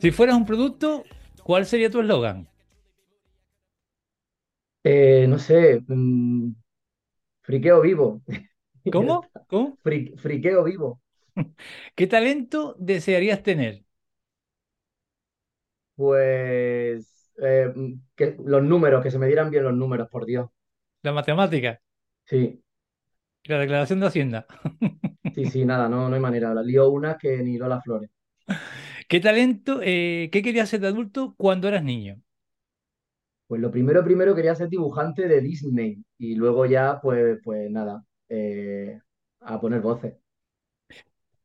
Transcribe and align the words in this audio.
Si 0.00 0.10
fueras 0.10 0.36
un 0.36 0.44
producto, 0.44 1.04
¿cuál 1.42 1.64
sería 1.66 1.90
tu 1.90 2.00
eslogan? 2.00 2.46
Eh, 4.84 5.26
no 5.28 5.38
sé, 5.38 5.82
mm, 5.86 6.52
friqueo 7.42 7.80
vivo. 7.82 8.22
¿Cómo? 8.90 9.32
¿Cómo? 9.48 9.78
Fri- 9.84 10.16
friqueo 10.18 10.64
vivo. 10.64 11.00
¿Qué 11.94 12.06
talento 12.06 12.76
desearías 12.78 13.42
tener? 13.42 13.84
Pues 15.96 17.30
eh, 17.42 17.72
mm, 17.74 17.92
que 18.16 18.36
los 18.44 18.62
números, 18.62 19.02
que 19.02 19.10
se 19.10 19.18
me 19.18 19.26
dieran 19.26 19.50
bien 19.50 19.64
los 19.64 19.74
números, 19.74 20.08
por 20.10 20.26
Dios. 20.26 20.48
La 21.04 21.12
matemática, 21.12 21.80
Sí, 22.26 22.62
la 23.44 23.58
declaración 23.58 24.00
de 24.00 24.06
Hacienda. 24.06 24.46
sí, 25.34 25.46
sí, 25.46 25.64
nada, 25.64 25.88
no, 25.88 26.08
no 26.08 26.14
hay 26.14 26.20
manera. 26.20 26.54
La 26.54 26.62
lío 26.62 26.88
una 26.90 27.16
que 27.18 27.42
ni 27.42 27.58
Lola 27.58 27.80
Flores. 27.80 28.10
¿Qué 29.08 29.20
talento, 29.20 29.80
eh, 29.82 30.28
qué 30.32 30.42
querías 30.42 30.68
ser 30.68 30.80
de 30.80 30.88
adulto 30.88 31.34
cuando 31.36 31.68
eras 31.68 31.84
niño? 31.84 32.20
Pues 33.46 33.60
lo 33.60 33.70
primero, 33.70 34.02
primero 34.04 34.34
quería 34.34 34.54
ser 34.54 34.68
dibujante 34.68 35.28
de 35.28 35.40
Disney 35.40 36.02
y 36.18 36.34
luego 36.36 36.64
ya, 36.66 36.98
pues, 37.02 37.38
pues 37.44 37.70
nada, 37.70 38.04
eh, 38.28 38.98
a 39.40 39.60
poner 39.60 39.80
voces. 39.80 40.14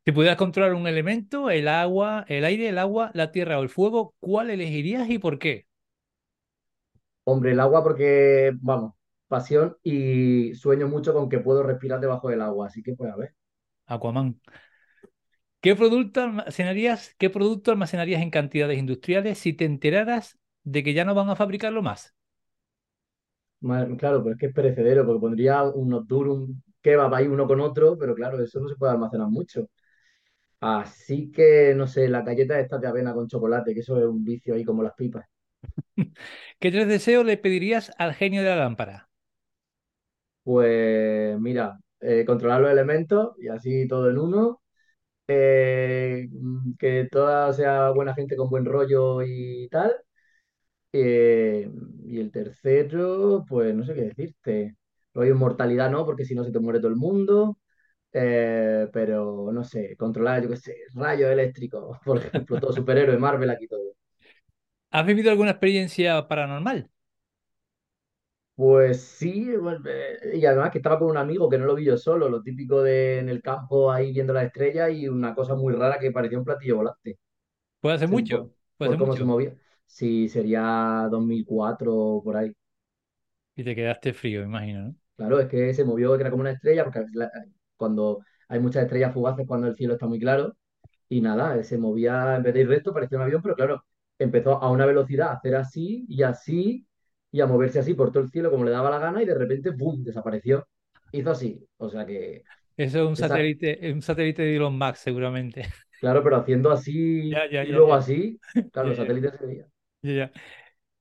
Si 0.06 0.12
pudieras 0.12 0.38
controlar 0.38 0.73
un 0.73 0.88
elemento, 0.88 1.52
el 1.52 1.68
agua, 1.68 2.26
el 2.30 2.45
aire, 2.45 2.70
el 2.70 2.80
agua, 2.80 3.12
la 3.14 3.32
tierra 3.32 3.59
o 3.59 3.62
el 3.62 3.70
fuego, 3.70 4.16
¿cuál 4.20 4.50
elegirías 4.50 5.08
y 5.09 5.20
por 5.20 5.38
qué? 5.38 5.68
Hombre, 7.26 7.52
el 7.52 7.59
agua 7.59 7.84
porque, 7.84 8.52
vamos, 8.62 8.94
pasión 9.27 9.77
y 9.84 10.54
sueño 10.55 10.88
mucho 10.88 11.14
con 11.14 11.30
que 11.30 11.39
puedo 11.39 11.64
respirar 11.64 12.00
debajo 12.00 12.30
del 12.30 12.42
agua, 12.42 12.67
así 12.67 12.83
que 12.83 12.95
pues 12.95 13.11
a 13.11 13.16
ver. 13.17 13.36
Aquaman. 13.88 14.39
¿Qué 15.61 15.75
producto 15.75 16.22
almacenarías, 16.22 17.16
qué 17.17 17.30
producto 17.30 17.72
almacenarías 17.72 18.22
en 18.22 18.31
cantidades 18.31 18.78
industriales 18.80 19.38
si 19.39 19.53
te 19.53 19.66
enteraras 19.66 20.38
de 20.64 20.83
que 20.83 20.94
ya 20.94 21.05
no 21.05 21.16
van 21.16 21.30
a 21.30 21.36
fabricarlo 21.36 21.81
más? 21.81 22.16
Claro, 23.98 24.23
pero 24.23 24.33
es 24.36 24.38
que 24.39 24.45
es 24.48 24.53
perecedero, 24.53 25.05
porque 25.05 25.20
pondría 25.22 25.64
unos 25.64 26.08
durum 26.08 26.61
kebab 26.81 27.14
ahí 27.16 27.28
uno 27.28 27.48
con 27.48 27.59
otro, 27.59 27.98
pero 27.98 28.14
claro, 28.16 28.39
eso 28.42 28.59
no 28.59 28.70
se 28.70 28.75
puede 28.75 28.94
almacenar 28.94 29.28
mucho. 29.30 29.70
Así 30.61 31.31
que, 31.31 31.73
no 31.75 31.88
sé, 31.88 32.09
la 32.09 32.22
galleta 32.23 32.59
esta 32.59 32.78
de 32.80 32.88
avena 32.88 33.14
con 33.14 33.28
chocolate, 33.28 33.73
que 33.73 33.81
eso 33.81 33.98
es 34.00 34.05
un 34.05 34.23
vicio 34.25 34.55
ahí 34.55 34.64
como 34.66 34.83
las 34.83 34.94
pipas. 34.95 35.25
¿Qué 36.59 36.72
tres 36.72 36.88
deseos 36.88 37.25
le 37.25 37.38
pedirías 37.38 37.92
al 37.98 38.14
genio 38.14 38.42
de 38.44 38.50
la 38.50 38.55
lámpara? 38.58 39.06
Pues 40.48 41.40
mira, 41.42 41.78
eh, 42.00 42.23
controlar 42.26 42.62
los 42.62 42.72
elementos 42.72 43.36
y 43.40 43.50
así 43.50 43.88
todo 43.88 44.09
en 44.09 44.17
uno. 44.20 44.62
eh, 45.28 46.28
mm, 46.31 46.73
que 46.80 47.08
toda 47.12 47.54
sea 47.54 47.92
buena 47.92 48.14
gente 48.16 48.36
con 48.38 48.50
buen 48.50 48.66
rollo 48.66 49.22
y 49.23 49.67
tal. 49.72 49.94
Eh, 50.94 51.70
y 52.06 52.20
el 52.20 52.31
tercero, 52.31 53.45
pues 53.48 53.76
no 53.76 53.84
sé 53.86 53.94
qué 53.95 54.02
decirte. 54.04 54.78
Rollo 55.14 55.34
inmortalidad 55.34 55.92
no, 55.92 56.06
porque 56.06 56.26
si 56.26 56.36
no 56.36 56.44
se 56.44 56.52
te 56.52 56.59
muere 56.59 56.80
todo 56.80 56.89
el 56.89 56.95
mundo. 56.98 57.58
Eh, 58.14 58.89
pero 58.94 59.52
no 59.54 59.64
sé, 59.66 59.95
controlar, 59.98 60.44
yo 60.44 60.50
qué 60.50 60.58
sé, 60.58 60.76
rayos 60.95 61.32
eléctricos, 61.32 61.98
por 62.06 62.20
ejemplo, 62.20 62.59
todo 62.59 62.73
superhéroe, 62.73 63.17
Marvel 63.20 63.50
aquí 63.52 63.67
todo. 63.67 63.94
¿Has 64.92 65.06
vivido 65.06 65.32
alguna 65.32 65.52
experiencia 65.52 66.28
paranormal? 66.28 66.92
Pues 68.58 69.02
sí, 69.03 69.55
bueno, 69.58 69.81
eh, 69.88 70.31
y 70.36 70.45
además 70.45 70.72
que 70.72 70.80
estaba 70.80 70.97
con 71.00 71.09
un 71.11 71.17
amigo 71.17 71.47
que 71.50 71.59
no 71.59 71.66
lo 71.66 71.75
vi 71.75 71.86
yo 71.86 71.97
solo, 71.97 72.27
lo 72.27 72.41
típico 72.41 72.81
de 72.81 73.19
en 73.19 73.30
el 73.30 73.41
campo 73.44 73.91
ahí 73.91 74.11
viendo 74.11 74.33
las 74.33 74.45
estrellas 74.47 74.92
y 74.92 75.08
una 75.08 75.36
cosa 75.36 75.55
muy 75.55 75.73
rara 75.76 75.99
que 75.99 76.11
parecía 76.11 76.39
un 76.39 76.45
platillo 76.45 76.77
volante, 76.77 77.20
Puede 77.82 77.95
hacer 77.95 78.08
mucho, 78.09 78.37
por, 78.37 78.54
puede 78.77 78.89
por 78.89 78.95
hacer 78.95 78.99
cómo 78.99 79.15
se 79.17 79.23
mucho. 79.23 79.26
movía. 79.26 79.55
Sí, 79.86 80.30
sería 80.30 81.08
2004 81.11 81.95
o 81.95 82.23
por 82.23 82.37
ahí. 82.37 82.54
Y 83.58 83.64
te 83.65 83.76
quedaste 83.76 84.14
frío, 84.14 84.42
imagino, 84.43 84.83
¿no? 84.83 84.95
Claro, 85.15 85.39
es 85.39 85.48
que 85.49 85.73
se 85.73 85.83
movió, 85.83 86.15
que 86.15 86.21
era 86.21 86.30
como 86.30 86.42
una 86.42 86.52
estrella, 86.52 86.83
porque 86.83 87.03
la- 87.14 87.32
cuando 87.76 88.20
hay 88.48 88.59
muchas 88.59 88.83
estrellas 88.83 89.14
fugaces, 89.14 89.48
cuando 89.48 89.67
el 89.67 89.76
cielo 89.76 89.93
está 89.93 90.05
muy 90.08 90.20
claro, 90.20 90.55
y 91.09 91.21
nada, 91.21 91.64
se 91.64 91.77
movía, 91.80 92.36
en 92.37 92.43
vez 92.43 92.53
de 92.55 92.61
ir 92.61 92.70
recto, 92.70 92.93
parecía 92.93 93.20
un 93.20 93.26
avión, 93.26 93.42
pero 93.43 93.55
claro, 93.55 93.86
empezó 94.20 94.61
a 94.64 94.71
una 94.71 94.86
velocidad 94.87 95.30
a 95.30 95.33
hacer 95.36 95.55
así 95.55 96.05
y 96.09 96.23
así, 96.23 96.86
y 97.32 97.42
a 97.42 97.48
moverse 97.48 97.80
así 97.80 97.93
por 97.93 98.11
todo 98.11 98.23
el 98.23 98.30
cielo 98.32 98.52
como 98.52 98.64
le 98.65 98.71
daba 98.71 98.89
la 98.89 98.99
gana, 98.99 99.21
y 99.23 99.26
de 99.26 99.36
repente, 99.36 99.71
¡boom!, 99.71 100.04
desapareció. 100.04 100.67
Hizo 101.11 101.32
así. 101.32 101.67
O 101.77 101.89
sea 101.89 102.05
que, 102.05 102.48
Eso 102.77 102.99
es 103.02 103.08
un 103.08 103.15
esa, 103.17 103.39
satélite, 103.39 103.92
un 103.92 104.02
satélite 104.02 104.42
de 104.43 104.55
Elon 104.55 104.77
Musk, 104.77 104.95
seguramente. 104.98 105.65
claro, 105.99 106.23
pero 106.23 106.38
haciendo 106.38 106.71
así 106.71 106.93
Ya, 107.32 107.45
ya, 107.52 107.64
y 107.64 107.71
ya, 107.71 107.73
luego 107.73 107.93
así, 107.93 108.39
claro, 108.71 108.89
los 108.89 108.98
satélites 108.98 109.33
se 109.39 109.45
veían. 109.45 109.71
ya, 110.02 110.14
ya. 110.14 110.32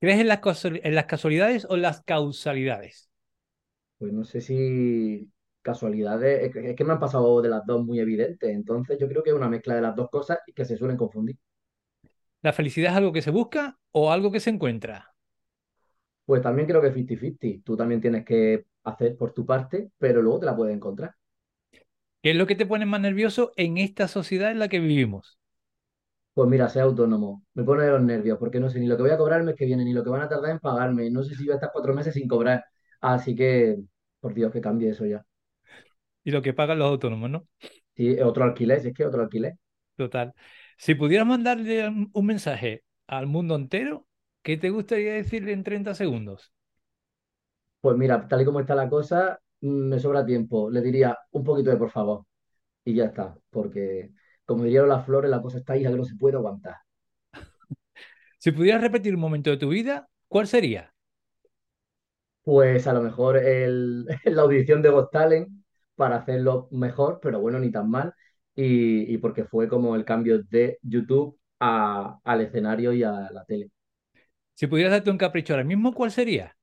¿Crees 0.00 0.20
en 0.20 0.28
las, 0.28 0.40
en 0.66 0.94
las 0.96 1.06
casualidades 1.06 1.66
o 1.70 1.76
en 1.76 1.82
las 1.82 2.02
causalidades? 2.02 3.10
Pues 3.98 4.12
no 4.12 4.24
sé 4.24 4.40
si 4.40 5.30
casualidades, 5.62 6.44
es 6.44 6.52
que 6.52 6.70
es 6.70 6.76
que 6.76 6.84
me 6.84 6.92
han 6.92 7.00
pasado 7.00 7.40
de 7.42 7.48
las 7.48 7.64
dos 7.66 7.84
muy 7.84 7.98
evidentes, 8.00 8.50
entonces 8.50 8.98
yo 8.98 9.08
creo 9.08 9.22
que 9.22 9.30
es 9.30 9.36
una 9.36 9.48
mezcla 9.48 9.74
de 9.74 9.80
las 9.82 9.96
dos 9.96 10.08
cosas 10.10 10.38
y 10.46 10.52
que 10.52 10.64
se 10.64 10.76
suelen 10.76 10.96
confundir. 10.96 11.36
¿La 12.40 12.52
felicidad 12.54 12.92
es 12.92 12.96
algo 12.96 13.12
que 13.12 13.20
se 13.22 13.30
busca 13.30 13.78
o 13.92 14.10
algo 14.10 14.32
que 14.32 14.40
se 14.40 14.48
encuentra? 14.50 15.14
Pues 16.26 16.42
también 16.42 16.68
creo 16.68 16.82
que 16.82 16.92
50-50. 16.92 17.64
Tú 17.64 17.76
también 17.76 18.00
tienes 18.02 18.24
que 18.24 18.66
hacer 18.84 19.16
por 19.16 19.32
tu 19.32 19.46
parte, 19.46 19.90
pero 19.98 20.20
luego 20.22 20.40
te 20.40 20.46
la 20.46 20.56
puedes 20.56 20.74
encontrar. 20.76 21.14
¿Qué 22.22 22.30
es 22.32 22.36
lo 22.36 22.46
que 22.46 22.56
te 22.56 22.66
pone 22.66 22.84
más 22.86 23.00
nervioso 23.00 23.52
en 23.56 23.78
esta 23.78 24.06
sociedad 24.08 24.50
en 24.50 24.58
la 24.58 24.68
que 24.68 24.80
vivimos? 24.80 25.38
Pues 26.34 26.48
mira, 26.48 26.68
ser 26.68 26.82
autónomo. 26.82 27.44
Me 27.54 27.64
pone 27.64 27.84
de 27.84 27.90
los 27.90 28.02
nervios 28.02 28.38
porque 28.38 28.60
no 28.60 28.68
sé 28.70 28.78
ni 28.78 28.86
lo 28.86 28.96
que 28.96 29.02
voy 29.02 29.10
a 29.12 29.16
cobrar 29.18 29.40
el 29.40 29.46
mes 29.46 29.54
que 29.56 29.64
viene, 29.64 29.84
ni 29.84 29.92
lo 29.94 30.04
que 30.04 30.10
van 30.10 30.20
a 30.22 30.28
tardar 30.28 30.50
en 30.50 30.58
pagarme. 30.60 31.10
No 31.10 31.22
sé 31.24 31.34
si 31.34 31.44
voy 31.44 31.52
a 31.52 31.54
estar 31.54 31.70
cuatro 31.72 31.94
meses 31.94 32.12
sin 32.14 32.28
cobrar. 32.28 32.64
Así 33.00 33.34
que, 33.34 33.78
por 34.20 34.34
Dios, 34.34 34.52
que 34.52 34.60
cambie 34.60 34.90
eso 34.90 35.06
ya. 35.06 35.24
Y 36.24 36.30
lo 36.30 36.42
que 36.42 36.52
pagan 36.52 36.78
los 36.78 36.88
autónomos, 36.90 37.30
¿no? 37.30 37.48
Sí, 37.96 38.20
otro 38.20 38.44
alquiler, 38.44 38.80
si 38.80 38.88
es 38.88 38.94
que 38.94 39.04
otro 39.06 39.22
alquiler. 39.22 39.56
Total. 39.96 40.34
Si 40.76 40.94
pudieras 40.94 41.26
mandarle 41.26 41.88
un 42.12 42.26
mensaje 42.26 42.84
al 43.06 43.26
mundo 43.26 43.54
entero, 43.56 44.05
¿qué 44.46 44.56
te 44.56 44.70
gustaría 44.70 45.12
decirle 45.14 45.52
en 45.52 45.62
30 45.64 45.94
segundos? 45.94 46.54
Pues 47.80 47.96
mira, 47.96 48.26
tal 48.28 48.42
y 48.42 48.44
como 48.44 48.60
está 48.60 48.74
la 48.74 48.88
cosa, 48.88 49.38
mm, 49.60 49.68
me 49.88 49.98
sobra 50.00 50.26
tiempo. 50.26 50.70
Le 50.70 50.80
diría 50.82 51.16
un 51.32 51.44
poquito 51.44 51.70
de 51.70 51.76
por 51.76 51.90
favor. 51.90 52.26
Y 52.84 52.94
ya 52.94 53.06
está. 53.06 53.36
Porque, 53.50 54.12
como 54.46 54.64
dirían 54.64 54.88
las 54.88 55.06
flores, 55.06 55.30
la 55.30 55.42
cosa 55.42 55.58
está 55.58 55.74
ahí, 55.74 55.82
que 55.84 55.90
no 55.90 56.04
se 56.04 56.16
puede 56.16 56.36
aguantar. 56.36 56.76
Si 58.38 58.50
pudieras 58.52 58.80
repetir 58.80 59.14
un 59.14 59.20
momento 59.20 59.50
de 59.50 59.58
tu 59.58 59.68
vida, 59.68 60.08
¿cuál 60.28 60.46
sería? 60.48 60.94
Pues 62.42 62.86
a 62.86 62.92
lo 62.92 63.02
mejor 63.02 63.36
el, 63.38 64.06
la 64.24 64.42
audición 64.42 64.82
de 64.82 64.90
Got 64.90 65.10
Talent 65.10 65.48
para 65.96 66.16
hacerlo 66.16 66.68
mejor, 66.70 67.18
pero 67.22 67.40
bueno, 67.40 67.58
ni 67.58 67.70
tan 67.70 67.90
mal. 67.90 68.14
Y, 68.54 69.12
y 69.12 69.18
porque 69.18 69.44
fue 69.44 69.68
como 69.68 69.96
el 69.96 70.04
cambio 70.04 70.42
de 70.44 70.78
YouTube 70.82 71.38
a- 71.60 72.20
al 72.24 72.40
escenario 72.42 72.92
y 72.92 73.02
a 73.02 73.12
la 73.32 73.44
tele. 73.44 73.70
Si 74.56 74.66
pudieras 74.66 74.90
darte 74.92 75.10
un 75.12 75.18
capricho 75.18 75.52
ahora 75.52 75.62
mismo, 75.64 75.94
¿cuál 75.94 76.10
sería? 76.10 76.56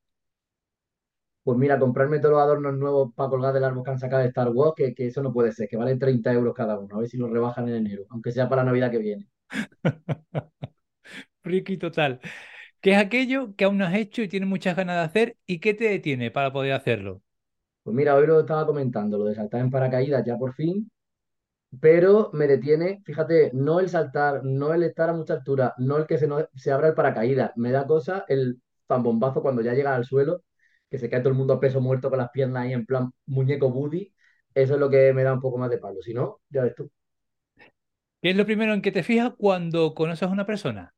Pues 1.43 1.57
mira, 1.57 1.79
comprarme 1.79 2.19
todos 2.19 2.33
los 2.33 2.41
adornos 2.41 2.73
nuevos 2.75 3.13
para 3.15 3.29
colgar 3.29 3.53
del 3.53 3.63
árbol 3.63 3.83
que 3.85 3.91
han 3.91 3.99
sacado 3.99 4.21
de 4.21 4.27
Star 4.29 4.49
Wars, 4.49 4.73
que, 4.75 4.93
que 4.93 5.07
eso 5.07 5.21
no 5.23 5.31
puede 5.33 5.51
ser, 5.53 5.67
que 5.69 5.77
valen 5.77 5.97
30 5.99 6.31
euros 6.33 6.53
cada 6.53 6.77
uno. 6.79 6.95
A 6.95 6.99
ver 6.99 7.07
si 7.09 7.17
lo 7.17 7.27
rebajan 7.29 7.67
en 7.69 7.75
enero, 7.75 8.03
aunque 8.09 8.31
sea 8.33 8.49
para 8.49 8.61
la 8.63 8.67
Navidad 8.71 8.91
que 8.91 8.97
viene. 8.99 9.29
Friki 11.43 11.77
total. 11.77 12.19
¿Qué 12.81 12.91
es 12.93 12.97
aquello 12.99 13.55
que 13.55 13.65
aún 13.65 13.77
no 13.77 13.85
has 13.85 13.95
hecho 13.95 14.21
y 14.23 14.27
tienes 14.29 14.49
muchas 14.49 14.75
ganas 14.77 14.97
de 14.97 15.03
hacer 15.03 15.37
y 15.47 15.59
qué 15.59 15.73
te 15.73 15.85
detiene 15.85 16.31
para 16.31 16.53
poder 16.53 16.73
hacerlo? 16.73 17.21
Pues 17.83 17.95
mira, 17.95 18.15
hoy 18.15 18.27
lo 18.27 18.39
estaba 18.41 18.65
comentando, 18.65 19.17
lo 19.17 19.25
de 19.25 19.35
saltar 19.35 19.61
en 19.61 19.69
paracaídas 19.71 20.25
ya 20.25 20.37
por 20.37 20.53
fin, 20.53 20.89
pero 21.81 22.29
me 22.33 22.47
detiene, 22.47 23.01
fíjate, 23.05 23.51
no 23.53 23.79
el 23.79 23.89
saltar, 23.89 24.43
no 24.45 24.73
el 24.73 24.83
estar 24.83 25.09
a 25.09 25.13
mucha 25.13 25.33
altura, 25.35 25.73
no 25.77 25.97
el 25.97 26.05
que 26.07 26.17
se, 26.17 26.27
no- 26.27 26.47
se 26.55 26.71
abra 26.71 26.89
el 26.89 26.93
paracaídas, 26.95 27.51
me 27.57 27.71
da 27.71 27.87
cosa 27.87 28.25
el 28.27 28.61
zambombazo 28.87 29.41
cuando 29.41 29.61
ya 29.61 29.73
llega 29.73 29.95
al 29.95 30.05
suelo, 30.05 30.43
que 30.89 30.97
se 30.99 31.09
cae 31.09 31.19
todo 31.21 31.29
el 31.29 31.35
mundo 31.35 31.53
a 31.53 31.59
peso 31.59 31.81
muerto 31.81 32.09
con 32.09 32.19
las 32.19 32.29
piernas 32.31 32.63
ahí 32.63 32.73
en 32.73 32.85
plan 32.85 33.11
muñeco 33.25 33.67
Woody, 33.67 34.13
eso 34.53 34.73
es 34.75 34.79
lo 34.79 34.89
que 34.89 35.13
me 35.13 35.23
da 35.23 35.33
un 35.33 35.41
poco 35.41 35.57
más 35.57 35.69
de 35.69 35.79
palo, 35.79 36.01
si 36.01 36.13
no, 36.13 36.41
ya 36.49 36.63
ves 36.63 36.75
tú. 36.75 36.89
¿Qué 38.23 38.31
es 38.31 38.35
lo 38.35 38.47
primero 38.47 38.73
en 38.73 38.81
que 38.81 38.91
te 38.91 39.03
fijas 39.03 39.33
cuando 39.37 39.93
conoces 39.93 40.27
a 40.27 40.31
una 40.31 40.47
persona? 40.47 40.95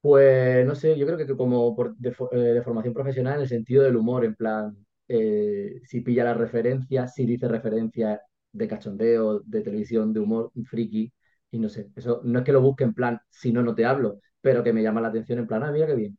Pues 0.00 0.66
no 0.66 0.74
sé, 0.74 0.96
yo 0.98 1.04
creo 1.06 1.18
que 1.18 1.36
como 1.36 1.76
por, 1.76 1.94
de, 1.98 2.14
eh, 2.32 2.36
de 2.38 2.62
formación 2.62 2.94
profesional 2.94 3.34
en 3.36 3.40
el 3.42 3.48
sentido 3.48 3.82
del 3.82 3.96
humor, 3.96 4.24
en 4.24 4.34
plan, 4.34 4.74
eh, 5.08 5.80
si 5.84 6.00
pilla 6.00 6.24
las 6.24 6.38
referencias, 6.38 7.14
si 7.14 7.26
dice 7.26 7.48
referencias 7.48 8.18
de 8.52 8.68
cachondeo, 8.68 9.40
de 9.40 9.60
televisión, 9.62 10.12
de 10.12 10.20
humor, 10.20 10.52
friki, 10.66 11.12
y 11.50 11.58
no 11.58 11.68
sé, 11.68 11.90
eso 11.96 12.20
no 12.24 12.38
es 12.40 12.44
que 12.44 12.52
lo 12.52 12.60
busque 12.62 12.84
en 12.84 12.94
plan, 12.94 13.20
si 13.30 13.52
no, 13.52 13.62
no 13.62 13.74
te 13.74 13.84
hablo, 13.86 14.20
pero 14.40 14.62
que 14.64 14.72
me 14.72 14.82
llama 14.82 15.00
la 15.00 15.08
atención 15.08 15.38
en 15.40 15.46
plan, 15.46 15.62
ah, 15.64 15.72
mira 15.72 15.86
qué 15.86 15.94
bien. 15.94 16.18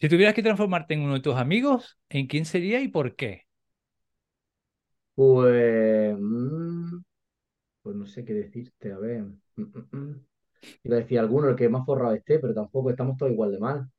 Si 0.00 0.08
tuvieras 0.08 0.34
que 0.34 0.42
transformarte 0.42 0.94
en 0.94 1.02
uno 1.02 1.14
de 1.14 1.20
tus 1.20 1.36
amigos, 1.36 1.98
¿en 2.08 2.26
quién 2.26 2.44
sería 2.46 2.80
y 2.80 2.88
por 2.88 3.14
qué? 3.16 3.46
Pues, 5.14 6.16
mm, 6.18 7.02
pues 7.82 7.96
no 7.96 8.06
sé 8.06 8.24
qué 8.24 8.34
decirte, 8.34 8.92
a 8.92 8.98
ver. 8.98 9.24
Mm, 9.56 9.62
mm. 9.92 10.26
Iba 10.84 10.96
a 10.96 11.00
decir 11.00 11.18
alguno, 11.18 11.48
el 11.50 11.56
que 11.56 11.68
más 11.68 11.86
forrado 11.86 12.14
esté, 12.14 12.38
pero 12.40 12.54
tampoco 12.54 12.90
estamos 12.90 13.16
todos 13.18 13.32
igual 13.32 13.52
de 13.52 13.58
mal. 13.60 13.90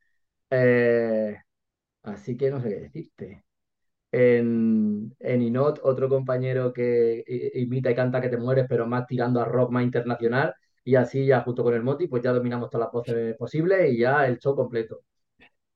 Eh, 0.51 1.37
así 2.03 2.37
que 2.37 2.51
no 2.51 2.61
sé 2.61 2.69
qué 2.69 2.75
decirte. 2.81 3.45
En, 4.11 5.15
en 5.19 5.41
Inot, 5.43 5.79
otro 5.83 6.09
compañero 6.09 6.73
que 6.73 7.23
i- 7.27 7.61
imita 7.63 7.91
y 7.91 7.95
canta 7.95 8.21
que 8.21 8.29
te 8.29 8.37
mueres, 8.37 8.65
pero 8.69 8.87
más 8.87 9.05
tirando 9.07 9.39
a 9.41 9.45
rock 9.45 9.71
más 9.71 9.83
internacional. 9.83 10.53
Y 10.83 10.95
así 10.95 11.25
ya 11.27 11.41
junto 11.41 11.63
con 11.63 11.73
el 11.75 11.83
Moti, 11.83 12.07
pues 12.07 12.23
ya 12.23 12.31
dominamos 12.33 12.69
todas 12.69 12.85
las 12.87 12.93
voces 12.93 13.35
posibles 13.37 13.91
y 13.93 13.99
ya 13.99 14.25
el 14.27 14.39
show 14.39 14.55
completo. 14.55 15.01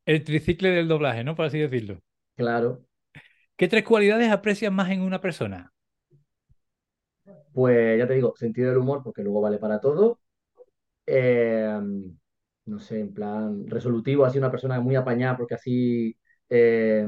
El 0.06 0.24
tricicle 0.24 0.69
del 0.69 0.88
doblaje, 0.88 1.25
¿no? 1.25 1.35
Por 1.35 1.44
así 1.45 1.59
decirlo. 1.59 2.00
Claro. 2.35 2.85
¿Qué 3.57 3.68
tres 3.68 3.83
cualidades 3.83 4.30
aprecias 4.31 4.71
más 4.71 4.91
en 4.91 5.01
una 5.01 5.19
persona? 5.21 5.74
Pues 7.53 7.97
ya 8.00 8.07
te 8.07 8.13
digo, 8.15 8.33
sentido 8.35 8.69
del 8.69 8.77
humor, 8.80 9.01
porque 9.03 9.24
luego 9.24 9.41
vale 9.41 9.57
para 9.59 9.80
todo. 9.80 10.19
Eh, 11.07 11.80
no 12.65 12.80
sé, 12.80 13.00
en 13.01 13.13
plan 13.13 13.68
resolutivo, 13.69 14.25
así 14.25 14.38
una 14.39 14.51
persona 14.51 14.80
muy 14.81 14.95
apañada, 14.95 15.38
porque 15.38 15.56
así 15.56 16.18
eh, 16.50 17.07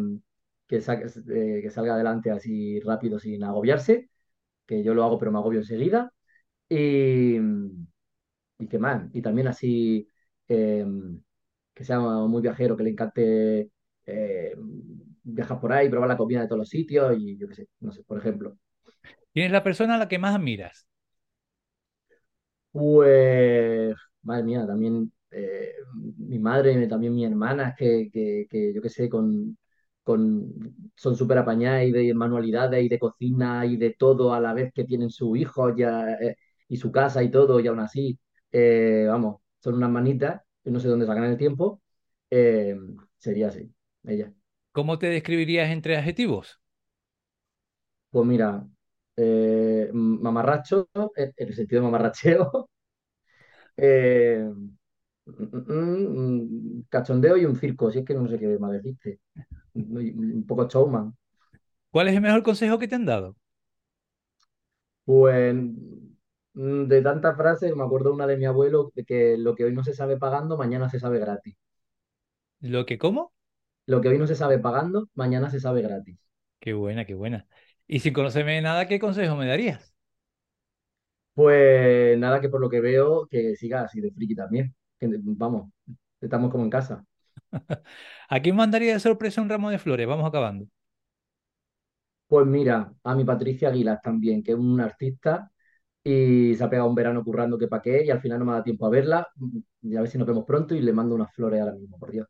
que, 0.67 0.77
eh, 0.77 1.62
que 1.63 1.69
salga 1.71 1.95
adelante 1.95 2.31
así 2.31 2.79
rápido 2.81 3.19
sin 3.19 3.44
agobiarse, 3.44 4.09
que 4.67 4.83
yo 4.83 4.94
lo 4.95 5.03
hago 5.06 5.19
pero 5.19 5.31
me 5.31 5.39
agobio 5.39 5.59
enseguida. 5.62 6.12
Y, 6.69 7.38
y 8.57 8.67
qué 8.67 8.79
más, 8.79 9.09
y 9.13 9.21
también 9.21 9.47
así 9.47 10.09
eh, 10.47 10.85
que 11.73 11.83
sea 11.83 12.00
muy 12.00 12.41
viajero, 12.41 12.77
que 12.77 12.83
le 12.83 12.91
encante 12.91 13.71
eh, 14.06 14.56
viajar 15.23 15.59
por 15.59 15.73
ahí, 15.73 15.89
probar 15.89 16.09
la 16.09 16.17
comida 16.17 16.41
de 16.41 16.47
todos 16.47 16.59
los 16.59 16.69
sitios 16.69 17.15
y 17.17 17.38
yo 17.38 17.47
qué 17.47 17.56
sé, 17.56 17.67
no 17.79 17.91
sé, 17.91 18.03
por 18.03 18.17
ejemplo. 18.17 18.57
¿Quién 19.33 19.47
es 19.47 19.51
la 19.51 19.63
persona 19.63 19.95
a 19.95 19.97
la 20.00 20.07
que 20.07 20.17
más 20.19 20.35
admiras? 20.35 20.88
Pues, 22.71 23.95
madre 24.23 24.44
mía, 24.44 24.65
también 24.67 25.12
eh, 25.31 25.73
mi 26.17 26.39
madre, 26.39 26.88
también 26.88 27.13
mi 27.15 27.23
hermana, 27.25 27.73
que, 27.77 28.09
que, 28.12 28.47
que 28.50 28.73
yo 28.73 28.81
qué 28.81 28.89
sé, 28.89 29.07
con, 29.09 29.57
con, 30.06 30.54
son 30.96 31.18
súper 31.18 31.40
apañadas 31.40 31.86
y 31.86 31.92
de 31.94 32.16
manualidades 32.16 32.86
y 32.86 32.90
de 32.90 33.00
cocina 33.00 33.66
y 33.68 33.78
de 33.78 33.92
todo 34.00 34.34
a 34.36 34.42
la 34.42 34.54
vez 34.56 34.74
que 34.74 34.86
tienen 34.86 35.12
su 35.12 35.36
hijo 35.38 35.75
ya, 35.78 36.13
eh, 36.16 36.38
y 36.69 36.78
su 36.78 36.92
casa 36.94 37.24
y 37.24 37.31
todo, 37.31 37.60
y 37.62 37.68
aún 37.68 37.81
así, 37.81 38.19
eh, 38.54 39.06
vamos, 39.10 39.42
son 39.60 39.75
unas 39.75 39.92
manitas, 39.92 40.42
que 40.63 40.72
no 40.72 40.80
sé 40.81 40.90
dónde 40.90 41.07
sacan 41.07 41.25
el 41.25 41.38
tiempo, 41.38 41.81
eh, 42.31 42.78
sería 43.19 43.50
así, 43.50 43.72
ella. 44.06 44.34
¿Cómo 44.74 45.00
te 45.00 45.07
describirías 45.07 45.72
entre 45.72 45.98
adjetivos? 45.98 46.60
Pues 48.10 48.25
mira, 48.25 48.66
mamarracho, 49.94 50.90
en 51.16 51.34
el 51.38 51.54
sentido 51.56 51.81
de 51.81 51.86
mamarracheo, 51.88 52.69
Mm, 55.25 55.44
mm, 55.68 56.78
mm, 56.80 56.84
cachondeo 56.90 57.38
y 57.38 57.46
un 57.46 57.56
circo, 57.56 57.92
si 57.92 58.00
es 58.00 58.06
que 58.06 58.13
no 58.13 58.28
sé 58.28 58.40
qué 58.40 58.58
más 58.60 58.72
decirte. 58.74 59.19
Un 59.75 60.44
poco 60.48 60.68
showman. 60.68 61.13
¿Cuál 61.89 62.10
es 62.10 62.13
el 62.16 62.22
mejor 62.22 62.44
consejo 62.44 62.77
que 62.77 62.88
te 62.88 62.94
han 62.95 63.06
dado? 63.06 63.36
Pues 65.06 65.56
mm, 66.54 66.88
de 66.88 67.01
tantas 67.01 67.36
frases, 67.38 67.75
me 67.75 67.83
acuerdo 67.83 68.13
una 68.13 68.27
de 68.27 68.38
mi 68.38 68.45
abuelo, 68.45 68.92
de 68.95 69.04
que 69.06 69.38
lo 69.38 69.56
que 69.56 69.63
hoy 69.66 69.74
no 69.74 69.83
se 69.83 69.94
sabe 69.94 70.18
pagando, 70.18 70.57
mañana 70.57 70.89
se 70.89 71.00
sabe 71.00 71.19
gratis. 71.19 71.56
¿Lo 72.60 72.86
que 72.86 72.98
cómo? 72.98 73.33
Lo 73.88 74.00
que 74.00 74.10
hoy 74.10 74.19
no 74.19 74.27
se 74.27 74.36
sabe 74.36 74.60
pagando, 74.60 75.10
mañana 75.16 75.50
se 75.50 75.60
sabe 75.60 75.81
gratis. 75.81 76.19
Qué 76.60 76.74
buena, 76.74 77.06
qué 77.06 77.13
buena. 77.13 77.48
Y 77.88 78.00
sin 78.00 78.13
conocerme 78.13 78.62
nada, 78.62 78.88
¿qué 78.88 79.00
consejo 79.00 79.36
me 79.36 79.45
darías? 79.48 79.94
Pues 81.33 82.18
nada, 82.18 82.39
que 82.42 82.50
por 82.50 82.62
lo 82.62 82.69
que 82.69 82.80
veo, 82.81 83.27
que 83.27 83.56
siga 83.56 83.81
así 83.83 84.00
de 84.01 84.12
friki 84.12 84.36
también. 84.36 84.74
Que, 85.00 85.10
vamos, 85.22 85.69
estamos 86.22 86.50
como 86.51 86.63
en 86.63 86.69
casa. 86.69 87.06
¿A 88.30 88.39
quién 88.42 88.56
mandaría 88.56 88.94
de 88.94 89.00
sorpresa 89.00 89.42
un 89.42 89.50
ramo 89.50 89.69
de 89.69 89.80
flores? 89.80 90.07
Vamos 90.07 90.27
acabando. 90.27 90.68
Pues 92.27 92.45
mira, 92.47 92.92
a 93.03 93.15
mi 93.15 93.24
Patricia 93.24 93.69
Aguilar 93.69 94.00
también, 94.01 94.44
que 94.44 94.51
es 94.53 94.57
una 94.57 94.86
artista 94.86 95.51
y 96.03 96.56
se 96.56 96.63
ha 96.63 96.69
pegado 96.69 96.89
un 96.89 96.95
verano 96.95 97.24
currando 97.24 97.57
que 97.57 97.68
pa' 97.68 97.81
qué 97.81 98.06
y 98.06 98.12
al 98.12 98.21
final 98.21 98.39
no 98.39 98.45
me 98.45 98.53
da 98.53 98.63
tiempo 98.63 98.86
a 98.88 98.89
verla. 98.89 99.27
Y 99.81 99.95
a 99.95 100.01
ver 100.01 100.09
si 100.09 100.18
nos 100.18 100.27
vemos 100.27 100.45
pronto 100.45 100.75
y 100.75 100.81
le 100.81 100.94
mando 100.94 101.15
unas 101.15 101.33
flores 101.33 101.62
ahora 101.62 101.74
mismo, 101.75 102.00
por 102.00 102.12
Dios. 102.12 102.27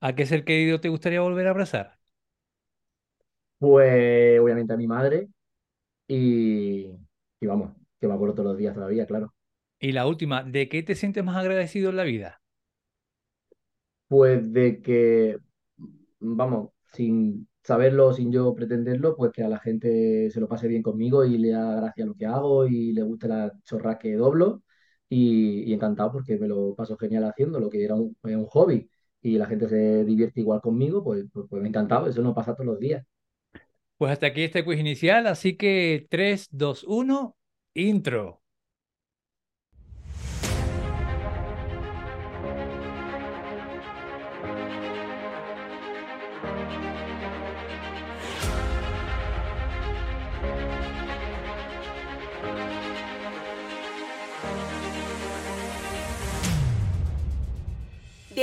¿A 0.00 0.14
qué 0.14 0.24
ser 0.26 0.44
querido 0.44 0.80
te 0.80 0.88
gustaría 0.88 1.20
volver 1.20 1.46
a 1.46 1.50
abrazar? 1.50 1.98
Pues 3.58 4.38
obviamente 4.40 4.72
a 4.74 4.76
mi 4.76 4.86
madre 4.86 5.28
y, 6.08 6.86
y 7.40 7.46
vamos, 7.46 7.74
que 8.00 8.08
me 8.08 8.14
acuerdo 8.14 8.34
todos 8.36 8.50
los 8.50 8.58
días 8.58 8.74
todavía, 8.74 9.06
claro. 9.06 9.34
Y 9.80 9.92
la 9.92 10.06
última, 10.06 10.42
¿de 10.42 10.68
qué 10.68 10.82
te 10.82 10.94
sientes 10.94 11.24
más 11.24 11.36
agradecido 11.38 11.88
en 11.88 11.96
la 11.96 12.04
vida? 12.04 12.42
Pues 14.08 14.52
de 14.52 14.80
que, 14.82 15.38
vamos, 16.20 16.70
sin 16.92 17.48
saberlo, 17.62 18.12
sin 18.12 18.32
yo 18.32 18.54
pretenderlo, 18.54 19.16
pues 19.16 19.32
que 19.32 19.42
a 19.42 19.48
la 19.48 19.58
gente 19.58 20.30
se 20.30 20.40
lo 20.40 20.48
pase 20.48 20.68
bien 20.68 20.82
conmigo 20.82 21.24
y 21.24 21.38
le 21.38 21.54
haga 21.54 21.80
gracia 21.80 22.06
lo 22.06 22.14
que 22.14 22.26
hago 22.26 22.66
y 22.66 22.92
le 22.92 23.02
guste 23.02 23.28
la 23.28 23.52
chorra 23.64 23.98
que 23.98 24.14
doblo 24.14 24.62
y, 25.08 25.72
encantado 25.72 26.12
porque 26.12 26.38
me 26.38 26.48
lo 26.48 26.74
paso 26.76 26.96
genial 26.96 27.24
haciendo, 27.24 27.60
lo 27.60 27.70
que 27.70 27.84
era 27.84 27.94
un, 27.96 28.16
hobby 28.46 28.88
y 29.22 29.38
la 29.38 29.46
gente 29.46 29.68
se 29.68 30.04
divierte 30.04 30.40
igual 30.40 30.60
conmigo, 30.60 31.02
pues, 31.02 31.24
pues, 31.32 31.46
pues 31.50 31.60
me 31.60 31.68
ha 31.68 31.70
encantado, 31.70 32.06
eso 32.08 32.22
no 32.22 32.34
pasa 32.34 32.54
todos 32.54 32.66
los 32.66 32.78
días. 32.78 33.04
Pues 33.98 34.12
hasta 34.12 34.26
aquí 34.26 34.42
este 34.42 34.64
quiz 34.64 34.78
inicial, 34.78 35.26
así 35.26 35.56
que 35.56 36.06
3, 36.10 36.48
2, 36.52 36.84
1, 36.84 37.36
intro. 37.74 38.42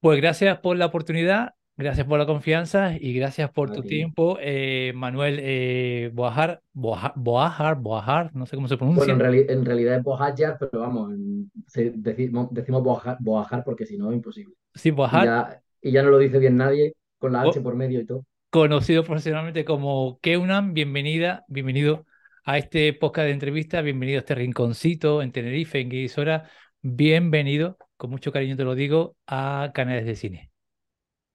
Pues 0.00 0.20
gracias 0.20 0.58
por 0.60 0.76
la 0.76 0.86
oportunidad, 0.86 1.54
gracias 1.76 2.06
por 2.06 2.18
la 2.18 2.26
confianza 2.26 2.94
y 2.98 3.12
gracias 3.12 3.50
por 3.50 3.70
tu 3.70 3.82
ti. 3.82 3.88
tiempo, 3.88 4.38
eh, 4.40 4.92
Manuel 4.94 5.38
eh, 5.42 6.10
Boajar, 6.14 6.62
Boajar, 6.72 7.12
Boajar, 7.16 7.76
Boajar, 7.76 8.34
no 8.34 8.46
sé 8.46 8.56
cómo 8.56 8.66
se 8.68 8.76
Bueno, 8.76 8.94
pronuncia. 8.94 9.12
en, 9.12 9.20
reali- 9.20 9.46
en 9.50 9.64
realidad 9.64 9.96
es 9.96 10.02
Bohajar, 10.02 10.56
pero 10.58 10.80
vamos, 10.80 11.12
en- 11.12 11.50
se- 11.66 11.92
decimos, 11.94 12.48
decimos 12.50 12.82
Boajar, 12.82 13.18
Boajar 13.20 13.62
porque 13.64 13.84
si 13.84 13.98
no 13.98 14.10
es 14.10 14.16
imposible. 14.16 14.54
Sí, 14.74 14.88
Y 14.88 14.92
Boajar, 14.92 15.24
ya, 15.24 15.62
y 15.82 15.92
ya 15.92 16.02
no 16.02 16.10
lo 16.10 16.18
dice 16.18 16.38
bien 16.38 16.56
nadie, 16.56 16.94
con 17.18 17.32
la 17.34 17.42
H 17.42 17.60
por 17.60 17.74
medio 17.74 18.00
y 18.00 18.06
todo. 18.06 18.24
conocido 18.48 19.04
profesionalmente 19.04 19.64
como 19.66 20.18
Keunan, 20.20 20.72
bienvenida, 20.72 21.44
bienvenido 21.48 22.06
a 22.44 22.56
este 22.56 22.92
podcast 22.94 23.26
de 23.26 23.32
entrevista, 23.32 23.82
bienvenido 23.82 24.16
a 24.18 24.20
este 24.20 24.34
rinconcito 24.34 25.20
en 25.20 25.30
Tenerife, 25.30 25.78
en 25.80 25.90
Guisora, 25.90 26.48
bienvenido. 26.80 27.76
Con 28.00 28.10
mucho 28.10 28.32
cariño 28.32 28.56
te 28.58 28.64
lo 28.64 28.74
digo, 28.74 29.16
a 29.28 29.72
Canales 29.74 30.06
de 30.06 30.16
Cine. 30.16 30.52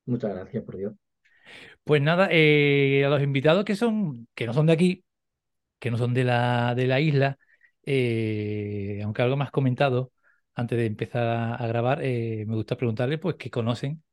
Muchas 0.08 0.32
gracias, 0.34 0.64
por 0.64 0.78
Dios. 0.78 0.94
Pues 1.84 2.02
nada, 2.02 2.28
eh, 2.32 3.04
a 3.06 3.10
los 3.10 3.22
invitados 3.22 3.64
que 3.66 3.76
son, 3.76 4.28
que 4.36 4.46
no 4.48 4.54
son 4.54 4.66
de 4.68 4.74
aquí, 4.74 5.06
que 5.80 5.92
no 5.92 5.98
son 6.00 6.14
de 6.14 6.24
la, 6.26 6.76
de 6.76 6.88
la 6.88 7.00
isla, 7.02 7.38
eh, 7.86 9.02
aunque 9.04 9.22
algo 9.24 9.38
más 9.38 9.52
comentado 9.52 10.14
antes 10.56 10.78
de 10.78 10.86
empezar 10.88 11.24
a, 11.28 11.56
a 11.56 11.68
grabar, 11.68 12.02
eh, 12.04 12.46
me 12.48 12.56
gusta 12.56 12.78
preguntarle 12.78 13.18
pues 13.20 13.36
qué 13.38 13.52
conocen 13.52 14.04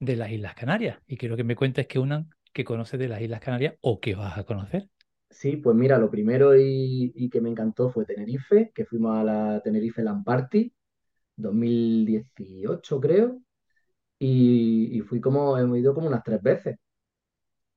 de 0.00 0.16
las 0.16 0.30
Islas 0.32 0.54
Canarias. 0.56 1.00
Y 1.06 1.16
quiero 1.18 1.36
que 1.36 1.44
me 1.44 1.56
cuentes 1.56 1.86
que 1.88 1.98
unan 2.00 2.30
que 2.52 2.64
conoces 2.64 3.00
de 3.00 3.08
las 3.08 3.22
Islas 3.22 3.40
Canarias 3.40 3.76
o 3.82 4.00
que 4.00 4.14
vas 4.16 4.38
a 4.38 4.44
conocer. 4.44 4.88
Sí, 5.30 5.56
pues 5.56 5.76
mira, 5.76 5.98
lo 5.98 6.10
primero 6.10 6.56
y, 6.56 7.12
y 7.14 7.30
que 7.30 7.40
me 7.40 7.48
encantó 7.50 7.90
fue 7.90 8.04
Tenerife, 8.04 8.72
que 8.74 8.84
fuimos 8.84 9.16
a 9.16 9.24
la 9.24 9.60
Tenerife 9.62 10.02
Land 10.02 10.24
Party 10.24 10.72
2018, 11.40 13.00
creo, 13.00 13.40
y, 14.18 15.00
fui 15.02 15.20
como, 15.20 15.58
hemos 15.58 15.78
ido 15.78 15.94
como 15.94 16.08
unas 16.08 16.22
tres 16.24 16.42
veces. 16.42 16.78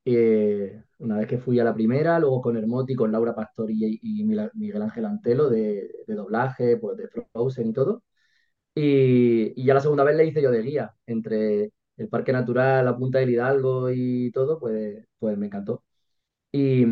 Eh, 0.06 0.84
una 1.00 1.18
vez 1.18 1.28
que 1.28 1.38
fui 1.38 1.60
a 1.60 1.64
la 1.64 1.74
primera, 1.74 2.20
luego 2.20 2.42
con 2.42 2.58
Hermoti, 2.58 2.96
con 2.96 3.12
Laura 3.12 3.34
Pastori 3.36 4.00
y, 4.02 4.24
Miguel 4.26 4.82
Ángel 4.82 5.06
Antelo 5.06 5.50
de, 5.50 5.90
doblaje, 6.08 6.78
pues 6.78 6.98
de 6.98 7.08
Frozen 7.08 7.68
y 7.68 7.74
todo. 7.74 8.04
Y, 8.76 9.64
ya 9.66 9.74
la 9.74 9.82
segunda 9.82 10.04
vez 10.04 10.16
le 10.18 10.26
hice 10.26 10.42
yo 10.42 10.52
de 10.52 10.62
guía, 10.62 10.96
entre 11.08 11.72
el 11.98 12.10
Parque 12.10 12.34
Natural, 12.34 12.86
la 12.86 12.98
Punta 12.98 13.20
del 13.20 13.32
Hidalgo 13.32 13.92
y 13.92 14.32
todo, 14.32 14.60
pues, 14.60 15.06
pues 15.20 15.38
me 15.38 15.48
encantó. 15.48 15.84
Y, 16.52 16.86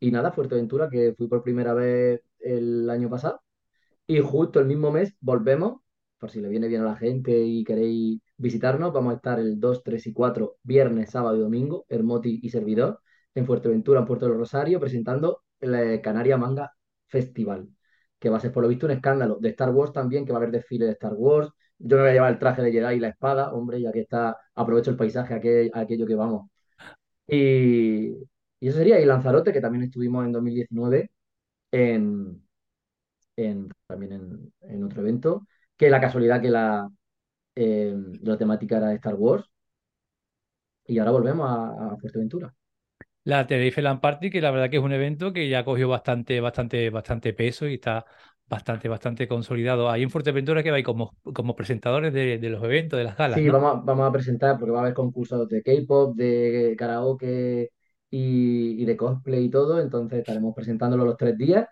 y 0.00 0.10
nada, 0.10 0.32
Fuerteventura, 0.32 0.88
que 0.90 1.14
fui 1.16 1.28
por 1.28 1.42
primera 1.42 1.74
vez 1.74 2.22
el 2.40 2.88
año 2.90 3.10
pasado. 3.10 3.42
Y 4.08 4.20
justo 4.20 4.60
el 4.60 4.66
mismo 4.66 4.92
mes 4.92 5.14
volvemos, 5.20 5.82
por 6.18 6.30
si 6.32 6.40
le 6.42 6.48
viene 6.48 6.68
bien 6.68 6.82
a 6.82 6.86
la 6.86 6.96
gente 6.96 7.38
y 7.44 7.64
queréis 7.64 8.20
visitarnos, 8.38 8.92
vamos 8.92 9.12
a 9.14 9.16
estar 9.16 9.40
el 9.40 9.60
2 9.60 9.82
3 9.84 10.06
y 10.08 10.12
4 10.14 10.56
viernes, 10.64 11.10
sábado 11.12 11.36
y 11.36 11.40
domingo, 11.40 11.86
Hermoti 11.88 12.40
y 12.42 12.50
servidor, 12.50 13.00
en 13.34 13.46
Fuerteventura, 13.46 14.00
en 14.00 14.06
Puerto 14.06 14.26
del 14.26 14.36
Rosario, 14.36 14.80
presentando 14.80 15.42
el 15.60 16.00
Canaria 16.02 16.38
Manga 16.38 16.72
Festival, 17.06 17.68
que 18.18 18.30
va 18.30 18.38
a 18.38 18.40
ser 18.40 18.52
por 18.52 18.64
lo 18.64 18.68
visto 18.70 18.86
un 18.86 18.92
escándalo. 18.92 19.38
De 19.40 19.50
Star 19.50 19.70
Wars 19.70 19.92
también, 19.92 20.26
que 20.26 20.32
va 20.32 20.38
a 20.38 20.42
haber 20.42 20.52
desfile 20.52 20.86
de 20.86 20.92
Star 20.92 21.14
Wars. 21.14 21.50
Yo 21.78 21.96
me 21.96 22.02
voy 22.02 22.10
a 22.10 22.14
llevar 22.14 22.32
el 22.32 22.38
traje 22.40 22.62
de 22.62 22.72
Jedi 22.72 22.96
y 22.96 23.00
la 23.00 23.08
espada, 23.10 23.52
hombre, 23.54 23.80
ya 23.80 23.92
que 23.92 24.00
está, 24.00 24.36
aprovecho 24.56 24.90
el 24.90 24.96
paisaje, 24.98 25.34
aquel- 25.34 25.70
aquello 25.74 26.06
que 26.06 26.14
vamos. 26.16 26.50
Y, 27.26 28.08
y 28.60 28.68
eso 28.68 28.78
sería, 28.78 29.00
y 29.00 29.04
Lanzarote, 29.06 29.52
que 29.52 29.60
también 29.60 29.84
estuvimos 29.84 30.24
en 30.26 30.32
2019 30.32 31.10
en, 31.72 32.42
en- 33.38 33.68
también 33.86 34.12
en, 34.12 34.52
en 34.62 34.84
otro 34.84 35.00
evento, 35.02 35.46
que 35.76 35.90
la 35.90 36.00
casualidad 36.00 36.40
que 36.42 36.50
la, 36.50 36.88
eh, 37.56 37.94
la 38.22 38.38
temática 38.38 38.78
era 38.78 38.88
de 38.88 38.96
Star 38.96 39.14
Wars, 39.16 39.46
y 40.86 40.98
ahora 40.98 41.12
volvemos 41.12 41.48
a, 41.48 41.92
a 41.94 41.96
Fuerteventura. 41.98 42.52
La 43.24 43.46
Tenerife 43.46 43.82
Land 43.82 44.00
Party, 44.00 44.30
que 44.30 44.40
la 44.40 44.50
verdad 44.50 44.70
que 44.70 44.78
es 44.78 44.82
un 44.82 44.92
evento 44.92 45.32
que 45.32 45.48
ya 45.48 45.64
cogió 45.64 45.88
bastante, 45.88 46.40
bastante, 46.40 46.88
bastante 46.90 47.32
peso 47.34 47.66
y 47.68 47.74
está 47.74 48.06
bastante, 48.46 48.88
bastante 48.88 49.28
consolidado. 49.28 49.90
Ahí 49.90 50.02
en 50.02 50.10
Fuerteventura 50.10 50.62
que 50.62 50.70
vais 50.70 50.84
como, 50.84 51.14
como 51.34 51.54
presentadores 51.54 52.12
de, 52.14 52.38
de 52.38 52.50
los 52.50 52.62
eventos, 52.64 52.98
de 52.98 53.04
las 53.04 53.16
galas, 53.16 53.42
Sí, 53.42 53.46
¿no? 53.46 53.54
vamos 53.54 53.72
a, 53.76 53.80
vamos 53.84 54.08
a 54.08 54.12
presentar, 54.12 54.58
porque 54.58 54.70
va 54.72 54.78
a 54.78 54.82
haber 54.82 54.94
concursos 54.94 55.48
de 55.48 55.62
K-pop, 55.62 56.16
de 56.16 56.74
karaoke 56.78 57.70
y, 58.10 58.82
y 58.82 58.84
de 58.86 58.96
cosplay 58.96 59.44
y 59.44 59.50
todo, 59.50 59.80
entonces 59.80 60.20
estaremos 60.20 60.54
presentándolo 60.54 61.04
los 61.04 61.16
tres 61.16 61.36
días 61.36 61.68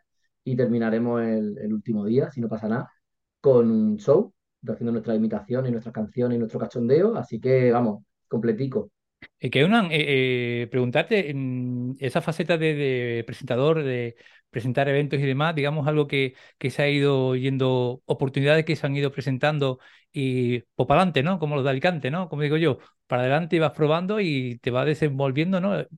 y 0.46 0.54
terminaremos 0.56 1.20
el, 1.22 1.72
último 1.74 2.04
día, 2.04 2.30
si 2.30 2.40
no 2.40 2.48
pasa 2.48 2.68
nada, 2.68 2.92
con 3.40 3.68
un 3.68 3.96
show, 3.98 4.32
haciendo 4.64 4.92
nuestras 4.92 5.16
imitaciones, 5.16 5.72
nuestras 5.72 5.92
canciones 5.92 6.36
y 6.36 6.38
nuestro 6.38 6.60
cachondeo, 6.60 7.16
así 7.16 7.40
que 7.40 7.72
vamos, 7.72 8.04
completico. 8.28 8.92
Eh, 9.40 9.50
que 9.50 9.64
unan, 9.64 9.86
eh, 9.90 10.62
eh, 10.62 10.68
preguntarte 10.70 11.30
en 11.30 11.96
esa 11.98 12.20
faceta 12.22 12.56
de, 12.56 13.24
presentador, 13.26 13.82
de 13.82 14.14
presentar 14.48 14.88
eventos 14.88 15.18
y 15.18 15.22
demás, 15.24 15.56
digamos 15.56 15.88
algo 15.88 16.06
que, 16.06 16.34
que 16.58 16.70
se 16.70 16.82
ha 16.82 16.88
ido 16.88 17.34
yendo, 17.34 18.02
oportunidades 18.06 18.64
que 18.64 18.76
se 18.76 18.86
han 18.86 18.94
ido 18.94 19.10
presentando 19.10 19.80
y 20.12 20.60
para 20.76 21.00
adelante, 21.00 21.24
¿no? 21.24 21.40
Como 21.40 21.56
los 21.56 21.64
de 21.64 21.70
Alicante, 21.70 22.12
¿no? 22.12 22.28
Como 22.28 22.42
digo 22.42 22.56
yo, 22.56 22.78
para 23.08 23.22
adelante 23.22 23.58
vas 23.58 23.72
probando 23.72 24.20
y 24.20 24.58
te 24.58 24.70
vas 24.70 24.86
desenvolviendo, 24.86 25.60
¿no? 25.60 25.80
Eh, 25.80 25.88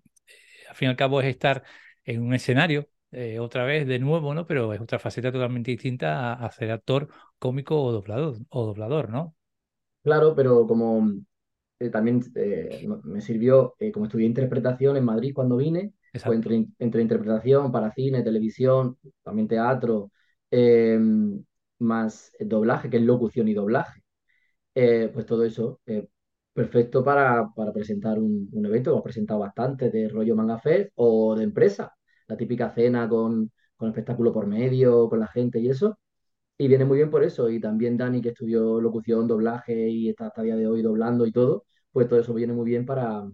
Al 0.70 0.74
fin 0.74 0.86
y 0.86 0.90
al 0.90 0.96
cabo 0.96 1.20
es 1.20 1.26
estar 1.28 1.64
en 2.04 2.22
un 2.22 2.34
escenario, 2.34 2.88
eh, 3.12 3.38
otra 3.40 3.64
vez 3.64 3.86
de 3.86 3.98
nuevo, 3.98 4.34
¿no? 4.34 4.46
Pero 4.46 4.72
es 4.72 4.80
otra 4.80 4.98
faceta 4.98 5.32
totalmente 5.32 5.70
distinta 5.72 6.32
a, 6.34 6.46
a 6.46 6.50
ser 6.52 6.70
actor, 6.70 7.08
cómico 7.38 7.82
o 7.82 7.92
doblador, 7.92 8.38
o 8.50 8.66
doblador, 8.66 9.10
¿no? 9.10 9.34
Claro, 10.02 10.34
pero 10.34 10.66
como 10.66 11.10
eh, 11.80 11.90
también 11.90 12.22
eh, 12.36 12.86
me 13.04 13.20
sirvió, 13.20 13.74
como 13.92 14.06
estudié 14.06 14.26
interpretación 14.26 14.96
en 14.96 15.04
Madrid 15.04 15.32
cuando 15.34 15.56
vine, 15.56 15.92
pues 16.24 16.36
entre, 16.36 16.66
entre 16.78 17.02
interpretación 17.02 17.72
para 17.72 17.92
cine, 17.92 18.22
televisión, 18.22 18.98
también 19.22 19.48
teatro, 19.48 20.12
eh, 20.50 20.98
más 21.80 22.32
doblaje, 22.40 22.90
que 22.90 22.98
es 22.98 23.02
locución 23.02 23.48
y 23.48 23.54
doblaje, 23.54 24.02
pues 24.74 25.26
todo 25.26 25.44
eso, 25.44 25.80
perfecto 26.54 27.04
para, 27.04 27.48
para 27.54 27.72
presentar 27.72 28.18
un, 28.20 28.48
un 28.52 28.66
evento, 28.66 28.90
hemos 28.92 29.02
presentado 29.04 29.40
bastante 29.40 29.90
de 29.90 30.08
rollo 30.08 30.36
Manga 30.36 30.58
Fest 30.58 30.92
o 30.96 31.36
de 31.36 31.44
empresa, 31.44 31.96
la 32.28 32.36
típica 32.36 32.70
cena 32.70 33.08
con, 33.08 33.50
con 33.76 33.88
espectáculo 33.88 34.32
por 34.32 34.46
medio, 34.46 35.08
con 35.08 35.20
la 35.20 35.28
gente 35.28 35.58
y 35.60 35.68
eso. 35.70 35.98
Y 36.58 36.68
viene 36.68 36.84
muy 36.86 36.98
bien 36.98 37.10
por 37.10 37.24
eso. 37.24 37.50
Y 37.50 37.60
también 37.60 37.96
Dani, 37.96 38.22
que 38.22 38.30
estudió 38.30 38.80
locución, 38.80 39.28
doblaje 39.28 39.88
y 39.90 40.08
está 40.10 40.28
hasta 40.28 40.42
día 40.42 40.56
de 40.56 40.66
hoy 40.68 40.82
doblando 40.82 41.26
y 41.26 41.32
todo, 41.32 41.64
pues 41.92 42.08
todo 42.08 42.20
eso 42.20 42.34
viene 42.34 42.52
muy 42.54 42.66
bien 42.70 42.86
para, 42.86 43.24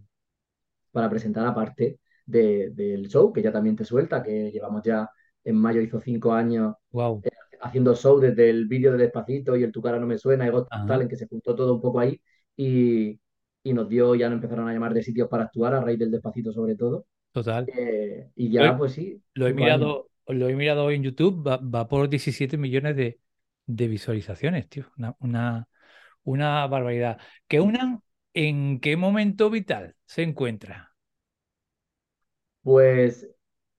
para 0.92 1.10
presentar 1.10 1.46
aparte 1.46 2.00
de- 2.26 2.70
del 2.70 3.08
show, 3.08 3.32
que 3.32 3.42
ya 3.42 3.52
también 3.52 3.76
te 3.76 3.84
suelta, 3.84 4.22
que 4.22 4.50
llevamos 4.50 4.82
ya, 4.82 5.08
en 5.44 5.56
mayo 5.56 5.80
hizo 5.80 6.00
cinco 6.00 6.32
años 6.32 6.74
Wow. 6.92 7.24
haciendo 7.60 7.94
show 7.94 8.20
desde 8.20 8.50
el 8.50 8.66
vídeo 8.66 8.92
de 8.92 8.98
Despacito 8.98 9.56
y 9.56 9.62
el 9.62 9.72
Tu 9.72 9.82
cara 9.82 9.98
no 9.98 10.06
me 10.06 10.18
suena 10.18 10.46
y 10.46 10.50
Got 10.50 10.68
Ajá. 10.70 10.84
Talent, 10.84 11.10
que 11.10 11.16
se 11.16 11.26
juntó 11.28 11.54
todo 11.54 11.74
un 11.74 11.80
poco 11.80 12.00
ahí 12.00 12.20
y, 12.56 13.20
y 13.62 13.72
nos 13.72 13.88
dio, 13.88 14.14
ya 14.14 14.28
nos 14.28 14.36
empezaron 14.36 14.68
a 14.68 14.72
llamar 14.72 14.94
de 14.94 15.02
sitios 15.02 15.28
para 15.28 15.44
actuar 15.44 15.74
a 15.74 15.80
raíz 15.80 15.98
del 15.98 16.10
Despacito 16.10 16.52
sobre 16.52 16.76
todo. 16.76 17.06
Total. 17.34 17.68
Eh, 17.68 18.30
y 18.36 18.50
Lo 18.56 18.66
ya, 18.66 18.76
he, 18.76 18.78
pues 18.78 18.92
sí, 18.92 19.22
lo 19.34 19.48
he 19.48 19.54
mirado, 19.54 20.10
lo 20.28 20.48
he 20.48 20.54
mirado 20.56 20.84
hoy 20.84 20.96
en 20.96 21.02
YouTube, 21.04 21.46
va, 21.46 21.58
va 21.58 21.88
por 21.88 22.08
17 22.08 22.58
millones 22.58 22.96
de, 22.96 23.20
de 23.66 23.88
visualizaciones, 23.88 24.68
tío. 24.68 24.90
Una, 24.98 25.16
una, 25.20 25.68
una 26.24 26.66
barbaridad. 26.68 27.20
Que 27.48 27.60
unan, 27.60 28.02
¿en 28.34 28.80
qué 28.80 28.96
momento 28.98 29.50
vital 29.50 29.96
se 30.06 30.22
encuentra? 30.24 30.94
Pues 32.62 33.28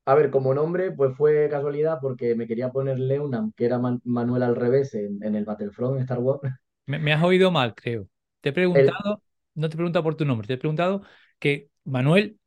A 0.06 0.16
ver, 0.16 0.32
como 0.32 0.54
nombre, 0.54 0.92
pues 0.94 1.16
fue 1.18 1.50
casualidad 1.50 2.00
porque 2.02 2.36
me 2.36 2.48
quería 2.48 2.72
poner 2.72 3.00
Leonam, 3.00 3.54
que 3.58 3.66
era 3.66 3.80
Man- 3.80 4.02
Manuel 4.06 4.44
al 4.44 4.56
revés 4.58 4.94
en, 4.96 5.24
en 5.24 5.36
el 5.36 5.46
Battlefront 5.46 5.98
en 5.98 6.02
Star 6.04 6.20
Wars. 6.20 6.42
Me, 6.86 7.00
me 7.00 7.14
has 7.14 7.24
oído 7.24 7.52
mal, 7.52 7.74
creo. 7.76 8.08
Te 8.42 8.50
he 8.50 8.54
El, 8.74 8.92
preguntado, 8.94 9.24
no 9.56 9.70
te 9.70 9.76
he 9.76 9.78
preguntado 9.78 10.04
por 10.04 10.16
tu 10.16 10.26
nombre, 10.26 10.48
te 10.48 10.54
he 10.54 10.58
preguntado 10.58 11.02
que 11.40 11.70
Manuel, 11.84 12.40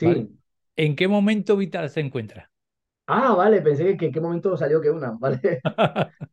¿vale? 0.00 0.26
sí. 0.26 0.38
¿En 0.76 0.96
qué 0.96 1.08
momento 1.08 1.56
vital 1.56 1.90
se 1.90 2.00
encuentra? 2.00 2.50
Ah, 3.06 3.34
vale, 3.34 3.60
pensé 3.60 3.96
que 3.96 4.06
en 4.06 4.12
qué 4.12 4.20
momento 4.20 4.56
salió 4.56 4.80
que 4.80 4.90
una, 4.90 5.10
¿vale? 5.12 5.64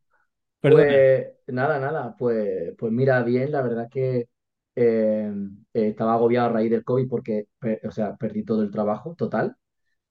Pues 0.66 1.32
nada, 1.48 1.80
nada, 1.80 2.14
pues, 2.16 2.74
pues 2.78 2.92
mira, 2.92 3.22
bien, 3.24 3.50
la 3.50 3.60
verdad 3.62 3.84
es 3.86 3.90
que 3.90 4.28
eh, 4.76 5.32
estaba 5.72 6.14
agobiado 6.14 6.48
a 6.50 6.52
raíz 6.52 6.70
del 6.70 6.84
COVID 6.84 7.08
porque, 7.08 7.46
o 7.84 7.90
sea, 7.90 8.16
perdí 8.16 8.44
todo 8.44 8.62
el 8.62 8.70
trabajo, 8.70 9.14
total, 9.16 9.56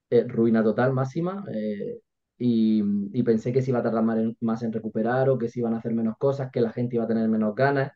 eh, 0.09 0.25
ruina 0.27 0.63
total, 0.63 0.93
máxima, 0.93 1.45
eh, 1.53 2.01
y, 2.37 2.83
y 3.13 3.23
pensé 3.23 3.53
que 3.53 3.61
se 3.61 3.71
iba 3.71 3.79
a 3.79 3.83
tardar 3.83 4.03
más 4.03 4.19
en, 4.19 4.37
más 4.41 4.63
en 4.63 4.73
recuperar 4.73 5.29
o 5.29 5.37
que 5.39 5.49
se 5.49 5.59
iban 5.59 5.73
a 5.75 5.79
hacer 5.79 5.93
menos 5.93 6.17
cosas, 6.17 6.51
que 6.51 6.61
la 6.61 6.71
gente 6.73 6.95
iba 6.97 7.05
a 7.05 7.07
tener 7.09 7.29
menos 7.29 7.55
ganas, 7.55 7.93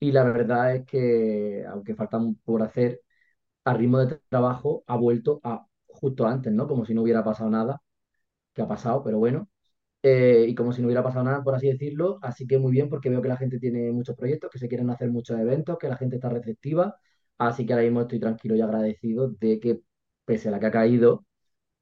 y 0.00 0.12
la 0.12 0.24
verdad 0.24 0.76
es 0.76 0.86
que, 0.86 1.64
aunque 1.68 1.94
faltan 1.96 2.36
por 2.44 2.62
hacer, 2.62 3.02
a 3.64 3.74
ritmo 3.74 3.98
de 4.00 4.20
trabajo 4.28 4.84
ha 4.86 4.96
vuelto 4.96 5.40
a 5.44 5.66
justo 5.86 6.26
antes, 6.26 6.52
¿no? 6.52 6.66
Como 6.68 6.84
si 6.84 6.94
no 6.94 7.02
hubiera 7.02 7.24
pasado 7.24 7.50
nada, 7.50 7.82
que 8.54 8.62
ha 8.62 8.68
pasado, 8.68 9.02
pero 9.04 9.18
bueno 9.18 9.48
eh, 10.02 10.46
y 10.48 10.54
como 10.54 10.72
si 10.72 10.82
no 10.82 10.88
hubiera 10.88 11.02
pasado 11.04 11.24
nada, 11.24 11.44
por 11.44 11.54
así 11.56 11.68
decirlo. 11.68 12.18
Así 12.22 12.46
que 12.46 12.58
muy 12.58 12.72
bien, 12.72 12.88
porque 12.90 13.10
veo 13.10 13.22
que 13.22 13.28
la 13.28 13.36
gente 13.38 13.58
tiene 13.60 13.92
muchos 13.92 14.16
proyectos, 14.16 14.50
que 14.52 14.58
se 14.60 14.68
quieren 14.68 14.90
hacer 14.90 15.10
muchos 15.10 15.38
eventos, 15.40 15.78
que 15.78 15.88
la 15.88 15.96
gente 15.98 16.16
está 16.16 16.30
receptiva. 16.30 16.96
Así 17.38 17.66
que 17.66 17.74
ahora 17.74 17.84
mismo 17.84 18.02
estoy 18.02 18.20
tranquilo 18.20 18.56
y 18.56 18.62
agradecido 18.62 19.28
de 19.30 19.60
que, 19.60 19.80
pese 20.24 20.48
a 20.48 20.52
la 20.52 20.60
que 20.60 20.66
ha 20.66 20.70
caído, 20.72 21.26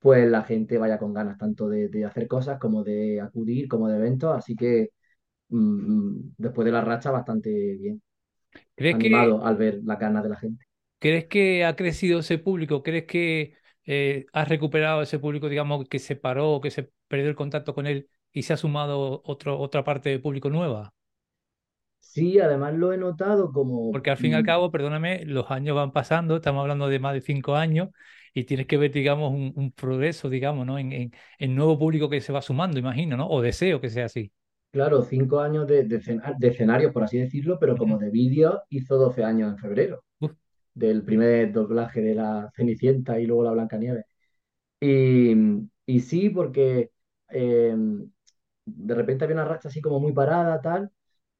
pues 0.00 0.30
la 0.30 0.42
gente 0.44 0.78
vaya 0.78 0.98
con 0.98 1.14
ganas 1.14 1.38
tanto 1.38 1.68
de, 1.68 1.88
de 1.88 2.04
hacer 2.06 2.28
cosas 2.28 2.58
como 2.60 2.84
de 2.84 3.20
acudir, 3.20 3.68
como 3.68 3.88
de 3.88 3.96
eventos. 3.98 4.36
Así 4.36 4.56
que 4.56 4.90
mm, 5.50 5.58
mm, 5.58 6.34
después 6.38 6.66
de 6.66 6.72
la 6.72 6.82
racha, 6.82 7.10
bastante 7.12 7.50
bien, 7.50 8.02
¿Crees 8.76 8.98
que, 8.98 9.06
animado 9.06 9.44
al 9.46 9.56
ver 9.56 9.80
las 9.84 9.98
ganas 9.98 10.22
de 10.24 10.28
la 10.30 10.36
gente. 10.36 10.66
Crees 11.02 11.26
que 11.26 11.64
ha 11.64 11.76
crecido 11.76 12.20
ese 12.20 12.38
público? 12.38 12.82
¿Crees 12.82 13.06
que 13.06 13.56
eh, 13.86 14.26
has 14.32 14.48
recuperado 14.48 15.02
ese 15.02 15.18
público, 15.18 15.48
digamos, 15.48 15.88
que 15.88 15.98
se 15.98 16.16
paró, 16.16 16.60
que 16.62 16.70
se 16.70 16.90
perdió 17.08 17.28
el 17.30 17.36
contacto 17.36 17.74
con 17.74 17.86
él 17.86 18.08
y 18.32 18.44
se 18.44 18.52
ha 18.54 18.56
sumado 18.56 19.22
otro, 19.24 19.58
otra 19.60 19.84
parte 19.84 20.10
de 20.10 20.18
público 20.20 20.50
nueva? 20.50 20.94
Sí, 22.00 22.38
además 22.38 22.74
lo 22.74 22.92
he 22.92 22.98
notado 22.98 23.50
como... 23.50 23.90
Porque 23.90 24.10
al 24.10 24.16
fin 24.16 24.32
y 24.32 24.34
al 24.34 24.42
cabo, 24.42 24.70
perdóname, 24.70 25.24
los 25.26 25.50
años 25.50 25.76
van 25.76 25.92
pasando, 25.92 26.36
estamos 26.36 26.62
hablando 26.62 26.88
de 26.88 26.98
más 26.98 27.12
de 27.14 27.20
cinco 27.20 27.56
años 27.56 27.90
y 28.32 28.44
tienes 28.44 28.66
que 28.66 28.78
ver, 28.78 28.90
digamos, 28.90 29.32
un, 29.32 29.52
un 29.54 29.70
progreso, 29.72 30.30
digamos, 30.30 30.64
¿no? 30.66 30.78
En, 30.78 30.92
en, 30.92 31.12
en 31.38 31.54
nuevo 31.54 31.78
público 31.78 32.08
que 32.08 32.20
se 32.22 32.32
va 32.32 32.40
sumando, 32.42 32.78
imagino, 32.78 33.16
¿no? 33.18 33.28
O 33.28 33.42
deseo 33.42 33.80
que 33.82 33.90
sea 33.90 34.06
así. 34.06 34.32
Claro, 34.70 35.02
cinco 35.02 35.40
años 35.40 35.66
de, 35.66 35.84
de, 35.84 35.96
escena- 35.96 36.34
de 36.38 36.48
escenario, 36.48 36.92
por 36.92 37.02
así 37.04 37.18
decirlo, 37.18 37.58
pero 37.58 37.76
como 37.76 37.98
de 37.98 38.10
vídeo 38.10 38.62
hizo 38.70 38.96
12 38.96 39.22
años 39.24 39.50
en 39.52 39.58
febrero, 39.58 40.04
del 40.74 41.04
primer 41.04 41.52
doblaje 41.52 42.00
de 42.02 42.14
la 42.14 42.50
Cenicienta 42.54 43.18
y 43.20 43.26
luego 43.26 43.44
la 43.44 43.52
Blancanieves. 43.52 44.04
Y, 44.80 45.32
y 45.86 46.00
sí, 46.00 46.30
porque 46.30 46.90
eh, 47.30 47.76
de 48.64 48.94
repente 48.94 49.24
había 49.24 49.36
una 49.36 49.44
racha 49.44 49.68
así 49.68 49.80
como 49.80 50.00
muy 50.00 50.12
parada, 50.12 50.60
tal. 50.60 50.90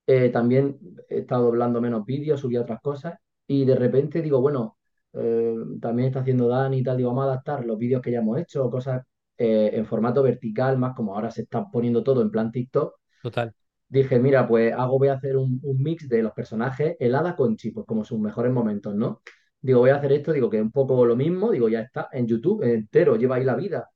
Eh, 0.07 0.31
también 0.31 0.79
he 1.09 1.21
estado 1.21 1.45
doblando 1.47 1.81
menos 1.81 2.05
vídeos, 2.07 2.41
subí 2.41 2.57
otras 2.57 2.81
cosas. 2.81 3.15
Y 3.47 3.65
de 3.65 3.77
repente 3.77 4.23
digo, 4.23 4.41
bueno, 4.41 4.79
eh, 5.15 5.57
también 5.81 6.09
está 6.09 6.21
haciendo 6.21 6.49
Dani 6.49 6.79
y 6.79 6.83
tal, 6.85 6.97
digo, 6.99 7.11
vamos 7.11 7.25
a 7.25 7.29
adaptar 7.33 7.65
los 7.67 7.79
vídeos 7.79 8.03
que 8.03 8.13
ya 8.13 8.21
hemos 8.21 8.39
hecho, 8.41 8.71
cosas 8.71 9.05
en 9.39 9.87
formato 9.87 10.23
vertical, 10.23 10.79
más 10.79 10.95
como 10.95 11.15
ahora 11.15 11.31
se 11.31 11.43
está 11.43 11.69
poniendo 11.71 12.03
todo 12.05 12.23
en 12.23 12.31
plan 12.31 12.53
TikTok 12.53 12.95
total. 13.23 13.55
Dije, 13.93 14.19
mira, 14.19 14.49
pues 14.49 14.73
hago, 14.73 14.99
voy 14.99 15.09
a 15.09 15.15
hacer 15.15 15.37
un, 15.37 15.61
un 15.63 15.83
mix 15.83 16.09
de 16.09 16.23
los 16.23 16.33
personajes, 16.33 16.97
el 16.99 17.15
con 17.37 17.57
Chi, 17.57 17.71
pues 17.73 17.87
como 17.87 18.05
sus 18.05 18.19
mejores 18.19 18.53
momentos, 18.53 18.95
¿no? 18.95 19.21
Digo, 19.61 19.81
voy 19.81 19.91
a 19.91 19.97
hacer 19.97 20.13
esto, 20.13 20.33
digo 20.33 20.49
que 20.51 20.57
es 20.59 20.63
un 20.63 20.73
poco 20.73 21.05
lo 21.07 21.15
mismo, 21.17 21.51
digo, 21.51 21.69
ya 21.69 21.81
está, 21.81 22.09
en 22.13 22.27
YouTube 22.27 22.63
entero, 22.65 23.17
lleva 23.17 23.37
ahí 23.37 23.45
la 23.45 23.55
vida. 23.55 23.91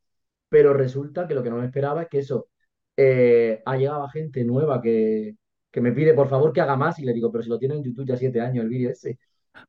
Pero 0.48 0.74
resulta 0.74 1.26
que 1.28 1.34
lo 1.34 1.42
que 1.42 1.50
no 1.50 1.58
me 1.58 1.66
esperaba 1.66 2.02
es 2.02 2.08
que 2.08 2.18
eso, 2.20 2.48
eh, 2.96 3.62
ha 3.64 3.76
llegado 3.76 4.08
gente 4.08 4.44
nueva 4.44 4.80
que, 4.82 5.36
que 5.70 5.80
me 5.80 5.92
pide 5.92 6.14
por 6.14 6.28
favor 6.28 6.52
que 6.52 6.60
haga 6.60 6.76
más 6.76 6.98
y 6.98 7.04
le 7.04 7.12
digo, 7.14 7.32
pero 7.32 7.42
si 7.42 7.50
lo 7.50 7.58
tiene 7.58 7.76
en 7.76 7.84
YouTube 7.84 8.06
ya 8.06 8.16
siete 8.16 8.40
años 8.40 8.64
el 8.64 8.70
vídeo 8.70 8.90
ese. 8.90 9.18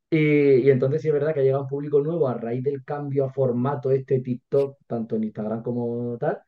Y, 0.10 0.20
y 0.68 0.70
entonces 0.72 1.02
sí 1.02 1.10
es 1.10 1.14
verdad 1.14 1.34
que 1.34 1.42
ha 1.42 1.44
llegado 1.44 1.64
un 1.64 1.70
público 1.70 2.02
nuevo 2.02 2.28
a 2.28 2.36
raíz 2.36 2.64
del 2.64 2.84
cambio 2.84 3.26
a 3.26 3.30
formato 3.32 3.92
este 3.92 4.20
TikTok, 4.22 4.78
tanto 4.88 5.16
en 5.16 5.26
Instagram 5.26 5.64
como 5.64 6.18
tal. 6.18 6.40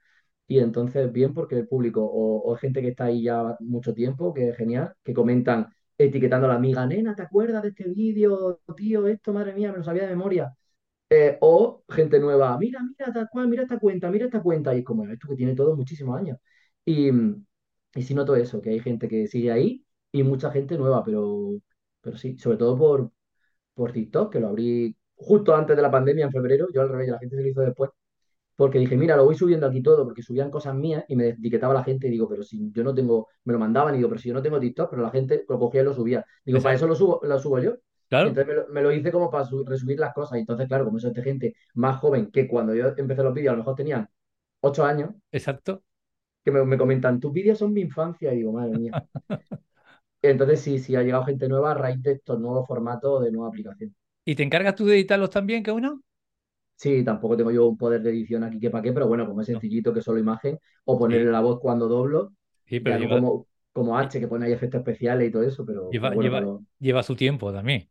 Y 0.50 0.60
entonces 0.60 1.12
bien 1.14 1.34
porque 1.36 1.56
el 1.58 1.70
público 1.70 2.04
o, 2.06 2.52
o 2.54 2.58
gente 2.58 2.82
que 2.84 2.90
está 2.90 3.06
ahí 3.06 3.24
ya 3.24 3.58
mucho 3.62 3.96
tiempo, 3.96 4.34
que 4.36 4.50
es 4.50 4.58
genial, 4.58 4.94
que 5.06 5.14
comentan 5.16 5.70
etiquetando 5.98 6.48
a 6.48 6.52
la 6.52 6.56
amiga, 6.58 6.86
nena, 6.88 7.16
¿te 7.16 7.24
acuerdas 7.24 7.64
de 7.64 7.70
este 7.70 7.86
vídeo, 7.90 8.62
tío? 8.78 9.08
Esto, 9.08 9.34
madre 9.34 9.54
mía, 9.56 9.72
me 9.72 9.80
lo 9.80 9.86
sabía 9.86 10.04
de 10.04 10.10
memoria. 10.10 10.54
Eh, 11.10 11.38
o 11.42 11.84
gente 11.90 12.20
nueva, 12.20 12.58
mira, 12.60 12.80
mira, 12.84 13.14
tal 13.14 13.30
cual, 13.32 13.48
mira 13.50 13.64
esta 13.64 13.80
cuenta, 13.80 14.12
mira 14.12 14.26
esta 14.26 14.42
cuenta. 14.44 14.76
Y 14.76 14.80
es 14.80 14.86
como 14.86 15.06
esto 15.08 15.28
que 15.30 15.36
tiene 15.38 15.56
todo 15.56 15.76
muchísimos 15.76 16.18
años. 16.20 16.38
Y, 16.86 17.10
y 17.96 18.04
sí 18.04 18.14
noto 18.14 18.36
eso, 18.36 18.62
que 18.62 18.70
hay 18.72 18.80
gente 18.80 19.08
que 19.08 19.28
sigue 19.28 19.52
ahí 19.52 19.86
y 20.12 20.24
mucha 20.24 20.52
gente 20.52 20.78
nueva, 20.78 21.04
pero, 21.04 21.60
pero 22.02 22.18
sí, 22.18 22.38
sobre 22.38 22.58
todo 22.58 22.78
por, 22.78 23.12
por 23.74 23.92
TikTok, 23.94 24.32
que 24.34 24.40
lo 24.40 24.50
abrí 24.50 24.96
justo 25.16 25.56
antes 25.56 25.76
de 25.76 25.82
la 25.84 25.92
pandemia, 25.92 26.26
en 26.26 26.32
febrero, 26.32 26.68
yo 26.74 26.82
al 26.82 26.90
revés, 26.90 27.10
la 27.10 27.20
gente 27.20 27.36
se 27.38 27.42
lo 27.44 27.50
hizo 27.50 27.62
después, 27.62 27.92
porque 28.60 28.80
dije, 28.80 28.98
mira, 28.98 29.16
lo 29.16 29.26
voy 29.26 29.36
subiendo 29.36 29.68
aquí 29.68 29.82
todo, 29.82 30.04
porque 30.06 30.22
subían 30.24 30.52
cosas 30.52 30.76
mías 30.76 31.06
y 31.08 31.16
me 31.16 31.30
etiquetaba 31.30 31.74
la 31.74 31.84
gente 31.84 32.08
y 32.08 32.12
digo, 32.12 32.28
pero 32.30 32.44
si 32.44 32.72
yo 32.72 32.84
no 32.84 32.94
tengo, 32.94 33.28
me 33.46 33.54
lo 33.54 33.60
mandaban 33.60 33.94
y 33.96 33.98
digo, 33.98 34.10
pero 34.10 34.20
si 34.22 34.28
yo 34.30 34.34
no 34.36 34.42
tengo 34.42 34.60
TikTok, 34.60 34.90
pero 34.90 35.02
la 35.04 35.12
gente 35.12 35.46
lo 35.48 35.60
cogía 35.60 35.82
y 35.82 35.86
lo 35.86 35.94
subía. 35.94 36.26
Digo, 36.46 36.62
para 36.62 36.76
eso 36.76 36.88
lo 36.88 36.96
subo, 36.96 37.22
lo 37.24 37.40
subo 37.40 37.60
yo. 37.60 37.76
Claro, 38.10 38.30
entonces 38.30 38.48
me 38.48 38.54
lo, 38.56 38.68
me 38.70 38.82
lo 38.82 38.92
hice 38.92 39.12
como 39.12 39.30
para 39.32 39.46
su- 39.46 39.64
resubir 39.66 40.00
las 40.00 40.14
cosas. 40.14 40.38
Y 40.38 40.42
entonces, 40.42 40.68
claro, 40.68 40.86
como 40.86 40.98
eso 40.98 41.08
es 41.10 41.14
de 41.14 41.24
gente 41.24 41.56
más 41.76 41.98
joven 42.00 42.32
que 42.32 42.48
cuando 42.48 42.76
yo 42.76 42.90
empecé 42.98 43.24
los 43.24 43.34
vídeos, 43.34 43.54
a 43.54 43.56
lo 43.56 43.60
mejor 43.64 43.76
tenían 43.76 44.10
ocho 44.62 44.84
años, 44.86 45.12
exacto. 45.32 45.84
que 46.44 46.52
me, 46.52 46.64
me 46.66 46.78
comentan, 46.78 47.20
tus 47.22 47.32
vídeos 47.34 47.60
son 47.60 47.72
mi 47.74 47.82
infancia. 47.82 48.34
Y 48.34 48.38
digo, 48.38 48.52
madre 48.54 48.76
mía. 48.76 48.98
Entonces 50.22 50.62
sí, 50.62 50.80
sí, 50.80 50.96
ha 50.96 51.04
llegado 51.04 51.26
gente 51.26 51.50
nueva 51.50 51.72
a 51.72 51.74
raíz 51.74 52.02
de 52.02 52.14
estos 52.14 52.40
nuevos 52.40 52.66
formatos 52.68 53.22
de 53.24 53.32
nueva 53.34 53.50
aplicación. 53.50 53.94
¿Y 54.26 54.36
te 54.36 54.44
encargas 54.44 54.76
tú 54.76 54.86
de 54.86 54.96
editarlos 54.96 55.30
también, 55.30 55.62
que 55.64 55.72
uno? 55.72 56.02
Sí, 56.80 57.04
tampoco 57.04 57.36
tengo 57.38 57.52
yo 57.52 57.68
un 57.68 57.78
poder 57.78 58.02
de 58.02 58.10
edición 58.12 58.44
aquí 58.44 58.60
que 58.60 58.70
para 58.70 58.82
qué, 58.84 58.94
pero 58.94 59.08
bueno, 59.08 59.28
como 59.28 59.42
es 59.42 59.48
sencillito 59.48 59.94
que 59.94 60.02
solo 60.02 60.20
imagen, 60.20 60.58
o 60.86 60.98
Sí, 61.08 61.14
ponerle 61.14 61.30
la 61.32 61.42
voz 61.42 61.60
cuando 61.60 61.88
doblo, 61.90 62.34
sí, 62.66 62.80
pero 62.82 62.96
ya 62.96 62.98
no 63.00 63.10
lleva, 63.10 63.10
como, 63.10 63.48
como 63.74 63.98
H 63.98 64.20
que 64.20 64.28
pone 64.30 64.46
ahí 64.46 64.54
efectos 64.54 64.80
especiales 64.80 65.28
y 65.30 65.32
todo 65.32 65.44
eso, 65.44 65.66
pero, 65.66 65.96
lleva, 66.00 66.12
bueno, 66.12 66.66
su 67.04 67.16
tiempo 67.16 67.52
también. 67.54 67.90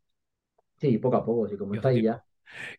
Sí, 0.80 0.98
poco 0.98 1.16
a 1.16 1.24
poco, 1.24 1.46
sí, 1.48 1.56
como 1.58 1.74
Lleva 1.74 1.74
está 1.74 1.88
ahí 1.90 2.02
ya. 2.02 2.24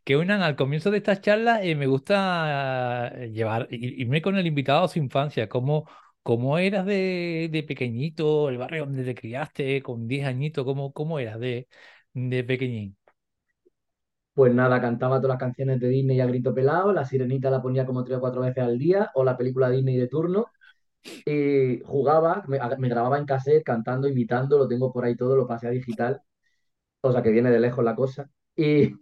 Que 0.06 0.18
unan 0.18 0.42
al 0.44 0.56
comienzo 0.58 0.92
de 0.92 0.98
estas 1.00 1.22
charlas, 1.22 1.62
eh, 1.64 1.76
me 1.76 1.88
gusta 1.88 3.10
eh, 3.16 3.32
llevar, 3.32 3.68
irme 3.72 4.22
con 4.24 4.38
el 4.38 4.48
invitado 4.48 4.86
a 4.86 4.90
su 4.90 5.00
infancia, 5.00 5.50
cómo, 5.50 5.90
cómo 6.24 6.60
eras 6.60 6.86
de, 6.88 7.50
de 7.52 7.64
pequeñito, 7.64 8.50
el 8.50 8.60
barrio 8.60 8.86
donde 8.88 9.06
te 9.06 9.16
criaste, 9.16 9.84
con 9.84 10.08
10 10.08 10.28
añitos, 10.28 10.66
cómo, 10.66 10.94
cómo 10.94 11.20
eras 11.20 11.40
de, 11.42 11.70
de 12.14 12.46
pequeñín. 12.46 12.98
Pues 14.40 14.54
nada, 14.54 14.80
cantaba 14.80 15.18
todas 15.18 15.32
las 15.36 15.40
canciones 15.40 15.80
de 15.82 15.90
Disney 15.90 16.22
a 16.22 16.26
grito 16.26 16.54
pelado, 16.54 16.94
la 16.94 17.04
sirenita 17.04 17.50
la 17.52 17.62
ponía 17.62 17.86
como 17.86 18.06
tres 18.06 18.20
o 18.20 18.22
cuatro 18.22 18.40
veces 18.42 18.64
al 18.64 18.78
día, 18.80 19.12
o 19.16 19.24
la 19.26 19.36
película 19.38 19.70
Disney 19.70 19.98
de 19.98 20.08
turno, 20.08 20.48
y 21.26 21.82
jugaba, 21.86 22.44
me, 22.48 22.60
me 22.80 22.90
grababa 22.90 23.18
en 23.20 23.26
cassette 23.26 23.64
cantando, 23.64 24.08
imitando, 24.08 24.58
lo 24.58 24.68
tengo 24.68 24.94
por 24.94 25.06
ahí 25.06 25.16
todo, 25.18 25.36
lo 25.36 25.48
pasé 25.48 25.68
a 25.68 25.72
digital, 25.72 26.22
o 27.02 27.12
sea 27.12 27.24
que 27.24 27.32
viene 27.32 27.52
de 27.52 27.60
lejos 27.60 27.84
la 27.86 27.96
cosa. 27.96 28.30
Y, 28.56 28.94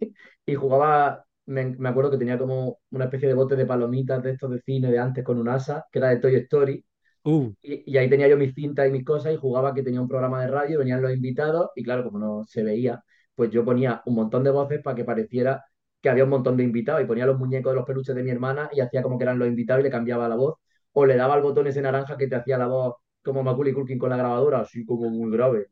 y 0.46 0.54
jugaba, 0.56 1.24
me, 1.46 1.66
me 1.78 1.88
acuerdo 1.90 2.10
que 2.12 2.18
tenía 2.18 2.38
como 2.38 2.80
una 2.90 3.06
especie 3.06 3.28
de 3.28 3.34
bote 3.34 3.56
de 3.56 3.66
palomitas 3.66 4.22
de 4.22 4.32
estos 4.32 4.50
de 4.50 4.60
cine 4.62 4.90
de 4.90 4.98
antes 5.00 5.24
con 5.24 5.38
un 5.38 5.48
asa, 5.48 5.86
que 5.92 5.98
era 6.00 6.10
de 6.10 6.18
Toy 6.18 6.36
Story. 6.36 6.84
Uh, 7.24 7.52
Y, 7.62 7.92
y 7.92 7.96
ahí 7.98 8.08
tenía 8.10 8.28
yo 8.28 8.36
mis 8.36 8.54
cintas 8.54 8.88
y 8.88 8.92
mis 8.92 9.04
cosas 9.04 9.32
y 9.34 9.36
jugaba 9.36 9.74
que 9.74 9.82
tenía 9.82 10.00
un 10.00 10.08
programa 10.08 10.42
de 10.42 10.48
radio, 10.48 10.78
venían 10.78 11.02
los 11.02 11.12
invitados 11.12 11.70
y 11.76 11.84
claro, 11.84 12.04
como 12.04 12.18
no 12.18 12.44
se 12.46 12.62
veía, 12.62 13.02
pues 13.38 13.50
yo 13.52 13.64
ponía 13.64 14.02
un 14.06 14.16
montón 14.16 14.44
de 14.44 14.50
voces 14.52 14.82
para 14.82 14.96
que 14.96 15.04
pareciera 15.06 15.64
que 16.02 16.10
había 16.10 16.24
un 16.24 16.30
montón 16.30 16.56
de 16.58 16.64
invitados 16.64 17.02
y 17.02 17.06
ponía 17.06 17.26
los 17.26 17.38
muñecos 17.38 17.72
de 17.72 17.76
los 17.78 17.86
peluches 17.86 18.16
de 18.16 18.24
mi 18.24 18.30
hermana 18.32 18.70
y 18.72 18.80
hacía 18.82 19.02
como 19.02 19.18
que 19.18 19.24
eran 19.24 19.40
los 19.40 19.48
invitados 19.48 19.82
y 19.82 19.84
le 19.84 19.90
cambiaba 19.92 20.28
la 20.28 20.36
voz. 20.36 20.56
O 20.94 21.06
le 21.06 21.16
daba 21.16 21.36
el 21.36 21.42
botón 21.42 21.68
ese 21.68 21.82
naranja 21.82 22.16
que 22.18 22.28
te 22.28 22.36
hacía 22.36 22.58
la 22.58 22.68
voz 22.68 22.96
como 23.24 23.44
Macaulay 23.44 23.74
Culkin 23.74 23.98
con 24.00 24.10
la 24.10 24.16
grabadora, 24.18 24.60
así 24.62 24.84
como 24.86 25.10
muy 25.10 25.30
grave. 25.32 25.68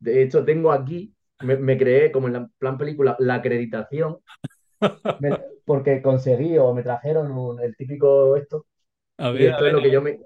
De 0.00 0.22
hecho, 0.22 0.44
tengo 0.44 0.72
aquí, 0.72 1.14
me, 1.40 1.56
me 1.58 1.78
creé 1.78 2.12
como 2.12 2.28
en 2.28 2.34
la 2.34 2.48
plan 2.58 2.78
película, 2.78 3.16
la 3.20 3.36
acreditación, 3.36 4.18
me- 5.18 5.38
porque 5.64 6.02
conseguí 6.02 6.58
o 6.58 6.74
me 6.74 6.82
trajeron 6.82 7.30
un- 7.32 7.60
el 7.60 7.76
típico 7.76 8.36
esto, 8.36 8.66
a 9.18 9.30
y 9.36 9.46
ver, 9.46 9.52
a 9.52 9.60
esto 9.60 9.66
es 9.66 9.72
lo 9.72 9.82
que 9.82 9.90
yo 9.92 10.02
me... 10.02 10.20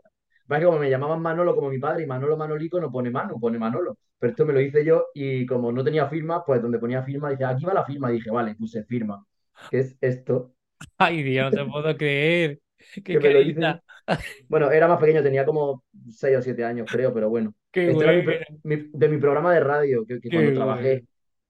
Que 0.48 0.64
como 0.64 0.78
me 0.78 0.90
llamaban 0.90 1.20
Manolo 1.22 1.54
como 1.54 1.68
mi 1.70 1.78
padre, 1.78 2.04
y 2.04 2.06
Manolo 2.06 2.36
Manolico 2.36 2.80
no 2.80 2.90
pone 2.90 3.10
Manu, 3.10 3.38
pone 3.40 3.58
Manolo. 3.58 3.98
Pero 4.18 4.30
esto 4.30 4.46
me 4.46 4.52
lo 4.54 4.60
hice 4.60 4.84
yo, 4.84 5.06
y 5.14 5.46
como 5.46 5.70
no 5.72 5.84
tenía 5.84 6.08
firma, 6.08 6.44
pues 6.44 6.62
donde 6.62 6.78
ponía 6.78 7.02
firma, 7.02 7.30
dice, 7.30 7.44
aquí 7.44 7.64
va 7.64 7.74
la 7.74 7.84
firma, 7.84 8.10
y 8.10 8.14
dije, 8.16 8.30
vale, 8.30 8.54
puse 8.56 8.84
firma, 8.84 9.24
que 9.68 9.80
es 9.80 9.96
esto, 10.00 10.54
Ay, 10.98 11.22
Dios, 11.22 11.52
no 11.54 11.64
te 11.64 11.64
puedo 11.70 11.96
creer. 11.96 12.60
Qué 13.04 13.18
que 13.18 13.20
me 13.20 13.30
lo 13.30 13.40
hice. 13.42 13.74
Bueno, 14.48 14.70
era 14.70 14.88
más 14.88 14.98
pequeño, 15.00 15.22
tenía 15.22 15.44
como 15.46 15.84
6 16.10 16.38
o 16.38 16.42
7 16.42 16.64
años, 16.64 16.88
creo, 16.90 17.14
pero 17.14 17.30
bueno. 17.30 17.54
Qué 17.70 17.86
Este 17.86 18.04
era 18.04 18.14
mi, 18.14 18.22
bueno, 18.24 18.40
pr- 18.40 18.44
mi- 18.64 18.90
de 18.92 19.08
mi 19.08 19.18
programa 19.18 19.54
de 19.54 19.60
radio, 19.60 20.06
que, 20.06 20.20
que 20.20 20.32
cuando 20.32 20.52
qué 20.52 20.64
bueno. 20.64 20.92
trabajé, 20.92 21.06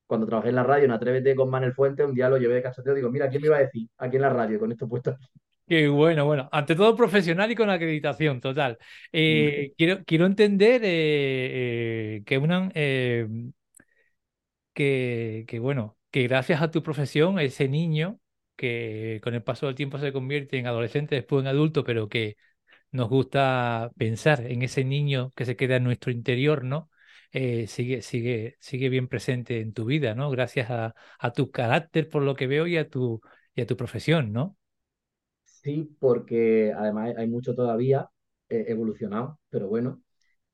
cuando 0.07 0.27
trabajé 0.27 0.51
en 0.51 0.57
la 0.57 0.65
radio 0.65 0.87
en 0.87 0.93
Atrévete 0.93 1.35
con 1.37 1.51
Manel 1.51 1.75
Fuente, 1.75 2.05
un 2.05 2.15
día 2.15 2.29
lo 2.31 2.39
llevé 2.39 2.55
de 2.57 2.63
cachoteo, 2.63 2.95
digo, 2.95 3.11
mira, 3.11 3.29
¿quién 3.31 3.43
me 3.43 3.49
iba 3.49 3.57
a 3.59 3.61
decir 3.61 3.89
aquí 3.99 4.17
en 4.17 4.23
la 4.23 4.31
radio 4.31 4.59
con 4.61 4.73
esto 4.73 4.89
puesto? 4.89 5.17
Aquí?". 5.69 5.83
Qué 5.83 5.87
bueno, 5.89 6.25
bueno, 6.25 6.49
ante 6.51 6.75
todo 6.75 6.97
profesional 6.97 7.51
y 7.51 7.55
con 7.55 7.69
acreditación 7.69 8.41
total. 8.41 8.79
Eh, 9.13 9.75
quiero, 9.77 10.03
quiero 10.07 10.25
entender 10.25 10.81
eh, 10.83 12.17
eh, 12.19 12.23
que 12.25 12.39
unan 12.39 12.73
que, 14.73 15.45
que, 15.49 15.59
bueno, 15.59 15.99
que 16.11 16.23
gracias 16.25 16.63
a 16.63 16.71
tu 16.71 16.83
profesión, 16.83 17.39
ese 17.39 17.69
niño 17.69 18.21
que 18.57 19.21
con 19.23 19.35
el 19.35 19.43
paso 19.43 19.67
del 19.67 19.75
tiempo 19.75 19.99
se 19.99 20.13
convierte 20.13 20.59
en 20.59 20.67
adolescente, 20.67 21.15
después 21.15 21.43
en 21.43 21.49
adulto, 21.49 21.85
pero 21.85 22.09
que 22.09 22.37
nos 22.93 23.09
gusta 23.09 23.91
pensar 23.99 24.43
en 24.47 24.63
ese 24.63 24.85
niño 24.85 25.33
que 25.37 25.47
se 25.47 25.57
queda 25.57 25.77
en 25.77 25.85
nuestro 25.85 26.13
interior, 26.13 26.65
¿no? 26.65 26.91
Eh, 27.33 27.67
sigue, 27.69 28.03
sigue, 28.03 28.57
sigue 28.61 28.89
bien 28.91 29.09
presente 29.09 29.61
en 29.61 29.73
tu 29.75 29.85
vida, 29.87 30.15
¿no? 30.15 30.31
Gracias 30.31 30.71
a, 30.71 30.95
a 31.19 31.33
tu 31.33 31.51
carácter, 31.51 32.09
por 32.09 32.23
lo 32.23 32.37
que 32.37 32.47
veo, 32.47 32.67
y 32.67 32.77
a 32.79 32.89
tu, 32.91 33.21
y 33.55 33.63
a 33.63 33.67
tu 33.67 33.77
profesión, 33.77 34.33
¿no? 34.33 34.57
Sí, 35.69 35.95
porque 36.01 36.73
además 36.75 37.15
hay 37.19 37.29
mucho 37.29 37.55
todavía 37.55 38.09
eh, 38.49 38.65
evolucionado, 38.69 39.39
pero 39.51 39.69
bueno. 39.69 40.03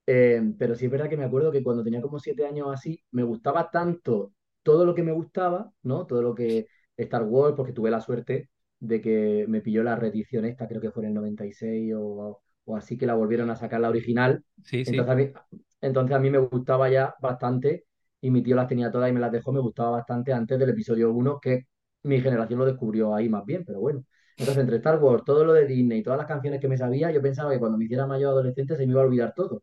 Eh, 0.06 0.42
pero 0.58 0.74
sí 0.76 0.86
es 0.86 0.90
verdad 0.92 1.08
que 1.10 1.16
me 1.16 1.24
acuerdo 1.24 1.52
que 1.52 1.62
cuando 1.62 1.84
tenía 1.84 2.02
como 2.02 2.20
siete 2.20 2.46
años 2.46 2.68
así, 2.72 3.02
me 3.12 3.22
gustaba 3.24 3.70
tanto 3.70 4.32
todo 4.62 4.86
lo 4.86 4.94
que 4.94 5.02
me 5.04 5.12
gustaba, 5.12 5.72
¿no? 5.84 6.06
Todo 6.06 6.22
lo 6.22 6.34
que 6.34 6.66
Star 6.96 7.24
Wars, 7.24 7.54
porque 7.56 7.72
tuve 7.74 7.90
la 7.90 8.00
suerte 8.00 8.50
de 8.80 9.00
que 9.02 9.46
me 9.48 9.60
pilló 9.62 9.82
la 9.84 9.96
reedición 9.96 10.44
esta, 10.46 10.68
creo 10.68 10.80
que 10.82 10.90
fue 10.92 11.04
en 11.04 11.10
el 11.10 11.14
96 11.14 11.94
o, 11.96 12.42
o 12.66 12.76
así 12.76 12.98
que 12.98 13.06
la 13.06 13.14
volvieron 13.14 13.50
a 13.50 13.56
sacar 13.56 13.80
la 13.80 13.90
original. 13.90 14.44
Sí, 14.64 14.84
sí. 14.84 14.96
Entonces 14.96 15.12
a 15.12 15.16
mí, 15.16 15.32
entonces 15.80 16.16
a 16.16 16.20
mí 16.20 16.30
me 16.30 16.38
gustaba 16.38 16.88
ya 16.90 17.14
bastante 17.20 17.86
y 18.20 18.30
mi 18.30 18.42
tío 18.42 18.56
las 18.56 18.68
tenía 18.68 18.90
todas 18.90 19.10
y 19.10 19.12
me 19.14 19.20
las 19.20 19.32
dejó, 19.32 19.52
me 19.52 19.60
gustaba 19.60 19.90
bastante 19.92 20.32
antes 20.32 20.58
del 20.58 20.70
episodio 20.70 21.12
uno 21.12 21.40
que 21.40 21.66
mi 22.04 22.20
generación 22.20 22.58
lo 22.60 22.66
descubrió 22.66 23.14
ahí 23.14 23.28
más 23.28 23.44
bien, 23.46 23.64
pero 23.64 23.80
bueno. 23.80 24.04
Entonces 24.36 24.62
entre 24.62 24.76
Star 24.76 25.00
Wars, 25.02 25.24
todo 25.24 25.44
lo 25.44 25.52
de 25.52 25.66
Disney 25.66 26.02
todas 26.02 26.18
las 26.18 26.26
canciones 26.28 26.60
que 26.60 26.68
me 26.68 26.76
sabía, 26.78 27.10
yo 27.12 27.22
pensaba 27.22 27.52
que 27.52 27.58
cuando 27.60 27.78
me 27.78 27.84
hiciera 27.84 28.06
mayor 28.06 28.30
adolescente 28.32 28.76
se 28.76 28.86
me 28.86 28.92
iba 28.92 29.02
a 29.02 29.04
olvidar 29.06 29.32
todo 29.34 29.62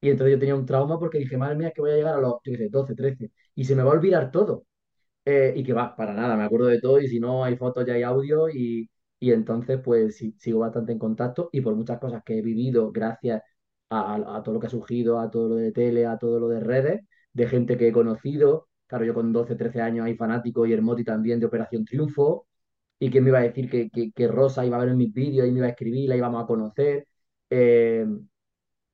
Y 0.00 0.10
entonces 0.10 0.34
yo 0.34 0.38
tenía 0.40 0.54
un 0.54 0.66
trauma 0.66 0.98
porque 0.98 1.18
dije, 1.18 1.36
madre 1.36 1.56
mía, 1.56 1.68
es 1.68 1.74
que 1.74 1.80
voy 1.80 1.90
a 1.92 1.96
llegar 1.96 2.14
a 2.16 2.20
los, 2.20 2.34
yo 2.44 2.52
qué 2.52 2.58
sé, 2.58 2.68
12, 2.68 2.94
13, 2.94 3.30
y 3.54 3.64
se 3.64 3.74
me 3.74 3.82
va 3.82 3.90
a 3.90 3.94
olvidar 3.94 4.30
todo. 4.30 4.64
Eh, 5.24 5.54
y 5.56 5.64
que 5.64 5.72
va, 5.74 5.96
para 5.96 6.14
nada, 6.14 6.36
me 6.36 6.44
acuerdo 6.44 6.66
de 6.68 6.80
todo 6.80 7.00
y 7.00 7.08
si 7.08 7.20
no 7.20 7.44
hay 7.44 7.56
fotos 7.56 7.86
ya 7.86 7.94
hay 7.94 8.02
audio 8.04 8.48
y, 8.50 8.90
y 9.20 9.32
entonces 9.32 9.80
pues 9.84 10.16
sí, 10.18 10.34
sigo 10.38 10.60
bastante 10.60 10.92
en 10.92 10.98
contacto 11.00 11.50
y 11.52 11.60
por 11.62 11.74
muchas 11.76 11.98
cosas 12.00 12.22
que 12.24 12.38
he 12.38 12.42
vivido 12.42 12.92
gracias 12.92 13.42
a 13.90 14.42
todo 14.44 14.54
lo 14.54 14.60
que 14.60 14.66
ha 14.66 14.70
surgido, 14.70 15.20
a 15.20 15.30
todo 15.30 15.48
lo 15.50 15.56
de 15.56 15.72
tele, 15.72 16.06
a 16.06 16.18
todo 16.18 16.40
lo 16.40 16.48
de 16.48 16.60
redes, 16.60 17.02
de 17.32 17.46
gente 17.48 17.76
que 17.78 17.88
he 17.88 17.92
conocido. 17.92 18.68
Claro, 18.86 19.04
yo 19.04 19.14
con 19.14 19.32
12 19.32 19.56
13 19.56 19.80
años 19.80 20.06
hay 20.06 20.16
fanático 20.16 20.66
y 20.66 20.72
Hermoti 20.72 21.04
también 21.04 21.40
de 21.40 21.46
Operación 21.46 21.84
Triunfo 21.84 22.46
y 22.98 23.10
que 23.10 23.20
me 23.20 23.30
iba 23.30 23.38
a 23.40 23.42
decir 23.42 23.70
que, 23.70 23.90
que, 23.90 24.12
que 24.12 24.28
Rosa 24.28 24.64
iba 24.66 24.76
a 24.76 24.80
ver 24.80 24.90
en 24.90 24.96
mis 24.98 25.12
vídeos 25.12 25.48
y 25.48 25.52
me 25.52 25.58
iba 25.58 25.66
a 25.66 25.70
escribir, 25.70 26.08
la 26.08 26.16
íbamos 26.16 26.42
a 26.44 26.46
conocer. 26.46 27.06
Eh, 27.50 28.06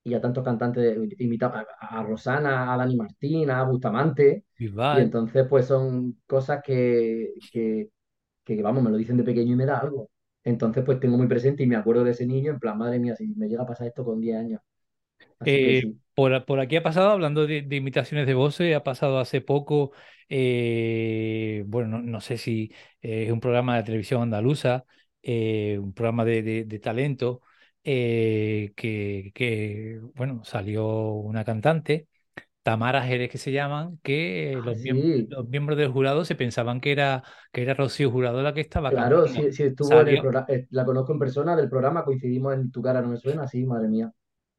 y 0.05 0.15
a 0.15 0.21
tantos 0.21 0.45
cantantes, 0.45 0.97
invitaba 1.19 1.67
a, 1.81 2.01
a 2.01 2.03
Rosana, 2.03 2.73
a 2.75 2.77
Dani 2.77 2.97
Martín, 2.97 3.51
a 3.51 3.62
Bustamante, 3.65 4.45
y 4.91 5.01
entonces 5.01 5.47
pues 5.49 5.67
son 5.67 6.21
cosas 6.27 6.62
que, 6.65 7.35
que, 7.53 7.91
que, 8.45 8.62
vamos, 8.62 8.83
me 8.85 8.91
lo 8.91 8.97
dicen 8.99 9.17
de 9.19 9.25
pequeño 9.25 9.55
y 9.55 9.57
me 9.57 9.67
da 9.67 9.79
algo. 9.81 10.11
Entonces 10.45 10.85
pues 10.85 11.01
tengo 11.01 11.19
muy 11.19 11.29
presente 11.29 11.62
y 11.65 11.69
me 11.69 11.77
acuerdo 11.77 12.05
de 12.05 12.12
ese 12.12 12.27
niño 12.27 12.53
en 12.53 12.61
plan, 12.61 12.79
madre 12.79 12.99
mía, 13.01 13.17
si 13.17 13.29
me 13.37 13.49
llega 13.49 13.65
a 13.65 13.67
pasar 13.67 13.88
esto 13.88 14.05
con 14.05 14.21
10 14.21 14.37
años. 14.38 14.61
Así 15.41 15.61
que 15.61 15.75
Eh, 15.75 15.81
sí. 15.81 16.01
Por, 16.14 16.44
por 16.44 16.61
aquí 16.61 16.77
ha 16.77 16.83
pasado, 16.83 17.11
hablando 17.11 17.46
de, 17.46 17.62
de 17.62 17.77
imitaciones 17.77 18.27
de 18.27 18.35
voces, 18.35 18.75
ha 18.77 18.85
pasado 18.85 19.18
hace 19.18 19.40
poco, 19.40 19.92
eh, 20.29 21.64
bueno, 21.66 21.88
no, 21.98 22.03
no 22.03 22.20
sé 22.20 22.38
si 22.38 22.72
eh, 23.03 23.25
es 23.27 23.33
un 23.33 23.40
programa 23.40 23.77
de 23.77 23.83
televisión 23.85 24.22
andaluza, 24.22 24.85
eh, 25.22 25.79
un 25.81 25.92
programa 25.94 26.25
de, 26.25 26.42
de- 26.42 26.64
de 26.64 26.79
talento, 26.79 27.42
eh, 27.85 28.72
que, 28.77 29.33
que, 29.35 30.01
bueno, 30.14 30.44
salió 30.44 30.87
una 31.12 31.44
cantante, 31.44 32.09
Tamara 32.62 33.03
Jerez 33.05 33.31
que 33.31 33.38
se 33.38 33.53
llaman, 33.53 33.98
que 34.03 34.61
Ah, 34.61 34.61
los, 34.64 34.79
miemb- 34.79 35.07
los 35.29 35.48
miembros 35.48 35.79
del 35.79 35.90
jurado 35.92 36.25
se 36.25 36.35
pensaban 36.37 36.81
que 36.81 36.92
era, 36.92 37.25
que 37.53 37.62
era 37.62 37.75
Rocío 37.75 38.11
Jurado 38.11 38.42
la 38.42 38.55
que 38.55 38.61
estaba 38.62 38.92
claro, 38.92 39.27
sí, 39.29 39.53
sí 39.53 39.64
estuvo 39.64 40.01
en 40.03 40.09
el 40.09 40.20
la 40.70 40.85
conozco 40.85 41.12
en 41.12 41.18
persona 41.18 41.57
del 41.57 41.68
programa, 41.68 42.05
coincidimos 42.05 42.55
en 42.55 42.70
Tu 42.70 42.81
cara 42.83 43.01
no 43.03 43.09
me 43.09 43.16
suena, 43.16 43.46
sí, 43.48 43.64
madre 43.66 43.88
mía. 43.88 44.12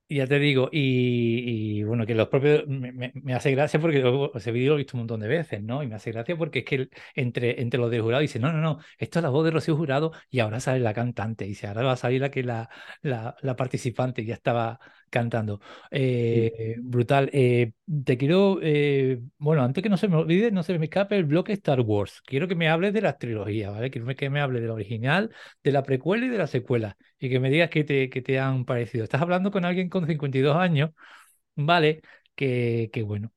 Y 0.08 0.18
ya 0.18 0.28
te 0.28 0.38
digo, 0.38 0.70
y, 0.72 1.80
y, 1.80 1.84
bueno, 1.84 2.06
que 2.06 2.14
los 2.14 2.28
propios, 2.28 2.68
me, 2.68 2.92
me- 2.92 3.34
hace 3.34 3.52
gracia 3.52 3.80
porque 3.80 4.04
ese 4.36 4.52
vídeo 4.52 4.70
lo 4.72 4.76
he 4.76 4.78
visto 4.80 4.96
un 4.96 5.02
montón 5.02 5.22
de 5.22 5.28
veces, 5.28 5.64
¿no? 5.64 5.82
Y 5.82 5.88
me 5.88 5.96
hace 5.96 6.12
gracia 6.12 6.36
porque 6.38 6.60
es 6.60 6.66
que 6.66 6.76
el- 6.76 6.92
entre, 7.16 7.62
entre 7.62 7.80
los 7.80 7.90
del 7.90 8.02
jurado 8.02 8.22
dice, 8.22 8.38
no, 8.40 8.52
no, 8.52 8.60
no, 8.62 8.80
esto 9.00 9.20
es 9.20 9.24
la 9.24 9.30
voz 9.30 9.46
de 9.46 9.52
Rocío 9.52 9.76
Jurado 9.76 10.12
y 10.30 10.40
ahora 10.40 10.60
sale 10.60 10.80
la 10.82 10.94
cantante, 10.94 11.46
y 11.46 11.50
dice, 11.50 11.68
ahora 11.68 11.84
va 11.84 11.92
a 11.94 11.96
salir 11.98 12.22
la 12.22 12.30
que 12.30 12.44
la, 12.44 12.70
la, 13.02 13.36
la 13.42 13.56
participante 13.56 14.24
ya 14.26 14.36
estaba 14.36 14.80
cantando. 15.14 15.62
Sí. 16.32 16.52
Eh, 16.52 16.76
brutal. 16.82 17.30
Eh, 17.34 17.72
te 18.06 18.18
quiero, 18.18 18.60
eh, 18.62 19.22
bueno, 19.38 19.64
antes 19.64 19.82
que 19.84 19.90
no 19.90 19.98
se 19.98 20.10
me 20.10 20.18
olvide, 20.18 20.52
no 20.52 20.64
se 20.64 20.78
me 20.80 20.86
escape 20.86 21.16
el 21.16 21.26
bloque 21.26 21.54
Star 21.54 21.82
Wars. 21.82 22.22
Quiero 22.26 22.48
que 22.48 22.56
me 22.56 22.70
hables 22.70 22.94
de 22.94 23.02
las 23.02 23.18
trilogías, 23.20 23.72
¿vale? 23.72 23.92
Quiero 23.92 24.08
que 24.16 24.30
me 24.30 24.42
hables 24.42 24.62
de 24.62 24.68
la 24.68 24.74
original, 24.74 25.32
de 25.64 25.72
la 25.72 25.84
precuela 25.84 26.26
y 26.26 26.30
de 26.30 26.38
la 26.38 26.48
secuela 26.48 26.98
y 27.20 27.30
que 27.30 27.40
me 27.40 27.50
digas 27.52 27.70
qué 27.70 27.84
te, 27.86 28.10
qué 28.10 28.22
te 28.22 28.40
han 28.40 28.66
parecido. 28.66 29.04
Estás 29.06 29.22
hablando 29.22 29.52
con 29.52 29.66
alguien 29.66 29.90
con 29.90 30.08
52 30.08 30.56
años, 30.58 30.92
¿vale? 31.56 32.02
Que, 32.36 32.90
que 32.94 33.04
bueno. 33.04 33.32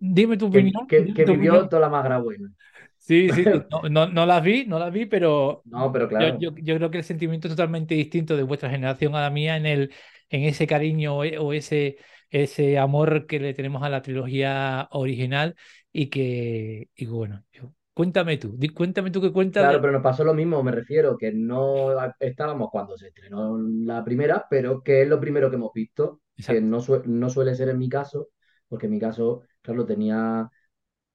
Dime 0.00 0.36
tu 0.36 0.46
opinión, 0.46 0.86
que, 0.86 1.12
que 1.14 1.24
tu 1.24 1.32
vivió 1.32 1.52
opinión. 1.52 1.68
toda 1.68 1.82
la 1.82 1.88
magra 1.88 2.18
buena. 2.18 2.50
Sí, 2.98 3.30
sí. 3.32 3.44
No, 3.70 3.88
no, 3.88 4.06
no 4.08 4.26
las 4.26 4.42
vi, 4.42 4.64
no 4.66 4.78
las 4.78 4.92
vi, 4.92 5.06
pero 5.06 5.64
No, 5.64 5.92
pero 5.92 6.08
yo, 6.08 6.08
claro. 6.08 6.38
yo, 6.38 6.54
yo 6.56 6.76
creo 6.76 6.90
que 6.90 6.98
el 6.98 7.04
sentimiento 7.04 7.48
es 7.48 7.54
totalmente 7.54 7.94
distinto 7.94 8.36
de 8.36 8.42
vuestra 8.42 8.70
generación 8.70 9.14
a 9.14 9.22
la 9.22 9.30
mía 9.30 9.56
en 9.56 9.66
el, 9.66 9.92
en 10.30 10.44
ese 10.44 10.66
cariño 10.66 11.16
o 11.18 11.24
e- 11.24 11.38
o 11.38 11.52
ese, 11.52 11.98
ese 12.30 12.78
amor 12.78 13.26
que 13.26 13.40
le 13.40 13.54
tenemos 13.54 13.82
a 13.82 13.88
la 13.90 14.02
trilogía 14.02 14.88
original 14.92 15.56
y 15.92 16.08
que, 16.10 16.90
y 16.94 17.06
bueno, 17.06 17.44
yo- 17.52 17.72
cuéntame 17.94 18.36
tú, 18.38 18.58
cuéntame 18.74 19.10
tú 19.10 19.20
qué 19.22 19.32
cuentas 19.32 19.66
Claro, 19.66 19.80
pero 19.80 19.92
nos 19.94 20.02
pasó 20.02 20.22
lo 20.22 20.34
mismo, 20.34 20.62
me 20.62 20.70
refiero, 20.70 21.16
que 21.16 21.32
no 21.32 21.92
estábamos 22.20 22.68
cuando 22.70 22.96
se 22.98 23.08
estrenó 23.08 23.56
la 23.58 24.04
primera, 24.04 24.44
pero 24.50 24.82
que 24.82 25.00
es 25.02 25.08
lo 25.08 25.18
primero 25.18 25.48
que 25.48 25.56
hemos 25.56 25.72
visto, 25.72 26.20
que 26.46 26.60
no, 26.60 26.80
sue- 26.80 27.02
no 27.06 27.30
suele 27.30 27.54
ser 27.54 27.70
en 27.70 27.78
mi 27.78 27.88
caso, 27.88 28.28
porque 28.68 28.84
en 28.86 28.92
mi 28.92 29.00
caso, 29.00 29.44
claro, 29.62 29.86
tenía 29.86 30.50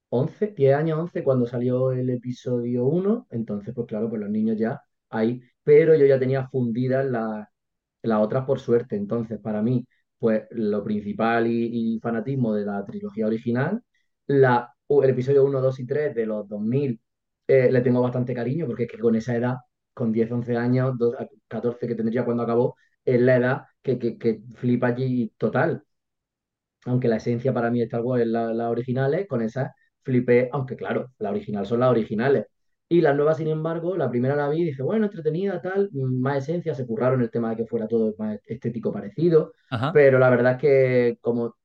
11 0.09 0.47
10 0.57 0.75
años, 0.75 0.99
11 0.99 1.23
cuando 1.23 1.47
salió 1.47 1.91
el 1.93 2.09
episodio 2.11 2.85
uno 2.85 3.27
entonces 3.31 3.73
pues 3.75 3.87
claro, 3.87 4.09
pues 4.09 4.21
los 4.21 4.29
niños 4.31 4.57
ya 4.57 4.81
ahí, 5.09 5.41
pero 5.63 5.95
yo 5.95 6.05
ya 6.07 6.19
tenía 6.19 6.47
fundidas 6.49 7.05
las 7.05 7.47
las 8.03 8.19
otras 8.21 8.45
por 8.45 8.59
suerte, 8.59 8.95
entonces 8.95 9.39
para 9.39 9.61
mí, 9.61 9.85
pues 10.19 10.43
lo 10.51 10.83
principal 10.83 11.47
y, 11.47 11.99
fanatismo 12.01 12.53
de 12.53 12.65
la 12.65 12.85
trilogía 12.85 13.27
original, 13.27 13.81
la, 14.27 14.73
el 14.89 15.09
episodio 15.09 15.43
uno 15.45 15.61
2 15.61 15.79
y 15.79 15.85
3 15.85 16.13
de 16.15 16.25
los 16.25 16.47
2000 16.47 16.99
eh, 17.47 17.71
le 17.71 17.81
tengo 17.81 18.01
bastante 18.01 18.33
cariño, 18.33 18.65
porque 18.67 18.83
es 18.83 18.91
que 18.91 18.99
con 18.99 19.15
esa 19.15 19.35
edad, 19.35 19.55
con 19.93 20.11
10 20.11 20.31
11 20.31 20.55
años, 20.57 20.97
dos- 20.97 21.15
14 21.47 21.87
que 21.87 21.95
tendría 21.95 22.23
cuando 22.25 22.43
acabó, 22.43 22.75
es 23.05 23.19
la 23.21 23.35
edad 23.37 23.61
que, 23.81 23.97
que, 23.99 24.17
que 24.17 24.41
flipa 24.55 24.87
allí 24.87 25.33
total 25.37 25.83
aunque 26.85 27.07
la 27.07 27.17
esencia 27.17 27.53
para 27.53 27.69
mí 27.71 27.79
de 27.79 27.85
Star 27.85 28.01
Wars 28.01 28.21
es 28.23 28.27
la, 28.27 28.53
la 28.53 28.69
originales, 28.69 29.27
con 29.27 29.41
esas 29.41 29.71
flipé, 30.03 30.49
aunque 30.51 30.75
claro, 30.75 31.11
la 31.19 31.29
original 31.31 31.65
son 31.65 31.79
las 31.81 31.89
originales. 31.91 32.45
Y 32.91 32.99
las 32.99 33.15
nuevas, 33.15 33.37
sin 33.37 33.47
embargo, 33.47 33.95
la 33.95 34.09
primera 34.09 34.35
la 34.35 34.49
vi 34.49 34.63
y 34.63 34.65
dije, 34.65 34.83
bueno, 34.83 35.05
entretenida, 35.05 35.61
tal, 35.61 35.89
más 35.93 36.39
esencia, 36.39 36.75
se 36.75 36.85
curraron 36.85 37.21
el 37.21 37.31
tema 37.31 37.51
de 37.51 37.55
que 37.55 37.65
fuera 37.65 37.87
todo 37.87 38.13
más 38.17 38.37
estético 38.45 38.91
parecido, 38.91 39.53
Ajá. 39.69 39.91
pero 39.93 40.19
la 40.19 40.29
verdad 40.29 40.53
es 40.53 40.57
que 40.57 41.17
como 41.21 41.55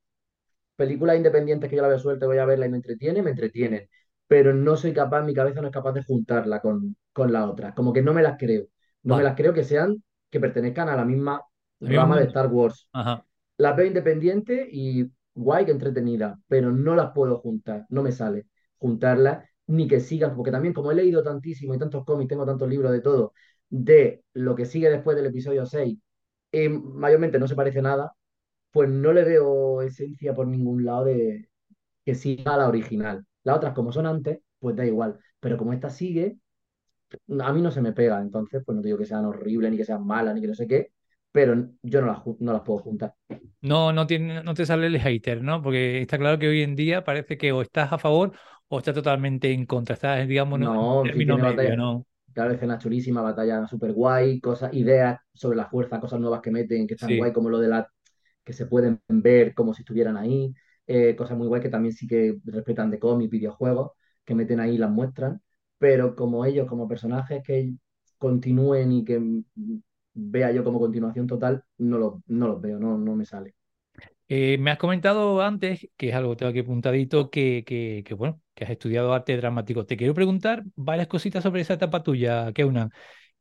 películas 0.76 1.16
independientes 1.16 1.68
que 1.70 1.76
yo 1.76 1.82
la 1.82 1.88
veo 1.88 1.98
suelta, 1.98 2.26
voy 2.26 2.38
a 2.38 2.44
verla 2.44 2.66
y 2.66 2.70
me 2.70 2.76
entretiene, 2.76 3.22
me 3.22 3.30
entretienen, 3.30 3.88
pero 4.28 4.54
no 4.54 4.76
soy 4.76 4.92
capaz, 4.92 5.22
mi 5.24 5.34
cabeza 5.34 5.60
no 5.60 5.68
es 5.68 5.72
capaz 5.72 5.92
de 5.94 6.04
juntarla 6.04 6.60
con, 6.60 6.96
con 7.12 7.32
la 7.32 7.50
otra, 7.50 7.74
como 7.74 7.92
que 7.92 8.02
no 8.02 8.14
me 8.14 8.22
las 8.22 8.36
creo, 8.38 8.66
no 9.02 9.16
me 9.16 9.22
las 9.24 9.34
creo 9.34 9.52
que 9.52 9.64
sean, 9.64 10.02
que 10.30 10.40
pertenezcan 10.40 10.88
a 10.88 10.96
la 10.96 11.04
misma 11.04 11.42
rama 11.80 12.18
de. 12.18 12.24
Star 12.26 12.46
Wars. 12.48 12.88
Ajá. 12.92 13.24
las 13.58 13.76
veo 13.76 13.86
independientes 13.86 14.68
y 14.70 15.10
guay 15.34 15.64
que 15.64 15.72
entretenida, 15.72 16.38
pero 16.48 16.72
no 16.72 16.94
las 16.94 17.12
puedo 17.12 17.38
juntar, 17.38 17.86
no 17.88 18.02
me 18.02 18.12
sale 18.12 18.46
juntarlas 18.78 19.44
ni 19.68 19.88
que 19.88 20.00
sigan, 20.00 20.35
porque 20.37 20.50
también 20.52 20.74
como 20.74 20.92
he 20.92 20.94
leído 20.94 21.22
tantísimo 21.22 21.74
y 21.74 21.79
tantos 21.79 22.05
cómics, 22.05 22.29
tengo 22.29 22.46
tantos 22.46 22.68
libros 22.68 22.92
de 22.92 23.00
todo, 23.00 23.33
de 23.68 24.22
lo 24.35 24.55
que 24.55 24.64
sigue 24.66 24.90
después 24.90 25.16
del 25.16 25.26
episodio 25.26 25.66
6 25.66 25.98
y 26.52 26.68
mayormente 26.68 27.38
no 27.38 27.48
se 27.48 27.57
parece 27.57 27.83
nada, 27.83 28.12
pues 28.72 28.88
no 28.90 29.12
le 29.12 29.24
veo 29.24 29.83
esencia 29.83 30.35
por 30.35 30.46
ningún 30.48 30.85
lado 30.85 31.05
de 31.07 31.48
que 32.05 32.14
siga 32.14 32.57
la 32.59 32.68
original. 32.68 33.26
Las 33.44 33.57
otras 33.59 33.74
como 33.74 33.92
son 33.92 34.07
antes, 34.07 34.40
pues 34.61 34.76
da 34.76 34.87
igual, 34.87 35.18
pero 35.40 35.57
como 35.59 35.72
esta 35.74 35.90
sigue, 35.90 36.38
a 37.40 37.52
mí 37.52 37.62
no 37.62 37.70
se 37.70 37.81
me 37.83 37.92
pega, 37.92 38.20
entonces 38.20 38.62
pues 38.64 38.76
no 38.76 38.83
digo 38.83 38.98
que 38.98 39.07
sean 39.07 39.24
horribles, 39.24 39.70
ni 39.70 39.76
que 39.76 39.85
sean 39.85 40.07
malas, 40.07 40.35
ni 40.35 40.40
que 40.40 40.48
no 40.48 40.55
sé 40.55 40.66
qué, 40.66 40.92
pero 41.33 41.68
yo 41.83 42.00
no 42.00 42.07
las, 42.09 42.20
no 42.40 42.52
las 42.52 42.62
puedo 42.62 42.81
juntar. 42.81 43.14
No, 43.61 43.92
no 43.92 44.07
tiene, 44.07 44.42
no 44.44 44.55
te 44.55 44.64
sale 44.66 44.87
el 44.87 45.00
hater, 45.00 45.42
¿no? 45.42 45.62
Porque 45.62 46.00
está 46.00 46.18
claro 46.18 46.38
que 46.38 46.46
hoy 46.48 46.62
en 46.62 46.76
día 46.76 47.05
parece 47.05 47.37
que 47.37 47.52
o 47.52 47.62
estás 47.62 47.92
a 47.92 47.98
favor 47.98 48.33
o 48.68 48.79
estás 48.79 48.94
totalmente 48.94 49.52
en 49.52 49.66
contra. 49.66 49.94
Estás, 49.94 50.26
digamos, 50.29 50.61
en 50.61 50.74
No, 50.74 51.11
sí 51.14 51.24
término 51.24 51.24
tiene 51.24 51.42
medio, 51.42 51.42
batalla, 51.42 51.76
¿no? 51.76 52.07
claro, 52.33 52.52
escenas 52.52 52.83
chulísimas, 52.83 53.22
batalla 53.24 53.66
súper 53.66 53.92
guay, 53.92 54.40
cosas, 54.40 54.72
ideas 54.74 55.20
sobre 55.35 55.57
la 55.57 55.66
fuerza, 55.68 56.00
cosas 56.00 56.18
nuevas 56.20 56.40
que 56.40 56.50
meten, 56.50 56.87
que 56.87 56.94
están 56.94 57.14
Sí. 57.14 57.16
guay, 57.16 57.33
como 57.33 57.50
lo 57.50 57.59
de 57.59 57.68
la, 57.68 57.88
que 58.44 58.52
se 58.55 58.66
pueden 58.66 59.00
ver 59.09 59.55
como 59.55 59.74
si 59.74 59.83
estuvieran 59.83 60.16
ahí, 60.16 60.55
eh, 60.87 61.14
cosas 61.16 61.37
muy 61.38 61.48
guay 61.48 61.61
que 61.62 61.68
también 61.70 61.94
sí 61.94 62.07
que 62.07 62.38
respetan 62.44 62.90
de 62.90 62.98
cómics, 62.98 63.31
videojuegos, 63.31 63.92
que 64.24 64.35
meten 64.35 64.61
ahí 64.61 64.74
y 64.76 64.79
las 64.79 64.90
muestran, 64.90 65.42
pero 65.79 66.16
como 66.16 66.44
ellos, 66.46 66.66
como 66.68 66.88
personajes 66.88 67.42
que 67.44 67.74
continúen 68.18 68.92
y 68.92 69.05
que 69.05 69.20
vea 70.14 70.50
yo 70.52 70.64
como 70.64 70.81
continuación 70.81 71.26
total, 71.26 71.64
no 71.79 71.98
los, 71.98 72.14
no 72.26 72.48
los 72.48 72.61
veo, 72.61 72.79
no, 72.79 72.96
no 72.98 73.14
me 73.16 73.24
sale. 73.26 73.55
Eh, 74.28 74.58
me 74.58 74.72
has 74.72 74.78
comentado 74.78 75.40
antes, 75.42 75.88
que 75.96 76.08
es 76.08 76.14
algo 76.14 76.30
que 76.32 76.36
tengo 76.36 76.50
aquí 76.50 76.58
apuntadito, 76.60 77.30
que, 77.30 77.62
que, 77.64 78.02
que, 78.04 78.14
bueno, 78.14 78.40
que 78.54 78.64
has 78.64 78.70
estudiado 78.70 79.12
arte 79.14 79.36
dramático. 79.36 79.86
Te 79.86 79.96
quiero 79.96 80.14
preguntar 80.14 80.64
varias 80.74 81.06
cositas 81.06 81.42
sobre 81.44 81.60
esa 81.62 81.74
etapa 81.74 82.02
tuya, 82.02 82.52
Keuna. 82.52 82.90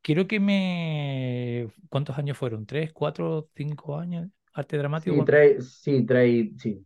Quiero 0.01 0.27
que 0.27 0.39
me... 0.39 1.67
¿Cuántos 1.89 2.17
años 2.19 2.37
fueron? 2.37 2.65
¿Tres, 2.67 2.93
cuatro, 2.93 3.49
cinco 3.55 3.97
años? 3.97 4.29
¿Arte 4.53 4.77
dramático? 4.77 5.15
Sí, 5.15 5.23
tres, 5.23 5.73
sí, 5.81 6.05
tres, 6.05 6.49
sí, 6.57 6.85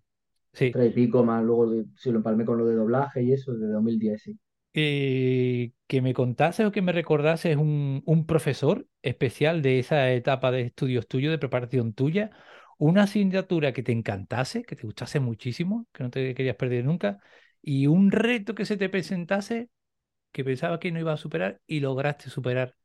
Sí. 0.54 0.72
tres 0.72 0.92
y 0.92 0.94
pico 0.96 1.24
más, 1.24 1.44
luego 1.44 1.72
si 1.98 2.12
lo 2.12 2.18
empalmé 2.18 2.46
con 2.46 2.58
lo 2.60 2.66
de 2.66 2.76
doblaje 2.76 3.24
y 3.24 3.34
eso, 3.34 3.54
de 3.56 3.68
2010 3.70 4.24
sí. 4.24 4.40
eh, 4.74 5.72
que 5.88 6.02
me 6.02 6.14
contase 6.14 6.66
o 6.66 6.72
que 6.72 6.82
me 6.82 6.92
recordase 6.92 7.56
un, 7.56 8.04
un 8.06 8.26
profesor 8.26 8.88
especial 9.02 9.62
de 9.62 9.80
esa 9.80 10.12
etapa 10.14 10.52
de 10.52 10.62
estudios 10.62 11.08
tuyos, 11.08 11.32
de 11.32 11.40
preparación 11.40 11.94
tuya, 11.94 12.32
una 12.80 13.04
asignatura 13.06 13.74
que 13.74 13.84
te 13.84 13.94
encantase, 13.94 14.64
que 14.64 14.78
te 14.78 14.84
gustase 14.88 15.22
muchísimo, 15.22 15.88
que 15.94 16.04
no 16.04 16.12
te 16.12 16.36
querías 16.36 16.58
perder 16.58 16.86
nunca, 16.86 17.20
y 17.62 17.88
un 17.88 18.12
reto 18.12 18.56
que 18.56 18.66
se 18.66 18.78
te 18.78 18.90
presentase 18.90 19.70
que 20.32 20.44
pensaba 20.46 20.80
que 20.80 20.92
no 20.92 21.00
iba 21.00 21.14
a 21.14 21.18
superar 21.18 21.62
y 21.68 21.80
lograste 21.82 22.30
superar 22.30 22.76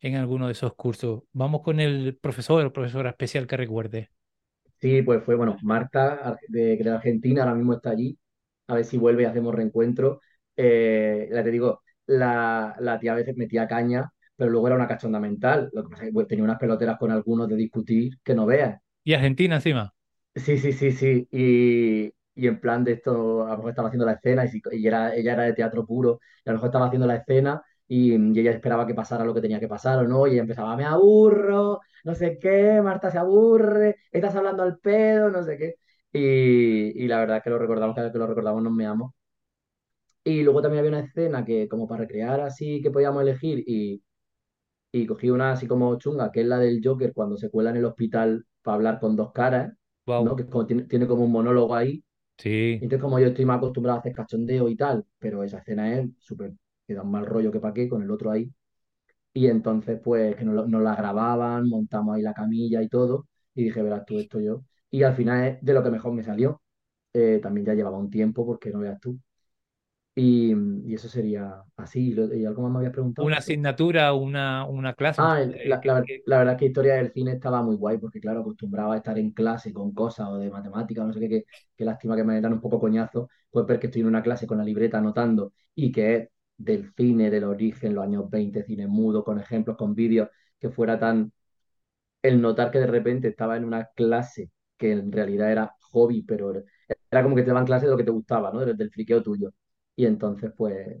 en 0.00 0.16
alguno 0.16 0.46
de 0.46 0.52
esos 0.52 0.74
cursos. 0.74 1.24
Vamos 1.32 1.62
con 1.62 1.80
el 1.80 2.16
profesor 2.18 2.64
o 2.66 2.72
profesora 2.72 3.10
especial 3.10 3.46
que 3.48 3.56
recuerde. 3.58 4.10
Sí, 4.80 5.02
pues 5.02 5.24
fue, 5.24 5.34
bueno, 5.36 5.56
Marta, 5.62 6.36
de, 6.48 6.76
de 6.76 6.90
Argentina, 6.90 7.42
ahora 7.42 7.54
mismo 7.54 7.74
está 7.74 7.90
allí. 7.90 8.18
A 8.66 8.74
ver 8.74 8.84
si 8.84 8.98
vuelve 8.98 9.22
y 9.22 9.26
hacemos 9.26 9.54
reencuentro. 9.54 10.20
Eh, 10.56 11.28
ya 11.32 11.42
te 11.42 11.50
digo, 11.50 11.82
la, 12.06 12.76
la 12.80 12.98
tía 12.98 13.12
a 13.12 13.14
veces 13.16 13.36
metía 13.36 13.66
caña, 13.66 14.10
pero 14.36 14.50
luego 14.50 14.66
era 14.66 14.76
una 14.76 14.88
cachonda 14.88 15.18
mental. 15.18 15.70
Lo 15.72 15.82
que 15.84 15.88
pasa 15.90 16.02
es 16.04 16.08
que 16.10 16.12
pues, 16.14 16.26
tenía 16.28 16.44
unas 16.44 16.58
peloteras 16.58 16.98
con 16.98 17.10
algunos 17.10 17.48
de 17.48 17.56
discutir 17.56 18.18
que 18.22 18.34
no 18.34 18.44
veas. 18.46 18.78
Y 19.06 19.14
Argentina 19.14 19.54
encima. 19.56 19.94
Sí, 20.34 20.58
sí, 20.58 20.72
sí, 20.72 20.92
sí. 20.92 21.26
Y, 21.30 22.12
y 22.34 22.46
en 22.46 22.60
plan 22.60 22.84
de 22.84 22.92
esto, 22.92 23.44
a 23.46 23.50
lo 23.50 23.56
mejor 23.56 23.70
estaba 23.70 23.88
haciendo 23.88 24.04
la 24.04 24.12
escena 24.12 24.44
y, 24.44 24.60
y 24.72 24.86
era, 24.86 25.14
ella 25.14 25.32
era 25.32 25.44
de 25.44 25.54
teatro 25.54 25.86
puro, 25.86 26.20
y 26.44 26.48
a 26.50 26.52
lo 26.52 26.56
mejor 26.58 26.68
estaba 26.68 26.86
haciendo 26.86 27.06
la 27.06 27.16
escena 27.16 27.62
y, 27.88 28.12
y 28.14 28.40
ella 28.40 28.50
esperaba 28.50 28.86
que 28.86 28.92
pasara 28.94 29.24
lo 29.24 29.32
que 29.32 29.40
tenía 29.40 29.58
que 29.60 29.68
pasar 29.68 29.98
o 30.00 30.06
no, 30.08 30.26
y 30.26 30.32
ella 30.32 30.42
empezaba, 30.42 30.76
me 30.76 30.84
aburro, 30.84 31.80
no 32.04 32.14
sé 32.14 32.38
qué, 32.38 32.82
Marta 32.82 33.10
se 33.10 33.16
aburre, 33.18 33.96
estás 34.12 34.36
hablando 34.36 34.62
al 34.62 34.78
pedo, 34.78 35.30
no 35.30 35.42
sé 35.42 35.56
qué. 35.56 35.74
Y, 36.12 37.02
y 37.04 37.08
la 37.08 37.18
verdad 37.20 37.38
es 37.38 37.42
que 37.42 37.50
lo 37.50 37.58
recordamos, 37.58 37.94
cada 37.94 38.06
vez 38.08 38.12
que 38.12 38.18
lo 38.18 38.26
recordamos 38.26 38.62
nos 38.62 38.72
meamos. 38.72 39.12
Y 40.24 40.42
luego 40.42 40.60
también 40.62 40.80
había 40.84 40.90
una 40.98 41.06
escena 41.06 41.44
que 41.44 41.68
como 41.68 41.86
para 41.86 42.02
recrear 42.02 42.40
así 42.40 42.82
que 42.82 42.90
podíamos 42.90 43.22
elegir 43.22 43.62
y, 43.66 44.02
y 44.92 45.06
cogí 45.06 45.30
una 45.30 45.52
así 45.52 45.66
como 45.68 45.96
chunga, 45.98 46.32
que 46.32 46.42
es 46.42 46.46
la 46.46 46.58
del 46.58 46.80
Joker 46.84 47.12
cuando 47.14 47.36
se 47.38 47.50
cuela 47.50 47.70
en 47.70 47.76
el 47.78 47.86
hospital 47.86 48.46
para 48.66 48.76
hablar 48.76 49.00
con 49.00 49.16
dos 49.16 49.32
caras, 49.32 49.74
Wow. 50.06 50.24
¿no? 50.24 50.36
Que 50.36 50.46
como, 50.46 50.66
tiene, 50.66 50.84
tiene 50.84 51.08
como 51.08 51.24
un 51.26 51.32
monólogo 51.32 51.76
ahí 51.76 52.04
Sí. 52.38 52.86
entonces, 52.86 53.02
como 53.02 53.18
yo 53.20 53.28
estoy 53.28 53.44
más 53.46 53.58
acostumbrado 53.58 53.96
a 53.98 54.00
hacer 54.00 54.12
cachondeo 54.14 54.68
y 54.68 54.76
tal, 54.76 55.04
pero 55.18 55.42
esa 55.42 55.58
escena 55.58 55.94
es 55.98 56.10
súper, 56.18 56.52
que 56.86 56.94
da 56.94 57.02
un 57.02 57.10
mal 57.10 57.26
rollo 57.26 57.50
que 57.52 57.60
pa' 57.60 57.72
qué 57.72 57.88
con 57.88 58.02
el 58.02 58.10
otro 58.10 58.30
ahí. 58.30 58.50
Y 59.34 59.48
entonces, 59.48 60.00
pues, 60.02 60.36
que 60.36 60.44
nos 60.44 60.82
la 60.82 60.94
grababan, 60.96 61.68
montamos 61.68 62.16
ahí 62.16 62.22
la 62.22 62.34
camilla 62.34 62.82
y 62.82 62.88
todo. 62.88 63.28
Y 63.54 63.64
dije, 63.64 63.82
verás 63.82 64.04
tú 64.06 64.18
esto 64.18 64.40
yo. 64.40 64.64
Y 64.90 65.02
al 65.02 65.14
final 65.16 65.44
es 65.46 65.62
de 65.64 65.74
lo 65.74 65.82
que 65.82 65.90
mejor 65.90 66.12
me 66.12 66.22
salió. 66.24 66.62
Eh, 67.14 67.40
también 67.42 67.66
ya 67.66 67.74
llevaba 67.74 67.98
un 67.98 68.10
tiempo, 68.10 68.46
porque 68.46 68.70
no 68.70 68.80
veas 68.80 69.00
tú. 69.00 69.18
Y, 70.16 70.52
y 70.86 70.94
eso 70.94 71.08
sería 71.08 71.62
así. 71.76 72.14
¿Y 72.34 72.46
algo 72.46 72.62
más 72.62 72.72
me 72.72 72.78
habías 72.78 72.92
preguntado, 72.94 73.28
Una 73.28 73.36
asignatura, 73.38 74.12
una, 74.14 74.64
una 74.64 74.94
clase. 74.94 75.18
Ah, 75.18 75.40
el- 75.40 75.54
eh, 75.54 75.68
la, 75.68 75.80
que- 75.80 75.88
la- 75.88 76.02
que- 76.04 76.22
la 76.26 76.38
verdad 76.38 76.54
es 76.54 76.58
que 76.58 76.66
historia 76.66 76.94
del 76.96 77.10
cine 77.12 77.32
estaba 77.32 77.62
muy 77.62 77.76
guay, 77.76 77.96
porque 77.98 78.20
claro, 78.20 78.40
acostumbraba 78.40 78.94
a 78.94 78.96
estar 78.98 79.18
en 79.18 79.30
clase 79.30 79.72
con 79.72 79.94
cosas 79.94 80.28
o 80.28 80.36
de 80.36 80.50
matemáticas, 80.50 81.04
o 81.04 81.06
no 81.06 81.12
sé 81.14 81.20
qué, 81.20 81.28
qué, 81.28 81.44
qué 81.74 81.84
lástima 81.86 82.16
que 82.16 82.24
me 82.24 82.38
dan 82.40 82.52
un 82.52 82.60
poco 82.60 82.78
coñazo, 82.78 83.30
pues 83.50 83.64
ver 83.66 83.80
que 83.80 83.86
estoy 83.86 84.02
en 84.02 84.08
una 84.08 84.22
clase 84.22 84.46
con 84.46 84.58
la 84.58 84.64
libreta 84.64 84.98
anotando 84.98 85.54
y 85.74 85.90
que 85.90 86.16
es 86.16 86.28
del 86.58 86.92
cine, 86.94 87.30
del 87.30 87.44
origen, 87.44 87.94
los 87.94 88.04
años 88.04 88.28
20 88.28 88.62
cine 88.64 88.86
mudo, 88.86 89.24
con 89.24 89.38
ejemplos, 89.40 89.76
con 89.76 89.94
vídeos, 89.94 90.28
que 90.60 90.68
fuera 90.70 90.98
tan... 90.98 91.32
El 92.22 92.40
notar 92.42 92.70
que 92.70 92.78
de 92.80 92.86
repente 92.86 93.28
estaba 93.28 93.56
en 93.56 93.64
una 93.64 93.86
clase 93.94 94.50
que 94.76 94.92
en 94.92 95.12
realidad 95.12 95.50
era 95.52 95.74
hobby, 95.92 96.22
pero 96.22 96.52
era 97.10 97.22
como 97.22 97.36
que 97.36 97.42
te 97.42 97.48
daban 97.48 97.64
clase 97.66 97.86
de 97.86 97.92
lo 97.92 97.96
que 97.98 98.04
te 98.04 98.10
gustaba, 98.10 98.52
¿no? 98.52 98.60
Del, 98.64 98.76
del 98.76 98.90
friqueo 98.90 99.22
tuyo. 99.22 99.52
Y 99.96 100.06
entonces, 100.06 100.52
pues, 100.56 100.98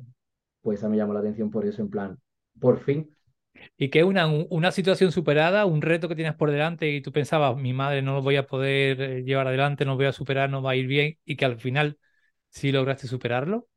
pues 0.62 0.80
esa 0.80 0.88
me 0.88 0.96
llamó 0.98 1.14
la 1.14 1.20
atención 1.20 1.50
por 1.50 1.66
eso, 1.66 1.82
en 1.82 1.90
plan, 1.90 2.18
por 2.60 2.80
fin 2.80 3.10
y 3.76 3.90
que 3.90 4.04
una, 4.04 4.26
un- 4.26 4.46
una 4.50 4.72
situación 4.72 5.12
superada, 5.12 5.66
un 5.66 5.82
reto 5.82 6.08
que 6.08 6.14
tienes 6.16 6.34
por 6.34 6.50
delante 6.50 6.90
y 6.90 7.00
tú 7.02 7.12
pensabas, 7.12 7.56
mi 7.56 7.72
madre 7.72 8.02
no 8.02 8.14
lo 8.14 8.22
voy 8.22 8.36
a 8.36 8.46
poder 8.46 9.00
eh, 9.00 9.22
llevar 9.24 9.46
adelante, 9.48 9.84
no 9.84 9.92
lo 9.92 9.96
voy 9.98 10.06
a 10.06 10.12
superar, 10.12 10.50
no 10.50 10.62
va 10.62 10.72
a 10.72 10.76
ir 10.76 10.86
bien, 10.86 11.18
y 11.24 11.36
que 11.36 11.44
al 11.44 11.58
final 11.60 11.98
sí 12.50 12.72
lograste 12.72 13.06
superarlo. 13.08 13.68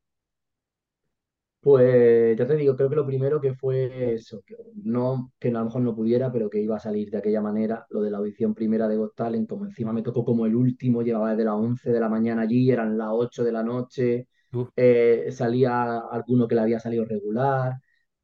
Pues 1.62 2.38
ya 2.38 2.48
te 2.48 2.56
digo, 2.56 2.76
creo 2.78 2.90
que 2.90 2.96
lo 2.96 3.06
primero 3.06 3.42
que 3.42 3.54
fue 3.54 4.14
eso, 4.14 4.42
que 4.46 4.56
no, 4.82 5.34
que 5.38 5.50
a 5.50 5.52
lo 5.52 5.66
mejor 5.66 5.82
no 5.82 5.94
pudiera, 5.96 6.32
pero 6.32 6.50
que 6.50 6.62
iba 6.62 6.78
a 6.78 6.80
salir 6.80 7.10
de 7.12 7.18
aquella 7.18 7.42
manera, 7.42 7.86
lo 7.90 8.00
de 8.02 8.10
la 8.12 8.18
audición 8.20 8.54
primera 8.56 8.88
de 8.88 8.96
Got 8.96 9.14
Talent, 9.16 9.50
como 9.50 9.66
encima 9.66 9.92
me 9.92 10.02
tocó 10.02 10.24
como 10.24 10.46
el 10.46 10.56
último, 10.56 11.02
llevaba 11.02 11.32
desde 11.32 11.44
las 11.44 11.56
11 11.56 11.92
de 11.92 12.00
la 12.00 12.08
mañana 12.08 12.44
allí, 12.44 12.72
eran 12.72 12.98
las 12.98 13.10
8 13.12 13.44
de 13.44 13.52
la 13.52 13.62
noche, 13.64 14.30
eh, 14.76 15.28
salía 15.32 16.00
alguno 16.00 16.48
que 16.48 16.56
le 16.56 16.62
había 16.62 16.80
salido 16.80 17.06
regular, 17.06 17.74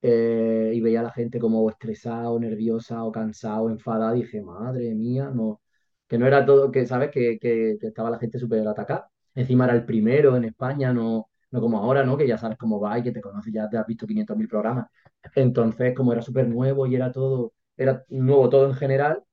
eh, 0.02 0.72
y 0.74 0.82
veía 0.82 1.00
a 1.00 1.04
la 1.04 1.12
gente 1.12 1.40
como 1.40 1.70
estresado, 1.70 2.40
nerviosa 2.40 3.04
o 3.04 3.12
cansado, 3.12 3.70
enfadada, 3.70 4.14
dije, 4.14 4.42
madre 4.42 4.94
mía, 4.96 5.32
no, 5.34 5.62
que 6.08 6.18
no 6.18 6.28
era 6.28 6.46
todo, 6.46 6.72
que 6.72 6.86
sabes, 6.86 7.12
que, 7.12 7.38
que, 7.40 7.78
que 7.80 7.88
estaba 7.88 8.10
la 8.10 8.20
gente 8.20 8.40
súper 8.40 8.68
atacada. 8.68 9.10
Encima 9.34 9.66
era 9.66 9.74
el 9.76 9.86
primero 9.86 10.36
en 10.38 10.46
España, 10.46 10.94
no 10.94 11.30
no 11.52 11.62
como 11.62 11.78
ahora, 11.78 12.04
¿no? 12.04 12.18
Que 12.18 12.28
ya 12.28 12.38
sabes 12.38 12.58
cómo 12.58 12.82
va 12.82 13.00
y 13.00 13.04
que 13.04 13.12
te 13.14 13.22
conoces, 13.22 13.54
ya 13.54 13.70
te 13.70 13.78
has 13.78 13.88
visto 13.88 14.06
500.000 14.06 14.48
programas. 14.50 14.88
Entonces, 15.36 15.96
como 15.96 16.12
era 16.12 16.22
súper 16.22 16.48
nuevo 16.50 16.86
y 16.86 16.96
era 16.96 17.12
todo, 17.14 17.54
era 17.78 18.04
nuevo 18.10 18.50
todo 18.50 18.66
en 18.68 18.74
general, 18.76 19.24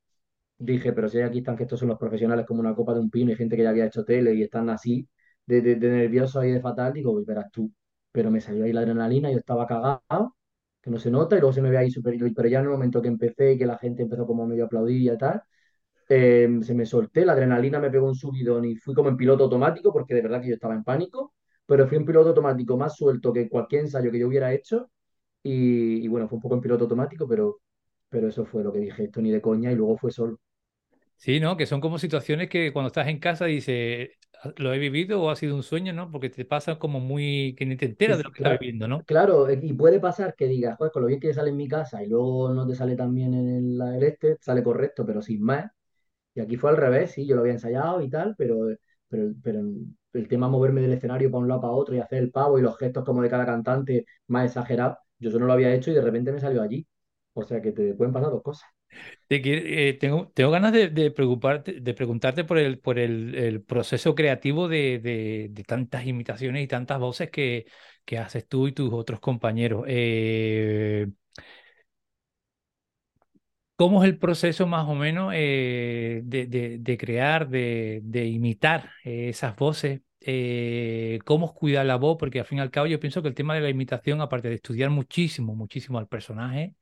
dije, 0.58 0.92
pero 0.92 1.08
si 1.08 1.20
aquí 1.20 1.38
están 1.38 1.56
que 1.56 1.64
estos 1.64 1.80
son 1.80 1.88
los 1.88 1.98
profesionales 1.98 2.46
como 2.46 2.60
una 2.60 2.74
copa 2.74 2.94
de 2.94 3.00
un 3.00 3.10
pino 3.10 3.32
y 3.32 3.36
gente 3.36 3.56
que 3.56 3.62
ya 3.64 3.70
había 3.70 3.86
hecho 3.86 4.04
tele 4.04 4.34
y 4.34 4.42
están 4.42 4.70
así, 4.70 5.08
de, 5.60 5.76
nerviosos 5.76 6.44
y 6.44 6.50
de 6.52 6.60
fatal, 6.60 6.92
digo, 6.92 7.12
pues 7.12 7.26
verás 7.26 7.50
tú. 7.52 7.70
Pero 8.12 8.30
me 8.30 8.40
salió 8.40 8.64
ahí 8.64 8.72
la 8.72 8.80
adrenalina, 8.80 9.30
yo 9.30 9.38
estaba 9.38 9.66
cagado, 9.66 10.36
que 10.80 10.90
no 10.90 10.98
se 10.98 11.10
nota, 11.10 11.36
y 11.36 11.40
luego 11.40 11.52
se 11.52 11.62
me 11.62 11.70
ve 11.70 11.78
ahí 11.78 11.90
súper, 11.90 12.16
pero 12.34 12.48
ya 12.48 12.58
en 12.60 12.64
el 12.64 12.70
momento 12.70 13.00
que 13.02 13.08
empecé 13.08 13.52
y 13.52 13.58
que 13.58 13.66
la 13.66 13.78
gente 13.78 14.02
empezó 14.02 14.26
como 14.26 14.46
medio 14.46 14.64
a 14.64 14.66
aplaudir 14.66 15.12
y 15.12 15.16
tal, 15.18 15.42
eh, 16.08 16.48
se 16.62 16.74
me 16.74 16.86
solté, 16.86 17.24
la 17.24 17.32
adrenalina 17.32 17.78
me 17.80 17.90
pegó 17.90 18.06
un 18.06 18.14
subidón 18.14 18.64
y 18.64 18.76
fui 18.76 18.94
como 18.94 19.08
en 19.08 19.16
piloto 19.16 19.44
automático, 19.44 19.92
porque 19.92 20.14
de 20.14 20.22
verdad 20.22 20.40
que 20.42 20.48
yo 20.48 20.54
estaba 20.54 20.74
en 20.74 20.84
pánico, 20.84 21.34
pero 21.66 21.86
fui 21.88 21.96
en 21.98 22.04
piloto 22.06 22.28
automático 22.30 22.76
más 22.76 22.96
suelto 22.96 23.32
que 23.32 23.48
cualquier 23.48 23.82
ensayo 23.82 24.10
que 24.10 24.18
yo 24.18 24.28
hubiera 24.28 24.52
hecho. 24.52 24.90
Y, 25.42 26.04
y 26.04 26.08
bueno, 26.08 26.28
fue 26.28 26.36
un 26.36 26.42
poco 26.42 26.54
en 26.56 26.60
piloto 26.62 26.84
automático, 26.84 27.28
pero, 27.28 27.60
pero 28.08 28.28
eso 28.28 28.44
fue 28.46 28.64
lo 28.64 28.72
que 28.72 28.80
dije, 28.80 29.04
esto 29.04 29.20
ni 29.22 29.30
de 29.32 29.42
coña, 29.42 29.72
y 29.72 29.76
luego 29.76 29.96
fue 29.98 30.10
solo. 30.12 30.38
Sí, 31.16 31.38
¿no? 31.40 31.56
Que 31.56 31.66
son 31.66 31.80
como 31.80 31.98
situaciones 31.98 32.48
que 32.48 32.72
cuando 32.72 32.88
estás 32.88 33.06
en 33.08 33.18
casa 33.20 33.44
dices, 33.46 34.10
"Ah, 34.31 34.31
lo 34.56 34.72
he 34.74 34.78
vivido 34.78 35.22
o 35.22 35.30
ha 35.30 35.36
sido 35.36 35.54
un 35.56 35.62
sueño, 35.62 35.92
¿no? 35.92 36.10
Porque 36.10 36.30
te 36.30 36.44
pasa 36.44 36.78
como 36.78 37.00
muy, 37.00 37.54
que 37.56 37.66
ni 37.66 37.76
te 37.76 37.86
Sí, 38.04 38.12
enteras 38.12 38.18
de 38.18 38.24
lo 38.24 38.30
que 38.32 38.38
estás 38.38 38.58
viviendo, 38.58 38.88
¿no? 38.88 39.06
claro, 39.06 39.50
y 39.52 39.72
puede 39.74 40.00
pasar 40.00 40.34
que 40.34 40.46
digas, 40.46 40.76
joder, 40.76 40.92
con 40.92 41.02
lo 41.02 41.08
bien 41.08 41.20
que 41.20 41.32
sale 41.34 41.50
en 41.50 41.56
mi 41.56 41.68
casa 41.68 42.02
y 42.02 42.08
luego 42.08 42.52
no 42.52 42.66
te 42.66 42.74
sale 42.74 42.96
tan 42.96 43.14
bien 43.14 43.34
en 43.34 43.48
el, 43.48 43.78
la- 43.78 43.96
el 43.96 44.02
este, 44.04 44.38
sale 44.40 44.62
correcto, 44.62 45.06
pero 45.06 45.22
sin 45.22 45.42
más. 45.42 45.70
Y 46.34 46.40
aquí 46.40 46.56
fue 46.56 46.70
al 46.70 46.76
revés, 46.78 47.12
sí, 47.12 47.26
yo 47.26 47.34
lo 47.36 47.42
había 47.42 47.54
ensayado 47.54 48.00
y 48.02 48.10
tal, 48.10 48.34
pero, 48.38 48.68
pero, 49.08 49.32
pero 49.42 49.62
el 50.14 50.28
tema 50.28 50.48
moverme 50.48 50.82
del 50.82 50.94
escenario 50.94 51.30
para 51.30 51.42
un 51.42 51.48
lado 51.48 51.60
para 51.62 51.74
otro 51.74 51.94
y 51.94 52.00
hacer 52.00 52.18
el 52.20 52.30
pavo 52.32 52.58
y 52.58 52.62
los 52.62 52.78
gestos 52.78 53.04
como 53.04 53.22
de 53.22 53.30
cada 53.30 53.46
cantante 53.46 54.06
más 54.28 54.46
exagerados, 54.46 54.98
yo 55.18 55.30
eso 55.30 55.38
no 55.40 55.46
lo 55.46 55.52
había 55.54 55.74
hecho 55.74 55.90
y 55.90 55.94
de 55.94 56.02
repente 56.02 56.32
me 56.32 56.40
salió 56.40 56.62
allí. 56.62 56.86
O 57.34 57.44
sea 57.44 57.62
que 57.62 57.72
te 57.72 57.94
pueden 57.94 58.12
pasar 58.14 58.30
dos 58.32 58.42
cosas. 58.42 58.68
Eh, 59.28 59.96
tengo, 59.98 60.32
ganas 60.50 60.72
de, 60.72 61.10
preocuparte, 61.10 61.80
de 61.80 61.94
preguntarte 61.94 62.44
por 62.44 62.58
el, 62.58 63.62
proceso 63.66 64.14
creativo 64.14 64.68
de, 64.68 65.50
tantas 65.66 66.06
imitaciones 66.06 66.62
y 66.64 66.66
tantas 66.66 66.98
voces 66.98 67.30
que, 67.30 67.66
haces 68.18 68.46
tú 68.46 68.68
y 68.68 68.72
tus 68.72 68.92
otros 68.92 69.20
compañeros. 69.20 69.84
Eh, 69.88 71.08
¿cómo 73.76 74.02
es 74.02 74.08
el 74.10 74.18
proceso 74.18 74.66
más 74.66 74.88
o 74.88 74.94
menos 74.94 75.32
eh, 75.34 76.22
de, 76.24 76.96
crear, 76.98 77.48
de, 77.48 78.26
imitar 78.26 78.90
esas 79.04 79.56
voces? 79.56 80.00
¿cómo 81.24 81.46
es 81.46 81.52
cuidar 81.52 81.86
la 81.86 81.96
voz? 81.96 82.16
Porque 82.18 82.40
al 82.40 82.46
fin 82.46 82.58
y 82.58 82.60
al 82.60 82.70
cabo 82.70 82.86
yo 82.86 83.00
pienso 83.00 83.22
que 83.22 83.28
el 83.28 83.34
tema 83.34 83.54
de 83.54 83.60
la 83.60 83.70
imitación, 83.70 84.20
aparte 84.20 84.48
de 84.48 84.54
estudiar 84.56 84.90
muchísimo, 84.90 85.54
muchísimo 85.56 85.98
al 85.98 86.06
personaje, 86.08 86.76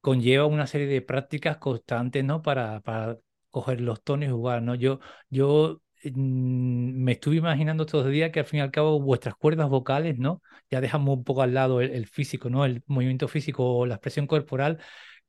conlleva 0.00 0.46
una 0.46 0.66
serie 0.66 0.86
de 0.86 1.02
prácticas 1.02 1.58
constantes, 1.58 2.24
¿no? 2.24 2.42
Para, 2.42 2.80
para 2.80 3.18
coger 3.50 3.80
los 3.80 4.02
tonos 4.02 4.28
y 4.28 4.32
jugar, 4.32 4.62
¿no? 4.62 4.74
Yo, 4.74 5.00
yo 5.28 5.82
mm, 6.04 7.02
me 7.02 7.12
estuve 7.12 7.36
imaginando 7.36 7.84
estos 7.84 8.06
días 8.08 8.30
que 8.30 8.40
al 8.40 8.46
fin 8.46 8.58
y 8.58 8.62
al 8.62 8.70
cabo 8.70 9.00
vuestras 9.00 9.34
cuerdas 9.34 9.68
vocales, 9.68 10.18
¿no? 10.18 10.42
Ya 10.70 10.80
dejamos 10.80 11.16
un 11.18 11.24
poco 11.24 11.42
al 11.42 11.54
lado 11.54 11.80
el, 11.80 12.06
físico, 12.06 12.48
¿no? 12.50 12.64
El 12.64 12.82
movimiento 12.86 13.28
físico 13.28 13.64
o 13.76 13.86
la 13.86 13.96
expresión 13.96 14.26
corporal, 14.26 14.78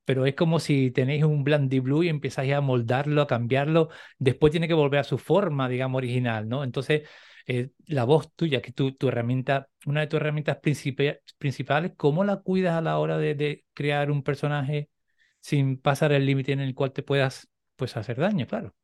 pero 0.05 0.25
es 0.25 0.35
como 0.35 0.59
si 0.59 0.91
tenéis 0.91 1.23
un 1.23 1.43
Blandy 1.43 1.79
Blue 1.79 2.03
y 2.03 2.09
empezáis 2.09 2.53
a 2.53 2.61
moldarlo, 2.61 3.21
a 3.21 3.27
cambiarlo, 3.27 3.89
después 4.19 4.51
tiene 4.51 4.67
que 4.67 4.73
volver 4.73 4.99
a 5.01 5.03
su 5.03 5.17
forma, 5.17 5.69
digamos, 5.69 5.97
original, 5.99 6.47
¿no? 6.49 6.63
Entonces, 6.63 7.03
eh, 7.47 7.71
la 7.87 8.03
voz 8.05 8.31
tuya, 8.35 8.61
que 8.61 8.71
tu, 8.71 8.93
tu 8.93 9.07
herramienta, 9.09 9.69
una 9.85 10.01
de 10.01 10.07
tus 10.07 10.17
herramientas 10.19 10.57
principales, 10.59 11.93
¿cómo 11.97 12.23
la 12.23 12.37
cuidas 12.41 12.75
a 12.75 12.81
la 12.81 12.97
hora 12.99 13.17
de, 13.17 13.65
crear 13.73 14.11
un 14.11 14.23
personaje 14.23 14.89
sin 15.41 15.77
pasar 15.81 16.11
el 16.13 16.25
límite 16.25 16.51
en 16.53 16.59
el 16.61 16.75
cual 16.75 16.93
te 16.93 17.03
puedas, 17.03 17.49
pues, 17.75 17.97
hacer 17.97 18.17
daño, 18.17 18.47
claro? 18.47 18.75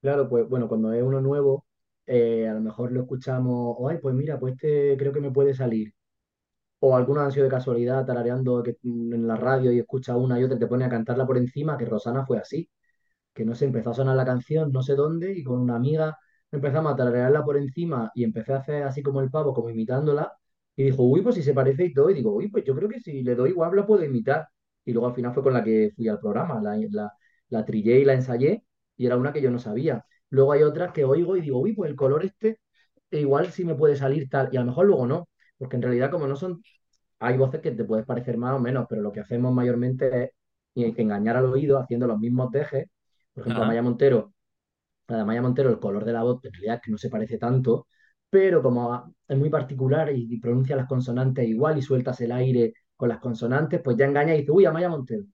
Claro, 0.00 0.28
pues 0.28 0.46
bueno, 0.48 0.68
cuando 0.68 0.92
es 0.92 1.02
uno 1.02 1.20
nuevo, 1.20 1.64
eh, 2.06 2.46
a 2.48 2.52
lo 2.54 2.60
mejor 2.60 2.92
lo 2.92 3.00
escuchamos, 3.02 3.76
ay, 3.88 3.98
pues 4.02 4.14
mira, 4.14 4.38
pues 4.38 4.54
este 4.54 4.96
creo 4.98 5.12
que 5.12 5.20
me 5.20 5.30
puede 5.30 5.54
salir. 5.54 5.94
O 6.80 6.96
algunos 6.96 7.24
han 7.24 7.32
sido 7.32 7.44
de 7.44 7.50
casualidad 7.50 8.06
tarareando 8.06 8.62
mm, 8.82 9.14
en 9.14 9.26
la 9.28 9.36
radio 9.36 9.72
y 9.72 9.80
escucha 9.80 10.16
una 10.16 10.40
y 10.40 10.44
otra 10.44 10.58
te 10.58 10.66
pone 10.68 10.84
a 10.86 10.90
cantarla 10.90 11.26
por 11.26 11.38
encima, 11.38 11.78
que 11.78 11.86
Rosana 11.86 12.26
fue 12.26 12.38
así. 12.38 12.70
que 13.34 13.44
no 13.44 13.54
sé, 13.54 13.66
empezó 13.66 13.90
a 13.90 13.94
sonar 13.94 14.16
la 14.16 14.24
canción, 14.26 14.72
no 14.72 14.82
sé 14.82 14.94
dónde, 14.96 15.32
y 15.38 15.44
con 15.44 15.60
una 15.60 15.76
amiga 15.76 16.18
empezamos 16.56 16.92
a 16.92 16.96
tararearla 16.96 17.44
por 17.44 17.56
encima 17.56 18.10
y 18.14 18.24
empecé 18.24 18.52
a 18.52 18.58
hacer 18.58 18.82
así 18.84 19.02
como 19.02 19.20
el 19.20 19.30
pavo, 19.30 19.52
como 19.54 19.70
imitándola, 19.70 20.32
y 20.76 20.84
dijo, 20.84 21.02
uy, 21.04 21.22
pues 21.22 21.36
si 21.36 21.42
se 21.42 21.54
parece 21.54 21.84
y 21.86 21.92
todo, 21.94 22.10
y 22.10 22.14
digo, 22.14 22.32
uy, 22.34 22.48
pues 22.48 22.64
yo 22.64 22.74
creo 22.74 22.88
que 22.88 23.00
si 23.00 23.22
le 23.22 23.34
doy 23.34 23.50
igual 23.50 23.74
la 23.76 23.86
puedo 23.86 24.04
imitar. 24.04 24.48
Y 24.84 24.92
luego 24.92 25.08
al 25.08 25.14
final 25.14 25.32
fue 25.34 25.42
con 25.42 25.52
la 25.54 25.62
que 25.64 25.92
fui 25.96 26.08
al 26.08 26.18
programa, 26.20 26.60
la, 26.60 26.76
la, 26.90 27.12
la 27.48 27.64
trillé 27.64 28.00
y 28.00 28.04
la 28.04 28.14
ensayé, 28.14 28.64
y 28.96 29.06
era 29.06 29.16
una 29.16 29.32
que 29.32 29.40
yo 29.42 29.50
no 29.50 29.58
sabía. 29.58 30.04
Luego 30.30 30.52
hay 30.52 30.62
otras 30.62 30.92
que 30.92 31.04
oigo 31.04 31.36
y 31.36 31.40
digo, 31.42 31.60
uy, 31.60 31.74
pues 31.74 31.90
el 31.90 31.96
color 31.96 32.24
este, 32.24 32.60
e 33.10 33.20
igual 33.20 33.52
sí 33.52 33.64
me 33.64 33.74
puede 33.76 33.96
salir 33.96 34.28
tal, 34.28 34.48
y 34.52 34.56
a 34.56 34.60
lo 34.60 34.66
mejor 34.66 34.86
luego 34.86 35.06
no, 35.06 35.28
porque 35.58 35.76
en 35.76 35.82
realidad 35.82 36.10
como 36.10 36.26
no 36.26 36.36
son, 36.36 36.62
hay 37.20 37.36
voces 37.38 37.60
que 37.60 37.70
te 37.72 37.84
puedes 37.84 38.06
parecer 38.06 38.36
más 38.38 38.54
o 38.54 38.60
menos, 38.60 38.86
pero 38.88 39.02
lo 39.02 39.12
que 39.12 39.20
hacemos 39.20 39.52
mayormente 39.54 40.32
es 40.74 40.98
engañar 40.98 41.36
al 41.36 41.46
oído 41.46 41.78
haciendo 41.78 42.06
los 42.06 42.18
mismos 42.20 42.50
dejes. 42.52 42.86
Por 43.32 43.42
ejemplo, 43.42 43.62
a 43.62 43.66
Ajá, 43.66 43.66
Maya 43.66 43.82
Montero, 43.82 44.33
la 45.08 45.24
Maya 45.24 45.42
Montero 45.42 45.70
el 45.70 45.78
color 45.78 46.04
de 46.04 46.12
la 46.12 46.22
voz 46.22 46.44
en 46.44 46.52
realidad 46.52 46.80
que 46.82 46.90
no 46.90 46.98
se 46.98 47.10
parece 47.10 47.38
tanto, 47.38 47.86
pero 48.30 48.62
como 48.62 49.14
es 49.28 49.38
muy 49.38 49.50
particular 49.50 50.10
y, 50.14 50.38
pronuncia 50.40 50.76
las 50.76 50.88
consonantes 50.88 51.46
igual 51.48 51.78
y 51.78 51.82
sueltas 51.82 52.20
el 52.20 52.32
aire 52.32 52.74
con 52.96 53.08
las 53.08 53.18
consonantes, 53.20 53.80
pues 53.82 53.96
ya 53.96 54.06
engaña 54.06 54.34
y 54.34 54.40
dice, 54.40 54.52
uy, 54.52 54.64
a 54.66 54.72
Maya 54.72 54.88
Montero, 54.88 55.24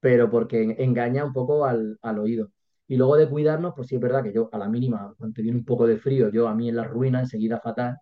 pero 0.00 0.30
porque 0.30 0.62
en- 0.62 0.74
engaña 0.80 1.24
un 1.24 1.32
poco 1.32 1.64
al, 1.64 1.98
al 2.02 2.18
oído. 2.18 2.50
Y 2.86 2.96
luego 2.96 3.16
de 3.16 3.28
cuidarnos, 3.28 3.74
pues 3.76 3.88
sí 3.88 3.96
es 3.96 4.00
verdad 4.00 4.22
que 4.22 4.32
yo 4.32 4.48
a 4.52 4.58
la 4.58 4.68
mínima, 4.68 5.14
cuando 5.18 5.42
viene 5.42 5.58
un 5.58 5.64
poco 5.64 5.86
de 5.86 5.98
frío, 5.98 6.30
yo 6.30 6.48
a 6.48 6.54
mí 6.54 6.68
en 6.68 6.76
la 6.76 6.84
ruina 6.84 7.20
enseguida 7.20 7.60
fatal. 7.60 7.96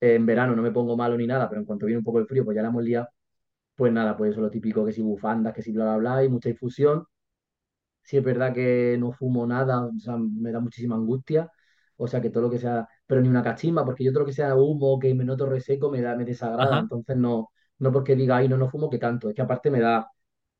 En 0.00 0.26
verano 0.26 0.56
no 0.56 0.62
me 0.62 0.72
pongo 0.72 0.96
malo 0.96 1.16
ni 1.18 1.26
nada, 1.26 1.48
pero 1.48 1.60
en 1.60 1.66
cuanto 1.66 1.86
viene 1.86 1.98
un 1.98 2.04
poco 2.04 2.20
de 2.20 2.26
frío, 2.26 2.44
pues 2.44 2.56
ya 2.56 2.62
la 2.62 2.68
hemos 2.68 2.82
liado. 2.84 3.08
Pues 3.76 3.92
nada, 3.92 4.16
pues 4.16 4.30
eso 4.32 4.40
es 4.40 4.44
lo 4.44 4.50
típico, 4.50 4.84
que 4.86 4.92
si 4.92 5.02
bufandas, 5.02 5.54
que 5.54 5.62
si 5.62 5.72
bla, 5.72 5.84
bla, 5.84 5.96
bla, 5.98 6.24
y 6.24 6.28
mucha 6.28 6.48
infusión. 6.50 7.04
Sí 8.06 8.16
es 8.18 8.24
verdad 8.24 8.54
que 8.54 8.96
no 9.00 9.12
fumo 9.12 9.46
nada, 9.46 9.86
o 9.86 9.98
sea, 10.00 10.16
me 10.18 10.52
da 10.52 10.60
muchísima 10.60 10.96
angustia. 10.96 11.50
O 11.98 12.06
sea, 12.08 12.20
que 12.22 12.30
todo 12.30 12.44
lo 12.44 12.50
que 12.50 12.58
sea, 12.58 12.88
pero 13.06 13.20
ni 13.22 13.28
una 13.28 13.42
cachimba, 13.42 13.84
porque 13.84 14.04
yo 14.04 14.12
todo 14.12 14.20
lo 14.22 14.26
que 14.26 14.32
sea 14.34 14.54
humo, 14.56 14.98
que 14.98 15.14
me 15.14 15.24
noto 15.24 15.46
reseco, 15.46 15.90
me 15.90 16.02
da, 16.02 16.16
me 16.16 16.24
desagrada. 16.24 16.78
ajá. 16.78 16.80
Entonces 16.80 17.16
no, 17.16 17.50
no 17.78 17.92
porque 17.92 18.16
diga, 18.16 18.36
ay, 18.38 18.48
no, 18.48 18.56
no 18.58 18.70
fumo, 18.70 18.90
que 18.90 18.98
tanto. 18.98 19.28
Es 19.30 19.34
que 19.34 19.42
aparte 19.42 19.70
me 19.70 19.80
da, 19.80 20.10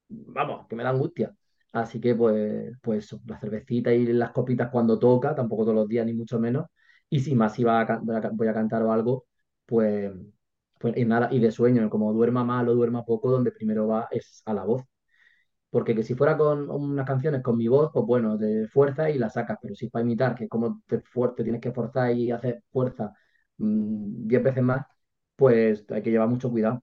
vamos, 0.09 0.66
que 0.68 0.76
me 0.76 0.85
da 0.85 0.90
angustia. 0.90 1.35
Así 1.72 2.00
que 2.00 2.14
pues, 2.14 2.72
pues 2.82 3.14
la 3.26 3.38
cervecita 3.38 3.92
y 3.92 4.06
las 4.06 4.32
copitas 4.32 4.70
cuando 4.70 4.98
toca, 4.98 5.35
tampoco 5.35 5.64
todos 5.64 5.74
los 5.76 5.88
días 5.88 6.06
ni 6.06 6.14
mucho 6.14 6.38
menos. 6.40 6.66
Y 7.11 7.20
si 7.20 7.35
más 7.35 7.59
iba 7.59 7.80
a, 7.80 7.87
can- 7.87 8.04
voy 8.06 8.16
a 8.16 8.20
voy 8.32 8.48
a 8.48 8.54
cantar 8.54 8.82
o 8.82 8.92
algo, 8.92 9.26
pues, 9.66 10.12
pues 10.78 10.96
y 10.96 11.04
nada, 11.04 11.28
y 11.32 11.40
de 11.40 11.50
sueño, 11.52 11.88
como 11.90 12.12
duerma 12.12 12.44
mal 12.44 12.68
o 12.68 12.74
duerma 12.74 13.04
poco, 13.04 13.30
donde 13.30 13.52
primero 13.52 13.87
va 13.88 14.09
es 14.11 14.42
a 14.46 14.54
la 14.54 14.64
voz. 14.64 14.82
Porque 15.70 15.94
que 15.94 16.02
si 16.02 16.14
fuera 16.14 16.37
con 16.38 16.70
unas 16.70 17.07
canciones 17.07 17.42
con 17.42 17.57
mi 17.57 17.68
voz, 17.68 17.90
pues 17.92 18.05
bueno, 18.07 18.38
te 18.38 18.66
fuerza 18.68 19.11
y 19.11 19.18
la 19.18 19.29
sacas, 19.31 19.59
pero 19.61 19.74
si 19.74 19.87
es 19.87 19.90
para 19.92 20.05
imitar, 20.05 20.35
que 20.35 20.48
como 20.48 20.83
te, 20.87 21.02
fuer- 21.02 21.35
te 21.35 21.42
tienes 21.44 21.61
que 21.61 21.72
forzar 21.72 22.12
y 22.16 22.31
hacer 22.31 22.62
fuerza 22.72 23.12
mm, 23.59 24.26
10 24.26 24.42
veces 24.42 24.62
más, 24.62 24.87
pues 25.37 25.85
hay 25.90 26.02
que 26.02 26.11
llevar 26.11 26.29
mucho 26.29 26.50
cuidado. 26.50 26.83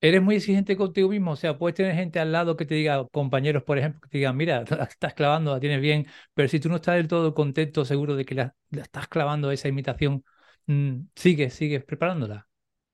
Eres 0.00 0.20
muy 0.20 0.34
exigente 0.36 0.76
contigo 0.76 1.08
mismo, 1.08 1.30
o 1.32 1.36
sea, 1.36 1.56
puedes 1.58 1.76
tener 1.76 1.94
gente 1.94 2.18
al 2.18 2.32
lado 2.32 2.56
que 2.56 2.66
te 2.66 2.74
diga, 2.74 3.06
compañeros, 3.12 3.62
por 3.62 3.78
ejemplo, 3.78 4.00
que 4.00 4.08
te 4.08 4.18
digan, 4.18 4.36
mira, 4.36 4.64
la 4.68 4.84
estás 4.84 5.14
clavando, 5.14 5.52
la 5.52 5.60
tienes 5.60 5.80
bien, 5.80 6.06
pero 6.34 6.48
si 6.48 6.58
tú 6.58 6.68
no 6.68 6.76
estás 6.76 6.96
del 6.96 7.06
todo 7.08 7.34
contento, 7.34 7.84
seguro 7.84 8.16
de 8.16 8.24
que 8.24 8.34
la, 8.34 8.56
estás 8.72 9.06
clavando 9.06 9.52
esa 9.52 9.68
imitación, 9.68 10.24
mm, 10.66 11.02
sigues, 11.14 11.54
sigues 11.54 11.84
preparándola. 11.84 12.48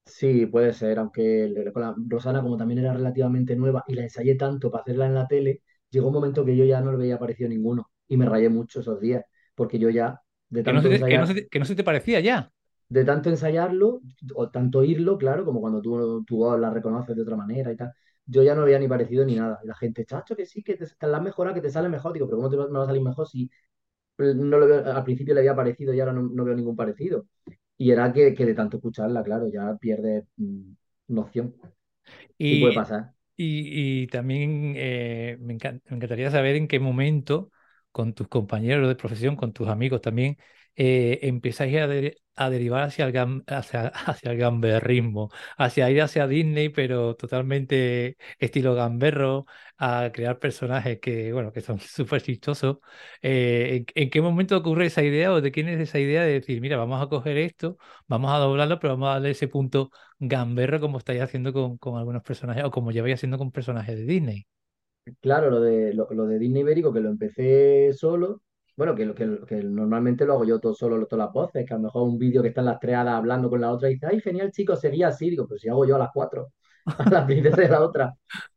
Sí, 0.08 0.46
puede 0.46 0.72
ser, 0.72 0.98
aunque 0.98 1.44
el- 1.44 1.72
con 1.72 1.82
la 1.82 1.94
Rosana, 2.08 2.42
como 2.42 2.56
también 2.56 2.78
era 2.80 2.92
relativamente 2.94 3.54
nueva 3.56 3.84
y 3.86 3.94
la 3.94 4.02
ensayé 4.02 4.34
tanto 4.36 4.70
para 4.70 4.82
hacerla 4.82 5.06
en 5.06 5.14
la 5.14 5.26
tele, 5.28 5.62
llegó 5.90 6.08
un 6.08 6.14
momento 6.14 6.44
que 6.44 6.56
yo 6.56 6.64
ya 6.64 6.80
no 6.80 6.90
le 6.92 6.98
veía 6.98 7.18
parecido 7.18 7.48
ninguno 7.48 7.90
y 8.08 8.16
me 8.16 8.26
rayé 8.26 8.48
mucho 8.48 8.80
esos 8.80 9.00
días, 9.00 9.24
porque 9.54 9.78
yo 9.78 9.90
ya, 9.90 10.20
de 10.48 10.62
Que 10.64 10.72
no 10.72 10.80
tanto 10.80 10.82
se 10.82 10.88
te, 10.90 11.04
que 11.04 11.18
no 11.18 11.26
se 11.26 11.34
te- 11.34 11.48
que 11.48 11.58
no 11.58 11.64
se 11.64 11.74
te 11.76 11.84
parecía 11.84 12.20
ya. 12.20 12.52
de 12.88 13.04
tanto 13.04 13.28
ensayarlo, 13.30 14.00
o 14.34 14.50
tanto 14.50 14.78
oírlo, 14.80 15.18
claro, 15.18 15.44
como 15.44 15.60
cuando 15.60 15.82
tú, 15.82 16.24
la 16.58 16.70
reconoces 16.70 17.14
de 17.16 17.22
otra 17.22 17.36
manera 17.36 17.70
y 17.72 17.76
tal, 17.76 17.92
yo 18.26 18.42
ya 18.42 18.54
no 18.54 18.62
había 18.62 18.78
ni 18.78 18.88
parecido 18.88 19.24
ni 19.24 19.36
nada. 19.36 19.58
Y 19.62 19.66
la 19.66 19.74
gente, 19.74 20.04
chacho, 20.06 20.34
que 20.36 20.46
sí, 20.46 20.62
que 20.62 20.76
te, 20.76 20.86
te 20.86 21.06
la 21.06 21.18
has 21.18 21.22
mejorado, 21.22 21.54
que 21.54 21.60
te 21.62 21.70
sale 21.70 21.88
mejor. 21.88 22.12
Digo, 22.12 22.26
pero 22.26 22.38
¿cómo 22.38 22.50
te 22.50 22.56
va- 22.56 22.68
me 22.68 22.78
va 22.78 22.84
a 22.84 22.86
salir 22.86 23.02
mejor 23.02 23.28
si 23.28 23.44
eh, 24.18 24.34
no 24.36 24.58
lo 24.58 24.66
veo, 24.68 24.86
al 24.94 25.04
principio 25.04 25.34
le 25.34 25.40
había 25.40 25.56
parecido 25.56 25.94
y 25.94 26.00
ahora 26.00 26.12
no, 26.14 26.22
no 26.22 26.44
veo 26.44 26.54
ningún 26.56 26.76
parecido? 26.76 27.26
Y 27.78 27.90
era 27.92 28.12
que, 28.12 28.34
que 28.34 28.44
de 28.46 28.54
tanto 28.54 28.76
escucharla, 28.78 29.22
claro, 29.22 29.48
ya 29.48 29.76
pierdes 29.76 30.24
mm, 30.36 30.72
noción. 31.08 31.54
Sí 32.48 32.56
puede 32.56 32.72
Y, 32.72 32.74
pasar. 32.74 33.14
y, 33.36 34.02
y 34.04 34.06
también 34.08 34.74
eh, 34.76 35.36
me 35.40 35.54
encan- 35.58 35.82
me 35.88 35.96
encantaría 35.96 36.30
saber 36.30 36.56
en 36.56 36.68
qué 36.68 36.80
momento, 36.80 37.50
con 37.92 38.14
tus 38.14 38.28
compañeros 38.28 38.88
de 38.88 38.96
profesión, 38.96 39.36
con 39.36 39.52
tus 39.52 39.68
amigos 39.68 40.00
también, 40.02 40.36
eh, 40.78 41.18
empezáis 41.22 41.76
a, 41.78 41.86
de- 41.88 42.16
a 42.36 42.50
derivar 42.50 42.84
hacia 42.84 43.04
el, 43.06 43.12
gam- 43.12 43.44
hacia, 43.48 43.92
el 44.32 44.38
gamberrismo, 44.38 45.30
hacia 45.58 45.90
ir 45.90 46.02
hacia 46.02 46.26
Disney, 46.28 46.68
pero 46.70 47.16
totalmente 47.16 48.16
estilo 48.38 48.74
gamberro, 48.74 49.46
a 49.78 50.10
crear 50.12 50.38
personajes 50.38 51.00
que, 51.00 51.32
bueno, 51.32 51.52
que 51.52 51.60
son 51.60 51.78
súper 51.80 52.22
chistosos. 52.22 52.78
Eh, 53.22 53.84
¿en, 53.94 54.10
qué 54.10 54.20
momento 54.22 54.56
ocurre 54.56 54.86
esa 54.86 55.02
idea 55.02 55.32
o 55.32 55.40
de 55.40 55.52
quién 55.52 55.68
es 55.68 55.80
esa 55.80 55.98
idea 55.98 56.22
de 56.22 56.32
decir, 56.34 56.60
mira, 56.60 56.76
vamos 56.76 57.02
a 57.02 57.08
coger 57.08 57.36
esto, 57.38 57.78
vamos 58.06 58.32
a 58.32 58.38
doblarlo, 58.38 58.78
pero 58.80 58.94
vamos 58.94 59.08
a 59.10 59.12
darle 59.14 59.30
ese 59.30 59.48
punto 59.48 59.90
gamberro 60.18 60.80
como 60.80 60.98
estáis 60.98 61.20
haciendo 61.22 61.52
con, 61.52 61.78
con 61.78 61.98
algunos 61.98 62.22
personajes 62.22 62.64
o 62.64 62.70
como 62.70 62.90
lleváis 62.92 63.14
haciendo 63.16 63.38
con 63.38 63.50
personajes 63.52 63.96
de 63.96 64.04
Disney. 64.04 64.46
Claro, 65.20 65.50
lo 65.50 65.60
de, 65.60 65.94
lo, 65.94 66.08
lo 66.10 66.26
de 66.26 66.38
Disney 66.38 66.60
Ibérico, 66.62 66.92
que 66.92 67.00
lo 67.00 67.08
empecé 67.08 67.92
solo, 67.94 68.42
bueno, 68.78 68.96
que, 68.96 69.14
que, 69.14 69.40
que 69.46 69.56
normalmente 69.64 70.24
lo 70.26 70.34
hago 70.34 70.46
yo 70.46 70.60
todo 70.60 70.74
solo, 70.74 71.06
todas 71.06 71.26
las 71.26 71.34
voces, 71.34 71.66
que 71.66 71.74
a 71.74 71.78
lo 71.78 71.84
mejor 71.84 72.04
un 72.04 72.18
vídeo 72.18 72.42
que 72.42 72.48
están 72.50 72.66
las 72.66 72.80
tres 72.80 72.96
hadas 72.96 73.16
hablando 73.16 73.50
con 73.50 73.60
la 73.60 73.72
otra 73.72 73.90
y 73.90 73.94
dice, 73.94 74.06
ay, 74.08 74.20
genial, 74.22 74.52
chicos, 74.52 74.80
sería 74.80 75.08
así. 75.08 75.30
Digo, 75.30 75.46
pero 75.48 75.58
si 75.60 75.68
hago 75.68 75.86
yo 75.86 75.96
a 75.96 76.00
las 76.00 76.10
cuatro, 76.14 76.48
a 76.86 77.10
la 77.10 77.26
princesa 77.26 77.56
de 77.62 77.68
la 77.70 77.82
otra. 77.82 78.14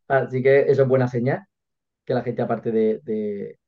Así 0.08 0.44
que 0.44 0.62
eso 0.72 0.84
es 0.84 0.88
buena 0.90 1.08
señal, 1.08 1.42
que 2.06 2.14
la 2.16 2.24
gente, 2.24 2.42
aparte 2.44 2.72
de, 2.72 3.02
de, 3.04 3.60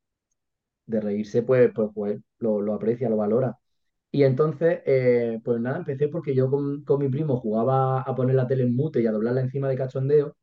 de 0.86 1.02
reírse, 1.02 1.44
pues, 1.44 1.72
pues, 1.74 1.90
pues 1.94 2.20
lo, 2.40 2.62
lo 2.62 2.74
aprecia, 2.76 3.10
lo 3.10 3.18
valora. 3.18 3.58
Y 4.12 4.24
entonces, 4.24 4.82
eh, 4.86 5.40
pues 5.46 5.60
nada, 5.62 5.78
empecé 5.80 6.08
porque 6.10 6.36
yo 6.36 6.50
con, 6.52 6.84
con 6.86 7.00
mi 7.02 7.10
primo 7.10 7.38
jugaba 7.38 8.02
a 8.02 8.16
poner 8.16 8.36
la 8.36 8.48
tele 8.48 8.64
en 8.64 8.76
mute 8.76 9.02
y 9.02 9.08
a 9.08 9.12
doblarla 9.12 9.42
encima 9.42 9.70
de 9.70 9.78
cachondeo. 9.78 10.36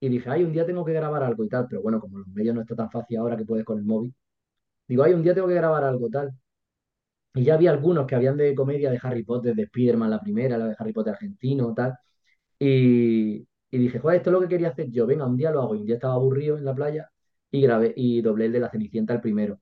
Y 0.00 0.08
dije, 0.08 0.30
ay, 0.30 0.44
un 0.44 0.52
día 0.52 0.66
tengo 0.66 0.84
que 0.84 0.92
grabar 0.92 1.22
algo 1.22 1.44
y 1.44 1.48
tal, 1.48 1.66
pero 1.68 1.82
bueno, 1.82 2.00
como 2.00 2.18
los 2.18 2.28
medios 2.28 2.54
no 2.54 2.60
está 2.62 2.76
tan 2.76 2.90
fácil 2.90 3.18
ahora 3.18 3.36
que 3.36 3.44
puedes 3.44 3.64
con 3.64 3.78
el 3.78 3.84
móvil, 3.84 4.14
digo, 4.88 5.02
ay, 5.04 5.14
un 5.14 5.22
día 5.22 5.34
tengo 5.34 5.48
que 5.48 5.54
grabar 5.54 5.84
algo 5.84 6.08
tal. 6.10 6.32
Y 7.34 7.44
ya 7.44 7.54
había 7.54 7.70
algunos 7.70 8.06
que 8.06 8.14
habían 8.14 8.36
de 8.36 8.54
comedia 8.54 8.90
de 8.90 8.98
Harry 9.02 9.22
Potter, 9.24 9.54
de 9.54 9.62
Spider-Man 9.64 10.10
la 10.10 10.20
primera, 10.20 10.58
la 10.58 10.66
de 10.68 10.76
Harry 10.78 10.92
Potter 10.92 11.12
argentino, 11.14 11.72
tal. 11.74 11.94
Y, 12.58 13.46
dije, 13.70 13.98
joder, 14.00 14.18
esto 14.18 14.30
es 14.30 14.34
lo 14.34 14.40
que 14.40 14.48
quería 14.48 14.68
hacer 14.70 14.90
yo, 14.90 15.06
venga, 15.06 15.26
un 15.26 15.36
día 15.36 15.50
lo 15.52 15.62
hago. 15.62 15.74
Y 15.74 15.80
un 15.80 15.86
día 15.86 15.96
estaba 15.96 16.14
aburrido 16.14 16.58
en 16.58 16.64
la 16.64 16.74
playa 16.74 17.10
y 17.50 17.62
grabé 17.62 17.94
y 17.96 18.22
doblé 18.22 18.46
el 18.46 18.52
de 18.52 18.60
la 18.60 18.70
Cenicienta 18.70 19.14
el 19.14 19.20
primero. 19.20 19.60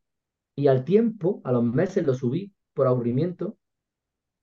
Y 0.57 0.69
al 0.69 0.85
tiempo, 0.85 1.43
a 1.45 1.53
los 1.53 1.65
meses 1.65 2.07
lo 2.07 2.15
subí 2.15 2.53
por 2.75 2.87
aburrimiento 2.89 3.59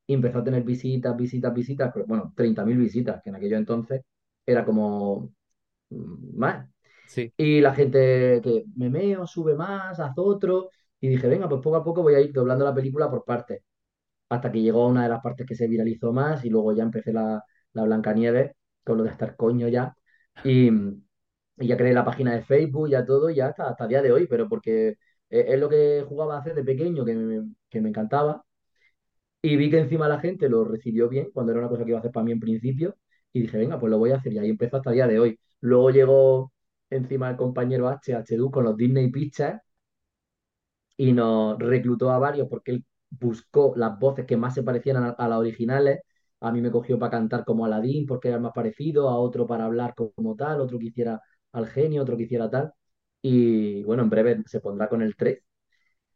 y 0.08 0.14
empezó 0.16 0.40
a 0.40 0.44
tener 0.44 0.64
visitas, 0.64 1.16
visitas, 1.18 1.54
visitas, 1.54 1.92
pero 1.94 2.06
bueno, 2.06 2.34
30.000 2.36 2.78
visitas, 2.78 3.22
que 3.24 3.30
en 3.30 3.36
aquello 3.36 3.58
entonces 3.58 4.02
era 4.46 4.66
como 4.66 5.34
mm, 5.90 6.38
más. 6.38 6.70
Y 7.38 7.62
la 7.62 7.74
gente 7.74 8.42
que 8.44 8.66
me 8.76 8.90
meo, 8.90 9.28
sube 9.28 9.56
más, 9.56 10.00
haz 10.00 10.14
otro. 10.18 10.70
Y 11.00 11.10
dije, 11.10 11.28
venga, 11.28 11.50
pues 11.50 11.62
poco 11.62 11.76
a 11.78 11.84
poco 11.84 12.02
voy 12.04 12.16
a 12.16 12.22
ir 12.22 12.34
doblando 12.34 12.66
la 12.66 12.74
película 12.74 13.10
por 13.10 13.26
partes. 13.26 13.62
Hasta 14.30 14.52
que 14.52 14.62
llegó 14.62 14.88
una 14.88 15.04
de 15.04 15.10
las 15.10 15.22
partes 15.22 15.48
que 15.48 15.56
se 15.56 15.68
viralizó 15.68 16.14
más 16.14 16.46
y 16.46 16.50
luego 16.50 16.74
ya 16.74 16.84
empecé 16.84 17.14
la, 17.14 17.44
la 17.74 17.84
Blancanieves, 17.84 18.54
con 18.84 18.98
lo 18.98 19.04
de 19.04 19.12
estar 19.12 19.36
coño 19.36 19.68
ya. 19.68 19.96
Y, 20.44 20.72
ya 21.58 21.78
creé 21.78 21.94
la 21.94 22.06
página 22.06 22.34
de 22.36 22.44
Facebook, 22.44 22.90
ya 22.90 23.06
todo, 23.06 23.30
ya 23.30 23.48
hasta, 23.48 23.70
hasta 23.70 23.88
día 23.88 24.02
de 24.02 24.12
hoy, 24.12 24.28
pero 24.28 24.50
porque 24.50 24.90
es, 25.30 25.46
es 25.48 25.60
lo 25.60 25.70
que 25.70 26.04
jugaba 26.08 26.36
a 26.36 26.40
hacer 26.40 26.56
de 26.56 26.64
pequeño, 26.64 27.06
que 27.06 27.16
me, 27.16 27.54
que 27.70 27.82
me 27.82 27.90
encantaba. 27.90 28.44
Y 29.42 29.58
vi 29.58 29.70
que 29.70 29.80
encima 29.80 30.08
la 30.08 30.20
gente 30.20 30.50
lo 30.50 30.64
recibió 30.64 31.10
bien, 31.10 31.30
cuando 31.34 31.52
era 31.52 31.60
una 31.62 31.70
cosa 31.70 31.84
que 31.84 31.90
iba 31.90 31.98
a 31.98 32.00
hacer 32.00 32.12
para 32.12 32.24
mí 32.26 32.32
en 32.32 32.40
principio, 32.40 32.96
y 33.34 33.42
dije, 33.42 33.58
venga, 33.58 33.80
pues 33.80 33.90
lo 33.92 33.98
voy 33.98 34.12
a 34.12 34.18
hacer, 34.18 34.34
y 34.34 34.40
ahí 34.40 34.50
empezó 34.50 34.78
hasta 34.78 34.92
día 34.92 35.08
de 35.08 35.20
hoy. 35.20 35.40
Luego 35.60 35.90
llegó 35.92 36.53
encima 36.96 37.30
el 37.30 37.38
compañero 37.38 37.88
H, 37.90 38.14
H2 38.16 38.52
con 38.52 38.64
los 38.66 38.78
Disney 38.78 39.10
Pictures, 39.12 39.60
y 40.98 41.12
nos 41.14 41.58
reclutó 41.60 42.12
a 42.12 42.20
varios 42.20 42.48
porque 42.50 42.72
él 42.72 42.86
buscó 43.10 43.74
las 43.76 43.98
voces 44.00 44.26
que 44.26 44.38
más 44.38 44.54
se 44.54 44.64
parecían 44.64 44.98
a, 45.18 45.28
las 45.28 45.38
originales. 45.40 46.00
A 46.42 46.52
mí 46.52 46.62
me 46.62 46.72
cogió 46.72 47.00
para 47.00 47.12
cantar 47.12 47.46
como 47.46 47.66
Aladdin 47.66 48.06
porque 48.06 48.28
era 48.30 48.38
el 48.38 48.44
más 48.44 48.54
parecido, 48.54 49.10
a 49.10 49.18
otro 49.18 49.48
para 49.48 49.66
hablar 49.66 49.94
como 49.96 50.36
tal, 50.36 50.62
otro 50.62 50.80
que 50.80 50.86
hiciera 50.88 51.22
al 51.52 51.68
genio, 51.68 52.02
otro 52.04 52.18
que 52.18 52.24
hiciera 52.24 52.50
tal. 52.50 52.74
Y 53.22 53.84
bueno, 53.84 54.04
en 54.04 54.10
breve 54.10 54.44
se 54.46 54.60
pondrá 54.60 54.90
con 54.90 55.02
el 55.02 55.16
3 55.16 55.40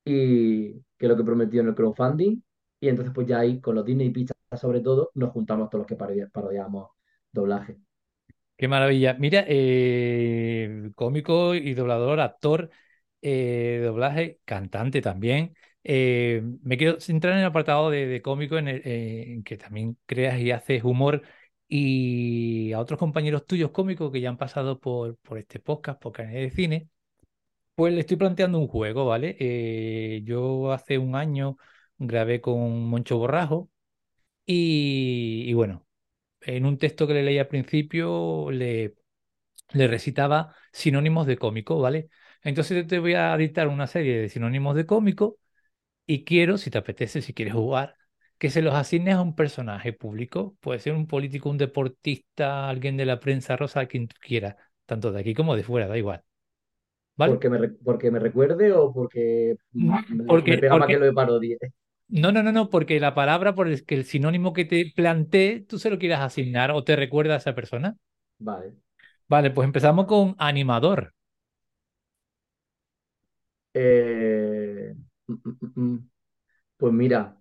y 0.06 0.74
que 0.98 1.06
es 1.06 1.10
lo 1.10 1.18
que 1.18 1.24
prometió 1.24 1.62
en 1.62 1.70
el 1.70 1.76
crowdfunding. 1.76 2.42
Y 2.82 2.90
entonces, 2.90 3.14
pues 3.16 3.28
ya 3.28 3.40
ahí, 3.40 3.62
con 3.62 3.76
los 3.76 3.86
Disney 3.86 4.12
Pictures 4.12 4.38
sobre 4.62 4.82
todo, 4.82 5.12
nos 5.16 5.32
juntamos 5.32 5.70
todos 5.70 5.82
los 5.82 5.88
que 5.88 5.96
parodia- 5.98 6.30
parodiamos 6.32 6.90
doblaje. 7.32 7.78
Qué 8.58 8.68
maravilla. 8.68 9.14
Mira, 9.20 9.46
eh, 9.48 10.90
cómico 10.96 11.54
y 11.54 11.74
doblador, 11.76 12.20
actor, 12.20 12.72
eh, 13.22 13.82
doblaje, 13.84 14.40
cantante 14.46 15.02
también. 15.02 15.56
Eh, 15.84 16.42
me 16.64 16.76
quiero 16.78 17.00
centrar 17.00 17.34
en 17.34 17.40
el 17.42 17.46
apartado 17.46 17.90
de, 17.92 18.22
cómico 18.24 18.58
en, 18.58 18.68
el- 18.68 19.44
que 19.46 19.58
también 19.58 19.98
creas 20.08 20.40
y 20.40 20.52
haces 20.52 20.84
humor 20.84 21.22
y 21.68 22.72
a 22.74 22.80
otros 22.80 22.98
compañeros 23.00 23.46
tuyos 23.46 23.70
cómicos 23.72 24.12
que 24.12 24.22
ya 24.22 24.30
han 24.30 24.38
pasado 24.38 24.80
por, 24.80 25.18
por 25.18 25.38
este 25.38 25.60
podcast, 25.60 26.02
por 26.02 26.12
Canal 26.14 26.34
de 26.34 26.50
Cine. 26.52 26.90
Pues 27.76 27.94
le 27.94 28.02
estoy 28.02 28.18
planteando 28.18 28.60
un 28.60 28.68
juego, 28.70 29.06
¿vale? 29.06 30.22
Yo 30.26 30.72
hace 30.74 30.98
un 31.00 31.16
año 31.16 31.58
grabé 32.00 32.42
con 32.42 32.88
Moncho 32.90 33.18
Borrajo 33.20 33.70
y 34.46 35.54
bueno, 35.56 35.87
en 36.48 36.66
un 36.66 36.78
texto 36.78 37.08
que 37.08 37.14
le 37.16 37.24
leí 37.24 37.40
al 37.40 37.48
principio 37.48 38.50
le, 38.52 38.96
le 39.74 39.88
recitaba 39.88 40.56
sinónimos 40.72 41.28
de 41.28 41.38
cómico, 41.38 41.80
¿vale? 41.80 42.10
Entonces 42.44 42.88
te 42.88 43.00
voy 43.00 43.14
a 43.16 43.36
dictar 43.38 43.68
una 43.68 43.88
serie 43.88 44.20
de 44.22 44.30
sinónimos 44.30 44.76
de 44.76 44.86
cómico 44.86 45.40
y 46.06 46.24
quiero, 46.26 46.58
si 46.58 46.72
te 46.72 46.78
apetece, 46.80 47.22
si 47.22 47.34
quieres 47.34 47.54
jugar, 47.56 47.96
que 48.38 48.50
se 48.50 48.62
los 48.62 48.76
asignes 48.76 49.16
a 49.16 49.22
un 49.22 49.36
personaje 49.36 49.94
público. 49.94 50.58
Puede 50.62 50.80
ser 50.80 50.94
un 50.94 51.08
político, 51.08 51.50
un 51.50 51.58
deportista, 51.58 52.70
alguien 52.70 52.98
de 52.98 53.06
la 53.06 53.20
prensa 53.20 53.58
rosa, 53.58 53.88
quien 53.88 54.08
tú 54.08 54.16
quieras, 54.22 54.56
tanto 54.86 55.12
de 55.12 55.22
aquí 55.22 55.34
como 55.36 55.56
de 55.56 55.64
fuera, 55.64 55.88
da 55.88 55.98
igual. 55.98 56.24
¿Vale? 57.18 57.40
¿Porque 57.40 57.50
me, 57.50 57.58
re- 57.58 57.70
porque 57.86 58.12
me 58.12 58.20
recuerde 58.20 58.72
o 58.74 58.94
porque 58.94 59.56
Mm, 59.74 59.92
me, 60.08 60.24
porque- 60.26 60.46
me 60.46 60.58
pega 60.58 60.78
más 60.78 60.90
que 60.90 60.98
lo 60.98 61.06
de 61.06 61.14
parodie? 61.14 61.58
No, 62.10 62.32
no, 62.32 62.42
no, 62.44 62.52
no, 62.54 62.70
porque 62.70 63.00
la 63.00 63.14
palabra 63.16 63.54
por 63.56 63.68
el 63.68 63.86
que 63.86 63.96
el 63.96 64.06
sinónimo 64.06 64.54
que 64.54 64.66
te 64.66 64.92
planteé, 64.96 65.62
tú 65.62 65.78
se 65.80 65.90
lo 65.90 66.00
quieras 66.00 66.22
asignar 66.22 66.72
o 66.72 66.84
te 66.84 66.96
recuerda 66.96 67.34
a 67.36 67.38
esa 67.38 67.56
persona. 67.56 67.98
Vale. 68.40 68.78
Vale, 69.30 69.52
pues 69.52 69.66
empezamos 69.66 70.06
con 70.06 70.36
animador. 70.38 71.14
Eh, 73.74 74.94
mm, 75.28 75.34
mm, 75.76 75.82
mm. 75.82 76.10
Pues 76.78 76.94
mira, 76.94 77.38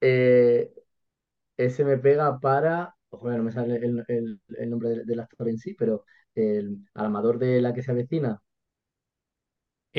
eh, 0.00 0.72
ese 1.56 1.84
me 1.84 1.98
pega 1.98 2.38
para. 2.40 2.96
Joder, 3.10 3.38
no 3.38 3.44
me 3.44 3.52
sale 3.52 3.76
el, 3.76 4.04
el- 4.08 4.40
el 4.58 4.70
nombre 4.70 4.90
del, 4.90 5.06
del 5.06 5.20
actor 5.20 5.48
en 5.48 5.58
sí, 5.58 5.74
pero 5.74 6.04
el 6.34 6.78
amador 6.94 7.38
de 7.38 7.60
la 7.62 7.74
que 7.74 7.82
se 7.82 7.92
avecina. 7.92 8.42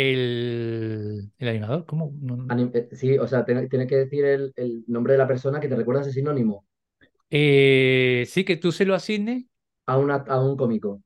El, 0.01 1.31
el 1.37 1.47
animador, 1.49 1.85
¿cómo? 1.85 2.11
Anim- 2.53 2.71
eh, 2.75 2.89
sí, 2.95 3.17
o 3.17 3.27
sea, 3.27 3.45
tiene, 3.45 3.67
tiene 3.69 3.87
que 3.87 3.95
decir 3.95 4.25
el, 4.25 4.51
el 4.57 4.83
nombre 4.87 5.13
de 5.13 5.19
la 5.19 5.27
persona 5.27 5.59
que 5.61 5.67
te 5.69 5.75
recuerda 5.77 6.01
ese 6.01 6.11
sinónimo 6.11 6.65
Eh, 7.31 8.25
sí, 8.27 8.43
que 8.45 8.57
tú 8.57 8.71
se 8.71 8.85
lo 8.85 8.95
asignes, 8.95 9.45
a, 9.87 9.97
una, 9.97 10.15
a 10.27 10.39
un 10.39 10.55
cómico. 10.55 11.01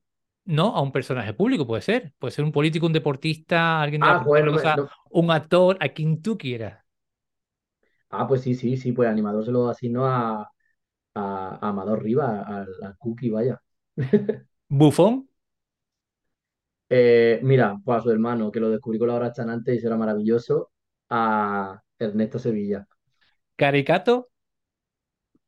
no 0.46 0.76
a 0.76 0.82
un 0.82 0.92
personaje 0.92 1.34
público, 1.34 1.66
puede 1.68 1.82
ser. 1.82 2.14
Puede 2.20 2.32
ser 2.34 2.46
un 2.46 2.52
político, 2.52 2.86
un 2.86 2.94
deportista, 2.94 3.82
alguien 3.82 4.02
de 4.02 4.10
la 4.10 4.16
Ah, 4.16 4.20
prensa 4.20 4.36
joder, 4.36 4.46
no 4.46 4.52
me- 4.54 4.70
rosa, 4.70 4.76
no- 4.76 4.90
un 5.10 5.32
actor, 5.32 5.78
a 5.80 5.90
quien 5.90 6.22
tú 6.22 6.38
quieras. 6.38 6.84
Ah, 8.10 8.28
pues 8.28 8.42
sí, 8.42 8.54
sí, 8.56 8.78
sí, 8.78 8.92
pues 8.92 9.10
animador 9.10 9.44
se 9.46 9.52
lo 9.52 9.68
asigno 9.70 10.06
a, 10.06 10.42
a, 10.44 10.50
a 11.16 11.70
Amador 11.70 12.04
Rivas, 12.04 12.48
al, 12.48 12.68
al 12.84 12.98
Cookie, 12.98 13.32
vaya. 13.32 13.62
Bufón, 14.70 15.30
Eh, 16.96 17.40
mira, 17.44 17.78
pues 17.84 18.00
a 18.00 18.02
su 18.04 18.12
hermano, 18.12 18.52
que 18.52 18.60
lo 18.60 18.70
descubrí 18.70 19.00
con 19.00 19.08
la 19.08 19.16
hora 19.16 19.32
chanante 19.34 19.74
y 19.74 19.78
eso 19.78 19.88
era 19.88 19.98
maravilloso, 19.98 20.72
a 21.10 21.82
Ernesto 22.00 22.38
Sevilla. 22.40 22.88
caricato, 23.56 24.30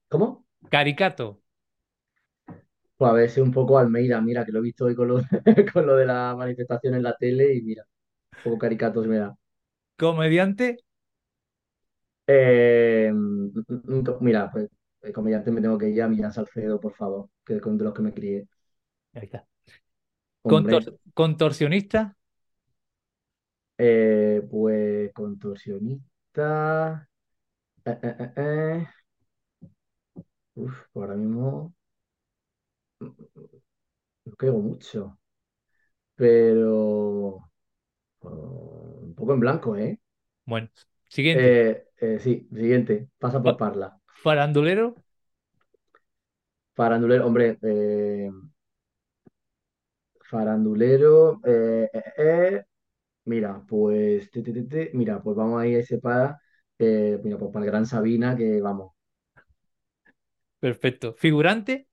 ¿Cómo? 0.10 0.46
caricato, 0.70 1.42
Pues 2.98 3.10
a 3.12 3.14
veces 3.14 3.38
un 3.44 3.52
poco 3.54 3.78
Almeida, 3.78 4.20
mira, 4.22 4.46
que 4.46 4.52
lo 4.52 4.60
he 4.60 4.62
visto 4.62 4.86
hoy 4.86 4.96
con 4.96 5.08
lo, 5.08 5.16
con 5.74 5.86
lo 5.86 5.96
de 5.96 6.06
la 6.06 6.36
manifestación 6.36 6.96
en 6.96 7.04
la 7.04 7.16
tele 7.16 7.54
y 7.56 7.62
mira, 7.62 7.84
un 8.38 8.44
poco 8.44 8.58
caricatos 8.60 9.08
me 9.08 9.18
da. 9.20 9.36
comediante, 9.98 10.78
Eh, 12.28 13.12
mm, 13.14 13.50
mm, 13.68 14.04
mira, 14.22 14.50
pues 14.52 14.68
el 15.02 15.14
comediante 15.14 15.52
me 15.52 15.62
tengo 15.62 15.78
que 15.78 15.90
ir 15.90 16.02
a 16.02 16.08
Millán 16.08 16.34
Salcedo, 16.34 16.80
por 16.80 16.94
favor, 16.96 17.30
que 17.46 17.56
es 17.58 17.62
de 17.64 17.84
los 17.84 17.94
que 17.94 18.02
me 18.02 18.14
crié. 18.14 18.48
ahí 19.14 19.24
está. 19.26 19.48
Contor- 20.52 20.94
contorsionista, 21.14 22.16
eh, 23.78 24.42
pues 24.50 25.12
contorsionista. 25.14 27.10
eh, 27.86 28.34
eh. 28.38 28.88
Uf, 30.56 30.88
pues 30.92 31.04
ahora 31.04 31.16
mismo 31.16 31.74
no 34.26 34.36
caigo 34.36 34.60
mucho, 34.60 35.18
pero 36.16 37.50
oh, 38.22 39.00
un 39.04 39.16
poco 39.16 39.34
en 39.34 39.40
blanco, 39.42 39.76
¿eh? 39.78 40.00
bueno, 40.46 40.70
siguiente. 41.10 41.60
Sí, 42.20 42.48
siguiente, 42.54 43.10
pasa 43.20 43.42
por 43.42 43.58
Parla. 43.58 44.00
farandulero, 44.22 44.96
Farandulero, 46.76 47.26
hombre, 47.26 47.58
farandulero, 50.30 51.40
eh, 51.46 51.90
eh, 51.94 52.04
eh, 52.18 52.66
mira, 53.26 53.64
pues, 53.68 54.32
ti, 54.32 54.44
ti, 54.44 54.54
ti, 54.54 54.64
ti, 54.68 54.90
mira, 54.94 55.22
pues 55.24 55.36
vamos 55.38 55.62
a 55.62 55.68
ir 55.68 55.78
a 55.78 55.80
ese 55.82 56.00
para, 56.00 56.40
eh, 56.80 57.20
mira, 57.24 57.38
pues 57.40 57.52
para 57.54 57.66
el 57.66 57.72
Gran 57.72 57.86
Sabina, 57.88 58.36
que 58.38 58.62
vamos, 58.62 58.94
perfecto. 60.60 61.14
Figurante, 61.18 61.88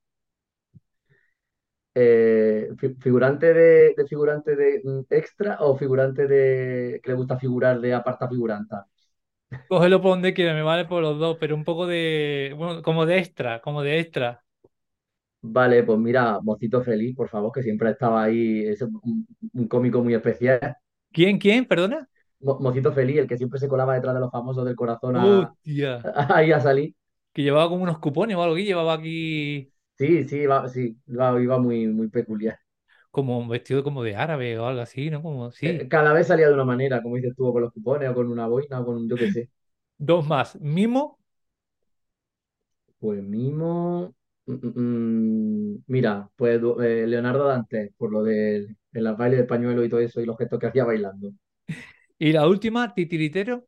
eh, 1.95 2.69
fi- 2.77 2.95
figurante 2.99 3.53
de, 3.53 3.93
de 3.95 4.07
figurante 4.07 4.55
de 4.55 4.81
mm, 4.83 5.01
extra 5.09 5.57
o 5.61 5.77
figurante 5.77 6.27
de 6.27 6.99
que 7.03 7.11
le 7.11 7.15
gusta 7.17 7.37
figurar 7.39 7.79
de 7.81 7.93
aparta 7.93 8.27
figuranta. 8.29 8.87
cógelo 9.67 10.01
por 10.01 10.11
donde 10.11 10.33
quiera, 10.33 10.53
me 10.53 10.61
vale 10.63 10.85
por 10.85 11.01
los 11.01 11.19
dos, 11.19 11.37
pero 11.39 11.55
un 11.55 11.63
poco 11.63 11.87
de, 11.87 12.53
bueno, 12.57 12.81
como 12.81 13.05
de 13.05 13.17
extra, 13.19 13.61
como 13.61 13.81
de 13.83 13.99
extra. 13.99 14.42
Vale, 15.45 15.83
pues 15.83 15.99
mira, 15.99 16.39
Mocito 16.41 16.81
Feliz, 16.81 17.15
por 17.15 17.27
favor, 17.29 17.51
que 17.51 17.61
siempre 17.63 17.91
estaba 17.91 18.23
ahí, 18.23 18.65
es 18.65 18.81
un, 18.81 19.27
un 19.53 19.67
cómico 19.67 20.01
muy 20.03 20.13
especial. 20.15 20.77
¿Quién, 21.11 21.37
quién? 21.39 21.65
Perdona. 21.65 22.09
Mo- 22.41 22.59
Mocito 22.59 22.91
Feliz, 22.93 23.17
el 23.17 23.27
que 23.27 23.37
siempre 23.37 23.59
se 23.59 23.67
colaba 23.67 23.95
detrás 23.95 24.13
de 24.15 24.19
los 24.21 24.31
famosos 24.31 24.65
del 24.65 24.75
corazón 24.75 25.15
a, 25.17 25.55
Hostia. 25.63 25.91
ahí 26.35 26.51
a 26.51 26.59
salir. 26.59 26.95
Que 27.33 27.41
llevaba 27.43 27.69
como 27.69 27.83
unos 27.83 27.99
cupones 27.99 28.35
o 28.37 28.43
algo 28.43 28.55
que 28.55 28.63
llevaba 28.65 28.93
aquí 28.93 29.71
Sí, 29.97 30.27
sí, 30.27 30.37
iba, 30.37 30.67
sí, 30.69 30.97
iba, 31.07 31.41
iba 31.41 31.57
muy, 31.59 31.87
muy 31.87 32.07
peculiar. 32.09 32.59
como 33.11 33.47
vestido 33.47 33.81
como 33.83 34.03
de 34.03 34.15
árabe 34.17 34.59
o 34.59 34.67
algo 34.67 34.81
así, 34.81 35.09
¿no? 35.09 35.21
Como, 35.21 35.51
sí. 35.51 35.79
Eh, 35.79 35.87
Cada 35.89 36.13
vez 36.13 36.27
salía 36.27 36.47
de 36.47 36.53
una 36.53 36.63
manera, 36.65 37.01
como 37.01 37.15
dices 37.15 37.33
tú, 37.35 37.47
o 37.47 37.53
con 37.53 37.61
los 37.63 37.73
cupones, 37.73 38.09
o 38.09 38.13
con 38.15 38.27
una 38.31 38.45
boina, 38.47 38.81
o 38.81 38.85
con 38.85 38.97
un 38.97 39.09
yo 39.09 39.17
qué 39.17 39.27
sé. 39.27 39.49
Dos 39.97 40.27
más. 40.27 40.55
Mimo, 40.61 41.17
Pues 42.99 43.21
Mimo. 43.21 44.15
Mm, 44.45 44.53
mm, 44.53 45.73
mm, 45.75 45.83
mira, 45.87 46.29
pues 46.35 46.61
eh, 46.81 47.05
Leonardo 47.07 47.45
Dantes, 47.47 47.91
por 47.97 48.11
lo 48.11 48.23
del 48.23 48.77
el 48.93 49.13
baile 49.15 49.37
de 49.37 49.43
pañuelo 49.45 49.83
y 49.83 49.89
todo 49.89 49.99
eso, 50.01 50.21
y 50.21 50.25
los 50.25 50.37
gestos 50.37 50.59
que 50.59 50.67
hacía 50.67 50.85
bailando. 50.85 51.31
y 52.19 52.31
la 52.31 52.47
última, 52.47 52.93
titiritero. 52.93 53.67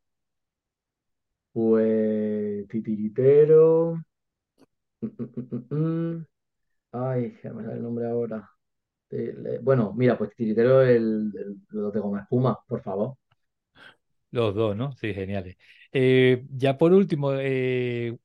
Pues 1.53 2.67
Titiritero. 2.67 3.97
mm, 5.01 5.75
mm. 5.75 6.25
Ay, 6.93 7.37
me 7.43 7.63
sale 7.63 7.75
el 7.77 7.83
nombre 7.83 8.07
ahora. 8.09 8.49
Eh, 9.11 9.33
le- 9.37 9.59
Bueno, 9.59 9.93
mira, 9.95 10.17
pues 10.17 10.31
Titiritero 10.31 10.81
el, 10.83 11.31
el, 11.37 11.57
los 11.71 11.93
de 11.93 11.99
Goma 12.01 12.21
Espuma, 12.21 12.59
por 12.67 12.81
favor. 12.83 13.15
Los 14.31 14.53
dos, 14.55 14.75
¿no? 14.75 14.91
Sí, 14.97 15.13
geniales. 15.13 15.57
Eh, 15.91 16.45
ya 16.51 16.77
por 16.77 16.91
último, 16.93 17.33
eh, 17.35 18.17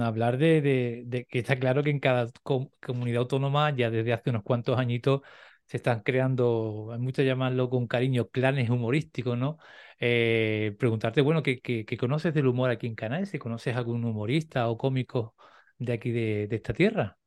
hablar 0.00 0.38
de, 0.38 0.60
de- 1.06 1.24
que 1.26 1.38
está 1.40 1.58
claro 1.58 1.82
que 1.82 1.90
en 1.90 2.00
cada 2.00 2.28
com- 2.42 2.70
comunidad 2.84 3.20
autónoma 3.22 3.70
ya 3.74 3.90
desde 3.90 4.12
hace 4.12 4.30
unos 4.30 4.42
cuantos 4.42 4.78
añitos 4.78 5.22
se 5.66 5.76
están 5.78 6.00
creando, 6.02 6.90
hay 6.92 6.98
mucho 6.98 7.22
llamarlo 7.22 7.70
con 7.70 7.86
cariño, 7.86 8.28
clanes 8.28 8.68
humorísticos, 8.70 9.38
¿no? 9.38 9.58
Eh, 10.00 10.74
preguntarte, 10.78 11.20
bueno, 11.22 11.42
¿qué, 11.42 11.60
qué- 11.60 11.84
conoces 11.96 12.34
del 12.34 12.46
humor 12.48 12.70
aquí 12.70 12.86
en 12.86 12.94
Canarias? 12.96 13.30
Si 13.30 13.38
conoces 13.38 13.76
algún 13.76 14.04
humorista 14.04 14.68
o 14.68 14.76
cómico 14.78 15.34
de 15.78 15.92
aquí 15.92 16.10
de, 16.10 16.46
de 16.48 16.56
esta 16.56 16.74
tierra. 16.74 17.18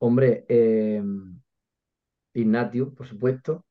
Hombre, 0.00 0.44
eh, 0.48 1.00
Ignatius, 2.34 2.94
por 2.94 3.06
supuesto. 3.06 3.64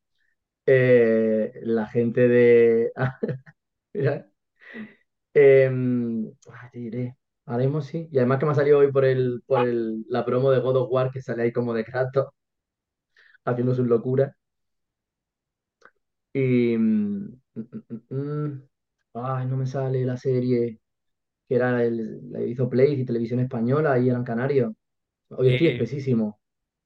Eh, 0.68 1.53
la 1.64 1.88
gente 1.88 2.28
de. 2.30 2.93
Mira, 3.93 4.31
ah, 6.50 6.70
te 6.72 6.80
diré. 6.80 7.18
Ahora 7.46 7.64
mismo 7.64 7.82
sí. 7.82 8.08
Y 8.12 8.18
además 8.18 8.40
que 8.40 8.46
me 8.46 8.52
ha 8.54 8.56
salido 8.56 8.80
hoy 8.80 8.92
por 8.92 9.06
el, 9.06 9.42
por 9.46 9.62
el, 9.62 10.06
la 10.10 10.26
promo 10.26 10.52
de 10.52 10.60
God 10.60 10.78
of 10.78 10.90
War 10.92 11.12
que 11.12 11.22
sale 11.22 11.44
ahí 11.44 11.52
como 11.54 11.74
de 11.74 11.84
Kratos 11.86 12.28
haciendo 13.46 13.76
sus 13.76 13.88
locuras. 13.88 14.34
Y. 16.34 16.78
mm, 16.78 17.42
mm, 17.56 18.16
mm, 18.16 18.64
ay, 19.16 19.46
no 19.48 19.58
me 19.58 19.66
sale 19.68 20.06
la 20.06 20.18
serie 20.18 20.80
que 21.48 21.56
era 21.56 21.84
el, 21.84 22.32
la 22.32 22.42
hizo 22.44 22.70
Play 22.70 23.02
y 23.02 23.06
Televisión 23.06 23.40
Española 23.42 24.00
y 24.00 24.10
eran 24.10 24.24
canarios. 24.24 24.74
Hoy 25.30 25.50
estoy 25.50 25.68
Eh, 25.68 25.70
espesísimo. 25.70 26.40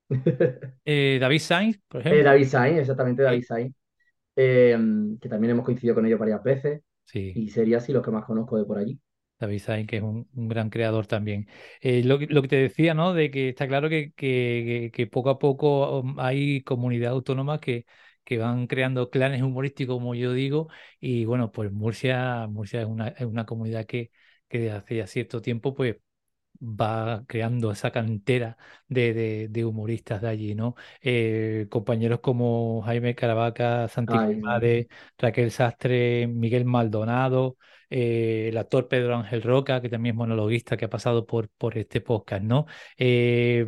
eh, 0.86 1.18
David 1.20 1.40
Sainz, 1.42 1.80
por 1.88 2.02
Eh, 2.08 2.22
ejemplo. 2.22 2.24
David 2.24 2.48
Sainz, 2.48 2.80
exactamente 2.80 3.24
David 3.24 3.44
Sainz. 3.44 3.74
em, 4.36 5.20
que 5.20 5.30
también 5.30 5.52
hemos 5.52 5.66
coincidido 5.66 5.96
con 5.96 6.06
ellos 6.06 6.20
varias 6.20 6.44
veces. 6.44 6.82
Sí. 7.06 7.42
Y 7.42 7.50
sería 7.52 7.78
así 7.78 7.94
los 7.94 8.04
que 8.04 8.10
más 8.10 8.26
conozco 8.26 8.58
de 8.58 8.66
por 8.66 8.80
allí. 8.80 9.00
David 9.40 9.60
Sainz, 9.60 9.88
que 9.88 9.98
es 9.98 10.04
un, 10.04 10.28
un 10.34 10.48
gran 10.48 10.70
creador 10.70 11.08
también. 11.08 11.48
Eh, 11.82 12.04
lo, 12.04 12.18
que 12.20 12.28
lo 12.28 12.42
que 12.42 12.48
te 12.48 12.56
decía, 12.56 12.94
¿no? 12.94 13.14
De 13.14 13.30
que 13.32 13.50
está 13.50 13.68
claro 13.68 13.90
que, 13.90 14.14
que- 14.14 14.92
que 14.94 15.08
poco 15.08 15.30
a 15.30 15.40
poco 15.40 16.00
um, 16.00 16.20
hay 16.20 16.62
comunidades 16.64 17.12
autónomas 17.14 17.60
que, 17.60 17.86
que 18.24 18.38
van 18.38 18.66
creando 18.68 19.10
clanes 19.10 19.42
humorísticos, 19.44 19.96
como 19.98 20.16
yo 20.16 20.32
digo, 20.34 20.70
y 21.02 21.26
bueno, 21.26 21.52
pues 21.52 21.72
Murcia, 21.72 22.48
Murcia 22.48 22.82
es 22.82 22.88
una, 22.88 23.10
es 23.10 23.26
una 23.26 23.46
comunidad 23.46 23.86
que, 23.86 24.10
que 24.48 24.60
desde 24.60 24.72
hace 24.78 24.96
ya 24.98 25.08
cierto 25.08 25.42
tiempo, 25.42 25.74
pues 25.76 25.98
va 26.62 27.24
creando 27.28 27.72
esa 27.72 27.92
cantera 27.92 28.58
de, 28.88 29.48
de, 29.50 29.66
humoristas 29.66 30.22
de 30.22 30.28
allí, 30.30 30.56
¿no? 30.56 30.76
Eh, 31.02 31.68
compañeros 31.70 32.20
como 32.20 32.82
Jaime 32.84 33.16
Caravaca, 33.16 33.88
Santi 33.88 34.14
Ay, 34.18 34.36
Made, 34.38 34.88
Raquel 35.18 35.52
Sastre, 35.52 36.28
Miguel 36.28 36.66
Maldonado, 36.66 37.58
eh, 37.90 38.50
el 38.50 38.58
actor 38.58 38.88
Pedro 38.88 39.16
Ángel 39.16 39.42
Roca, 39.42 39.82
que 39.82 39.90
también 39.90 40.16
es 40.16 40.18
monologuista, 40.18 40.78
que 40.78 40.86
ha 40.86 40.90
pasado 40.90 41.26
por, 41.26 41.50
por 41.50 41.78
este 41.78 42.02
podcast, 42.02 42.44
¿no? 42.44 42.66
Eh, 42.98 43.68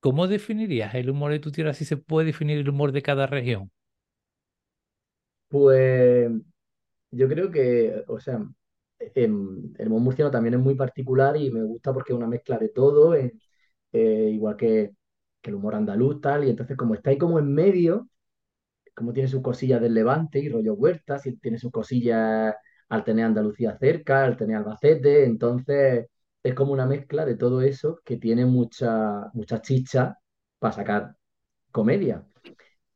¿cómo 0.00 0.26
definirías 0.28 0.94
el 0.94 1.10
humor 1.10 1.32
de 1.32 1.40
tu 1.40 1.50
tierra? 1.50 1.74
Si 1.74 1.84
se 1.84 1.96
puede 1.96 2.26
definir 2.26 2.58
el 2.58 2.68
humor 2.68 2.92
de 2.92 3.02
cada 3.02 3.26
región. 3.26 3.70
Pues 5.48 6.30
yo 7.10 7.28
creo 7.28 7.50
que, 7.50 8.04
o 8.08 8.20
sea, 8.20 8.46
el 8.98 9.86
humor 9.88 10.00
murciano 10.00 10.30
también 10.30 10.54
es 10.54 10.60
muy 10.60 10.74
particular 10.74 11.36
y 11.36 11.50
me 11.50 11.62
gusta 11.62 11.92
porque 11.92 12.12
es 12.12 12.16
una 12.18 12.26
mezcla 12.28 12.58
de 12.58 12.68
todo, 12.70 13.14
eh, 13.14 13.34
eh, 13.92 14.30
igual 14.32 14.56
que, 14.56 14.92
que 15.40 15.50
el 15.50 15.56
humor 15.56 15.74
andaluz, 15.74 16.20
tal, 16.20 16.44
y 16.44 16.50
entonces 16.50 16.76
como 16.76 16.94
está 16.94 17.10
ahí 17.10 17.18
como 17.18 17.38
en 17.38 17.52
medio, 17.52 18.08
como 18.94 19.12
tiene 19.12 19.28
sus 19.28 19.42
cosillas 19.42 19.80
del 19.80 19.94
Levante 19.94 20.38
y 20.40 20.48
rollo 20.48 20.74
Huertas, 20.74 21.26
y 21.26 21.36
tiene 21.38 21.58
sus 21.58 21.70
cosillas 21.72 22.54
al 22.88 23.04
tener 23.04 23.26
Andalucía 23.26 23.76
cerca, 23.78 24.24
al 24.24 24.36
tener 24.36 24.56
Albacete, 24.56 25.24
entonces 25.24 26.06
es 26.42 26.54
como 26.54 26.72
una 26.72 26.86
mezcla 26.86 27.24
de 27.26 27.36
todo 27.36 27.60
eso 27.62 28.00
que 28.04 28.16
tiene 28.18 28.46
mucha, 28.46 29.30
mucha 29.34 29.60
chicha 29.60 30.18
para 30.58 30.72
sacar 30.74 31.16
comedia. 31.72 32.24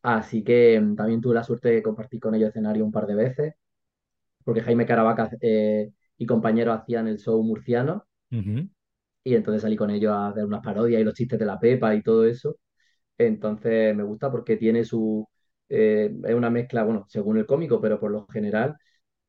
Así 0.03 0.42
que 0.44 0.80
mm, 0.80 0.96
también 0.96 1.20
tuve 1.20 1.34
la 1.34 1.44
suerte 1.44 1.70
de 1.70 1.82
compartir 1.82 2.20
con 2.20 2.34
ellos 2.34 2.51
escenario 2.51 2.84
un 2.84 2.92
par 2.92 3.07
de 3.07 3.14
veces, 3.14 3.55
porque 4.51 4.62
Jaime 4.62 4.86
Caravaca 4.86 5.30
eh, 5.40 5.90
y 6.18 6.26
compañeros 6.26 6.78
hacían 6.80 7.09
el 7.09 7.18
show 7.18 7.42
murciano, 7.42 8.07
Ujú, 8.32 8.70
y 9.24 9.34
entonces 9.34 9.62
salí 9.62 9.76
con 9.76 9.90
ellos 9.90 10.12
a 10.12 10.28
hacer 10.28 10.44
unas 10.44 10.62
parodias 10.62 11.01
y 11.01 11.05
los 11.05 11.14
chistes 11.14 11.38
de 11.38 11.44
la 11.46 11.59
Pepa 11.61 11.94
y 11.94 12.03
todo 12.03 12.24
eso. 12.24 12.57
Entonces 13.18 13.96
me 13.96 14.05
gusta 14.05 14.30
porque 14.32 14.57
tiene 14.59 14.84
su... 14.84 15.28
eh, 15.68 16.14
es 16.24 16.34
una 16.34 16.51
mezcla, 16.51 16.84
bueno, 16.84 17.07
según 17.09 17.38
el 17.38 17.46
cómico, 17.46 17.80
pero 17.80 18.01
por 18.01 18.11
lo 18.12 18.26
general 18.28 18.76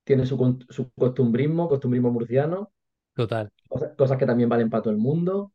tiene 0.06 0.26
su, 0.26 0.60
su 0.70 0.92
costumbrismo, 0.94 1.70
costumbrismo 1.70 2.12
murciano, 2.12 2.74
Total. 3.16 3.50
cosas, 3.70 3.92
cosas 3.98 4.18
que 4.18 4.26
también 4.26 4.50
valen 4.50 4.70
para 4.70 4.84
todo 4.84 4.94
el 4.94 5.00
mundo, 5.00 5.54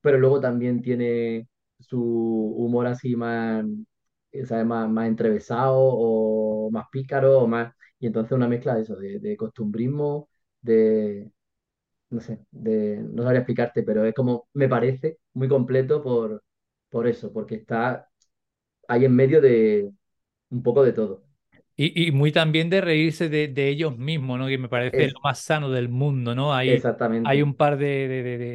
pero 0.00 0.18
luego 0.18 0.40
también 0.40 0.82
tiene 0.82 1.48
su 1.80 2.00
humor 2.02 2.86
así 2.88 3.16
más, 3.16 3.64
eh, 4.32 4.46
¿sabes? 4.46 4.66
Más, 4.66 4.88
más 4.90 5.08
entrevesado 5.08 5.76
o 5.80 6.70
más 6.70 6.86
pícaro 6.90 7.40
o 7.40 7.46
más... 7.48 7.74
Y 8.00 8.06
entonces 8.08 8.32
una 8.32 8.48
mezcla 8.48 8.74
de 8.74 8.82
eso, 8.82 8.96
de, 8.96 9.18
de 9.20 9.36
costumbrismo, 9.36 10.28
de... 10.60 11.30
No 12.10 12.20
sé, 12.20 12.40
de, 12.52 12.98
no 12.98 13.22
sabría 13.24 13.40
explicarte, 13.40 13.82
pero 13.82 14.04
es 14.04 14.14
como, 14.14 14.48
me 14.54 14.68
parece 14.68 15.18
muy 15.34 15.48
completo 15.48 16.02
por, 16.02 16.44
por 16.90 17.06
eso, 17.08 17.32
porque 17.32 17.56
está 17.56 18.08
ahí 18.88 19.04
en 19.06 19.14
medio 19.16 19.40
de 19.40 19.92
un 20.50 20.62
poco 20.62 20.84
de 20.84 20.92
todo. 20.94 21.24
Y, 21.76 22.06
y 22.08 22.12
muy 22.12 22.30
también 22.32 22.70
de 22.70 22.80
reírse 22.80 23.28
de, 23.28 23.48
de 23.48 23.68
ellos 23.68 23.96
mismos, 23.98 24.38
¿no? 24.38 24.46
Que 24.46 24.58
me 24.58 24.68
parece 24.68 25.08
lo 25.08 25.20
más 25.24 25.40
sano 25.40 25.70
del 25.70 25.88
mundo, 25.88 26.34
¿no? 26.34 26.54
Hay, 26.54 26.86
hay 27.24 27.42
exactamente, 27.42 27.42
un 27.42 27.54
par 27.56 27.76
de, 27.78 28.06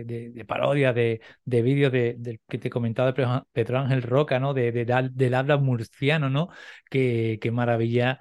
de, 0.05 0.31
de, 0.31 0.45
parodias, 0.45 0.95
de, 0.95 1.19
de 1.43 1.61
vídeos 1.61 1.91
de, 1.91 2.15
del 2.17 2.39
que 2.47 2.57
te 2.57 2.69
comentaba 2.69 3.07
de 3.09 3.13
Pedro 3.13 3.47
Pedro 3.51 3.79
Ángel 3.79 4.03
Roca, 4.03 4.39
¿no? 4.39 4.53
De, 4.53 4.71
de- 4.71 4.85
del 4.85 5.15
del 5.15 5.33
habla 5.33 5.57
murciano, 5.57 6.29
¿no? 6.29 6.49
Que, 6.89 7.39
que 7.41 7.51
maravilla 7.51 8.19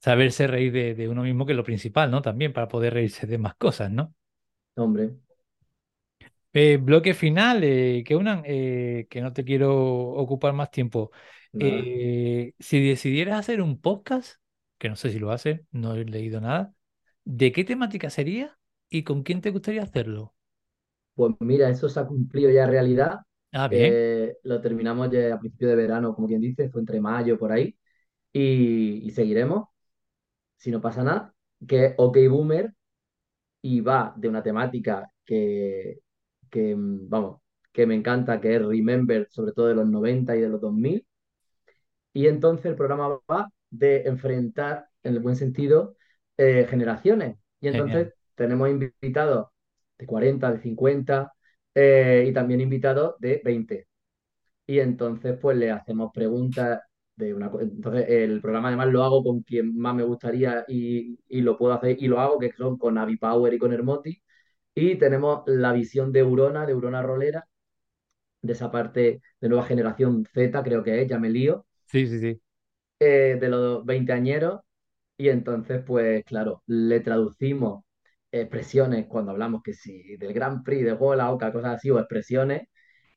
saberse 0.00 0.46
reír 0.46 0.72
de, 0.72 0.94
de 0.94 1.08
uno 1.08 1.22
mismo, 1.22 1.46
que 1.46 1.52
es 1.52 1.56
lo 1.56 1.64
principal, 1.64 2.10
¿no? 2.10 2.22
También 2.22 2.52
para 2.52 2.68
poder 2.68 2.94
reírse 2.94 3.26
de 3.26 3.38
más 3.38 3.54
cosas, 3.56 3.90
¿no? 3.90 4.14
hombre, 4.76 5.18
Eh, 6.52 6.78
bloque 6.78 7.14
final, 7.14 7.62
eh, 7.62 8.02
que 8.06 8.16
unan, 8.16 8.42
eh, 8.46 9.06
que 9.10 9.20
no 9.20 9.32
te 9.32 9.44
quiero 9.44 9.74
ocupar 9.76 10.52
más 10.54 10.70
tiempo. 10.70 11.10
Eh, 11.58 12.54
si 12.58 12.86
decidieras 12.86 13.38
hacer 13.38 13.60
un 13.62 13.80
podcast, 13.80 14.40
que 14.78 14.88
no 14.88 14.96
sé 14.96 15.10
si 15.10 15.18
lo 15.18 15.30
hace, 15.30 15.66
no 15.70 15.94
he 15.94 16.04
leído 16.04 16.40
nada, 16.40 16.74
¿de 17.24 17.52
qué 17.52 17.64
temática 17.64 18.10
sería 18.10 18.58
y 18.88 19.02
con 19.04 19.22
quién 19.22 19.40
te 19.40 19.50
gustaría 19.50 19.82
hacerlo? 19.82 20.34
Pues 21.14 21.34
mira, 21.40 21.68
eso 21.68 21.88
se 21.88 21.98
ha 22.00 22.06
cumplido 22.06 22.50
ya 22.50 22.66
realidad. 22.66 23.18
Ah, 23.52 23.68
bien, 23.68 24.00
lo 24.44 24.60
terminamos 24.60 25.10
ya 25.10 25.34
a 25.34 25.38
principio 25.40 25.68
de 25.68 25.76
verano, 25.76 26.14
como 26.14 26.28
quien 26.28 26.40
dice, 26.40 26.68
fue 26.70 26.80
entre 26.80 27.00
mayo 27.00 27.38
por 27.38 27.52
ahí. 27.52 27.76
Y, 28.32 29.02
y 29.06 29.10
seguiremos, 29.12 29.68
si 30.58 30.72
no 30.72 30.80
pasa 30.82 31.04
nada, 31.04 31.34
que 31.68 31.86
es 31.86 31.94
OK 31.98 32.18
Boomer 32.30 32.74
y 33.62 33.80
va 33.80 34.14
de 34.16 34.28
una 34.28 34.42
temática 34.42 35.10
que, 35.24 36.00
que, 36.50 36.76
mm, 36.76 37.08
vamos, 37.08 37.42
que 37.72 37.86
me 37.86 37.94
encanta, 37.94 38.40
que 38.40 38.56
es 38.56 38.62
Remember, 38.66 39.28
sobre 39.30 39.52
todo 39.52 39.68
de 39.68 39.74
los 39.76 39.88
90 39.88 40.36
y 40.36 40.40
de 40.42 40.48
los 40.48 40.60
dos 40.60 40.72
mil 40.74 41.06
Y 42.12 42.26
entonces 42.26 42.66
el 42.66 42.76
programa 42.76 43.20
va 43.30 43.48
de 43.70 44.02
enfrentar, 44.02 44.88
en 45.02 45.14
el 45.14 45.20
buen 45.20 45.36
sentido, 45.36 45.96
eh, 46.36 46.66
generaciones. 46.68 47.36
Y 47.60 47.68
genial. 47.72 47.88
entonces 47.88 48.14
tenemos 48.34 48.68
invitados 48.70 49.48
de 49.98 50.06
40 50.06 50.52
de 50.52 50.60
50 50.60 51.32
eh, 51.74 52.26
y 52.28 52.32
también 52.32 52.60
invitados 52.60 53.16
de 53.20 53.40
veinte 53.44 53.88
Y 54.66 54.80
entonces 54.80 55.38
pues 55.40 55.56
le 55.56 55.70
hacemos 55.70 56.12
preguntas 56.12 56.80
de 57.18 57.34
una... 57.34 57.50
co- 57.50 57.60
Entonces 57.60 58.06
el 58.08 58.40
programa 58.40 58.68
además 58.68 58.88
lo 58.88 59.02
hago 59.04 59.22
con 59.24 59.42
quien 59.42 59.76
más 59.78 59.94
me 59.94 60.04
gustaría 60.04 60.64
y, 60.68 61.18
y 61.28 61.40
lo 61.42 61.58
puedo 61.58 61.74
hacer 61.74 61.96
y 62.02 62.08
lo 62.08 62.20
hago, 62.20 62.38
que 62.38 62.52
son 62.52 62.78
con 62.78 62.98
Avi 62.98 63.16
Power 63.16 63.52
y 63.54 63.58
con 63.58 63.72
Hermoti. 63.72 64.22
Y 64.74 64.96
tenemos 64.96 65.42
la 65.46 65.72
visión 65.72 66.12
de 66.12 66.20
Eurona, 66.20 66.66
de 66.66 66.72
Eurona 66.72 67.02
Rolera, 67.02 67.46
de 68.42 68.52
esa 68.54 68.70
parte 68.72 69.22
de 69.40 69.48
nueva 69.48 69.64
generación 69.66 70.26
Z, 70.32 70.62
creo 70.64 70.82
que 70.84 71.02
es, 71.02 71.08
ya 71.08 71.18
me 71.20 71.30
lío 71.30 71.66
Sí, 71.86 72.06
sí, 72.06 72.18
sí. 72.20 72.40
eh, 72.98 73.36
de 73.40 73.48
los 73.48 73.84
veinteañeros 73.84 74.60
y 75.16 75.28
entonces, 75.30 75.82
pues 75.86 76.24
claro, 76.24 76.62
le 76.66 77.00
traducimos 77.00 77.84
expresiones 78.32 79.06
cuando 79.08 79.32
hablamos 79.32 79.62
que 79.62 79.74
sí, 79.74 80.16
del 80.18 80.32
Grand 80.34 80.64
Prix, 80.64 80.84
de 80.84 80.92
Juego 80.94 81.12
de 81.12 81.18
la 81.18 81.32
Oca, 81.32 81.52
cosas 81.52 81.76
así, 81.76 81.90
o 81.90 81.98
expresiones, 81.98 82.68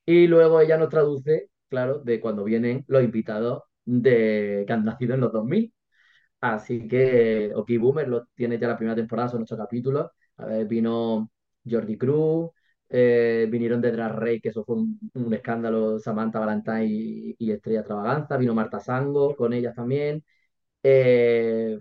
y 0.06 0.28
luego 0.28 0.62
ella 0.62 0.78
nos 0.78 0.90
traduce, 0.90 1.50
claro, 1.70 2.00
de 2.02 2.20
cuando 2.22 2.44
vienen 2.46 2.86
los 2.88 3.04
invitados 3.04 3.64
de, 3.86 4.64
que 4.68 4.74
han 4.74 4.86
nacido 4.86 5.16
en 5.16 5.22
los 5.22 5.32
dos 5.34 5.46
mil 5.46 5.74
Así 6.42 6.88
que 6.88 7.52
OK 7.56 7.70
Boomer 7.80 8.08
lo 8.08 8.26
tiene 8.36 8.58
ya 8.60 8.68
la 8.68 8.78
primera 8.78 8.96
temporada, 8.96 9.30
son 9.30 9.44
ocho 9.44 9.58
capítulos. 9.58 10.10
A 10.38 10.46
ver, 10.46 10.68
vino 10.68 11.32
Jordi 11.70 11.98
Cruz, 11.98 12.50
eh, 12.90 13.48
vinieron 13.50 13.80
de 13.82 13.92
Drag 13.92 14.14
Race, 14.20 14.42
que 14.42 14.50
eso 14.50 14.64
fue 14.66 14.78
un, 14.78 15.00
un 15.14 15.34
escándalo, 15.34 16.00
Samantha 16.00 16.40
Valentine 16.40 16.86
y, 16.86 17.36
y 17.38 17.52
Estrella 17.52 17.80
Extravaganza, 17.82 18.38
vino 18.38 18.56
Marta 18.56 18.80
Sango 18.80 19.36
con 19.36 19.54
ellas 19.54 19.76
también. 19.76 20.24
Eh, 20.84 21.78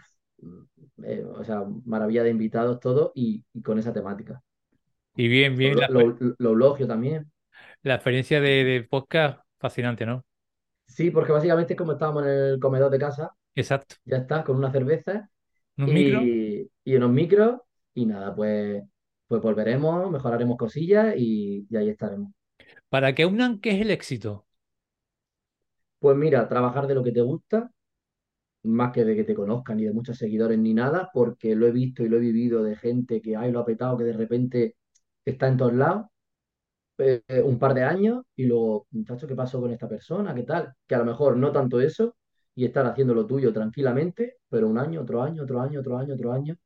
eh, 1.05 1.25
o 1.25 1.45
sea, 1.45 1.65
maravilla 1.85 2.23
de 2.23 2.31
invitados 2.31 2.81
todos 2.81 3.13
y, 3.15 3.45
y 3.53 3.63
con 3.63 3.79
esa 3.79 3.93
temática. 3.93 4.43
Y 5.17 5.29
bien, 5.29 5.57
bien, 5.57 5.77
Lo, 5.77 5.81
la, 5.81 5.89
lo, 5.89 6.17
lo 6.39 6.51
eulogio 6.51 6.87
también. 6.87 7.33
la 7.83 7.95
experiencia 7.95 8.41
de, 8.41 8.65
de 8.65 8.83
podcast, 8.85 9.41
fascinante, 9.59 10.07
¿no? 10.07 10.25
Sí, 10.91 11.11
porque 11.11 11.33
básicamente 11.33 11.75
es 11.75 11.79
como 11.79 11.93
estábamos 11.93 12.25
en 12.25 12.29
el 12.31 12.61
comedor 12.61 12.91
de 12.91 12.99
casa, 12.99 13.35
Exacto. 13.55 13.97
ya 14.05 14.19
está, 14.19 14.45
con 14.45 14.57
una 14.57 14.73
cerveza 14.73 15.31
y 16.85 16.97
unos 16.97 17.11
micros 17.11 17.61
y 17.95 18.07
nada, 18.07 18.35
pues, 18.35 18.83
pues 19.29 19.43
volveremos, 19.43 20.11
mejoraremos 20.11 20.57
cosillas 20.57 21.15
y, 21.17 21.67
y 21.71 21.77
ahí 21.77 21.89
estaremos. 21.91 22.33
Para 22.89 23.15
que 23.15 23.27
unan, 23.27 23.59
¿qué 23.61 23.71
es 23.73 23.81
el 23.81 23.91
éxito? 23.91 24.47
Pues 25.99 26.17
mira, 26.17 26.49
trabajar 26.49 26.87
de 26.87 26.95
lo 26.95 27.03
que 27.05 27.13
te 27.13 27.21
gusta, 27.21 27.71
más 28.65 28.93
que 28.93 29.05
de 29.05 29.17
que 29.17 29.25
te 29.25 29.35
conozcan 29.35 29.79
ni 29.79 29.85
de 29.85 29.93
muchos 29.93 30.19
seguidores 30.19 30.59
ni 30.59 30.75
nada, 30.75 31.11
porque 31.15 31.55
lo 31.57 31.67
he 31.69 31.73
visto 31.73 32.05
y 32.05 32.09
lo 32.09 32.17
he 32.19 32.21
vivido 32.21 32.63
de 32.63 32.77
gente 32.77 33.23
que, 33.23 33.37
ay, 33.37 33.53
lo 33.53 33.61
ha 33.61 33.65
petado, 33.67 33.99
que 33.99 34.05
de 34.05 34.13
repente 34.15 34.77
está 35.25 35.49
en 35.49 35.57
todos 35.59 35.75
lados, 35.75 36.07
eh, 37.01 37.23
un 37.43 37.59
par 37.59 37.75
de 37.75 37.83
años 37.85 38.25
y 38.37 38.45
luego, 38.45 38.87
muchacho, 38.93 39.27
¿qué 39.27 39.35
pasó 39.35 39.61
con 39.61 39.71
esta 39.73 39.89
persona? 39.89 40.35
¿Qué 40.35 40.43
tal? 40.45 40.75
Que 40.87 40.95
a 40.95 40.99
lo 40.99 41.05
mejor 41.05 41.37
no 41.37 41.53
tanto 41.53 41.81
eso 41.81 42.17
y 42.55 42.65
estar 42.65 42.87
haciendo 42.87 43.15
lo 43.15 43.27
tuyo 43.27 43.53
tranquilamente, 43.53 44.39
pero 44.49 44.69
un 44.69 44.79
año, 44.79 45.03
otro 45.03 45.23
año, 45.23 45.43
otro 45.45 45.61
año, 45.61 45.81
otro 45.81 45.97
año, 45.99 46.15
otro 46.15 46.33
año. 46.33 46.57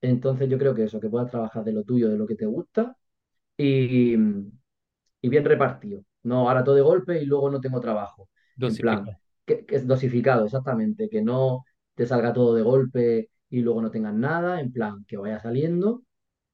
Entonces 0.00 0.48
yo 0.48 0.58
creo 0.58 0.74
que 0.74 0.84
eso, 0.84 1.00
que 1.00 1.08
puedas 1.10 1.30
trabajar 1.30 1.64
de 1.64 1.72
lo 1.72 1.84
tuyo, 1.84 2.08
de 2.10 2.18
lo 2.18 2.26
que 2.26 2.34
te 2.36 2.46
gusta 2.46 2.96
y, 3.56 4.16
y 5.20 5.28
bien 5.28 5.44
repartido. 5.44 6.04
No, 6.24 6.48
ahora 6.48 6.64
todo 6.64 6.74
de 6.74 6.82
golpe 6.82 7.20
y 7.22 7.26
luego 7.26 7.50
no 7.50 7.60
tengo 7.60 7.80
trabajo. 7.80 8.28
En 8.62 8.78
plan, 8.78 9.16
que 9.44 9.64
es 9.68 9.86
dosificado, 9.86 10.44
exactamente, 10.44 11.08
que 11.08 11.22
no 11.22 11.64
te 11.94 12.06
salga 12.06 12.32
todo 12.32 12.54
de 12.54 12.62
golpe 12.62 13.30
y 13.50 13.60
luego 13.60 13.82
no 13.82 13.90
tengas 13.90 14.14
nada, 14.14 14.60
en 14.60 14.72
plan, 14.72 15.04
que 15.06 15.16
vaya 15.16 15.40
saliendo, 15.40 16.02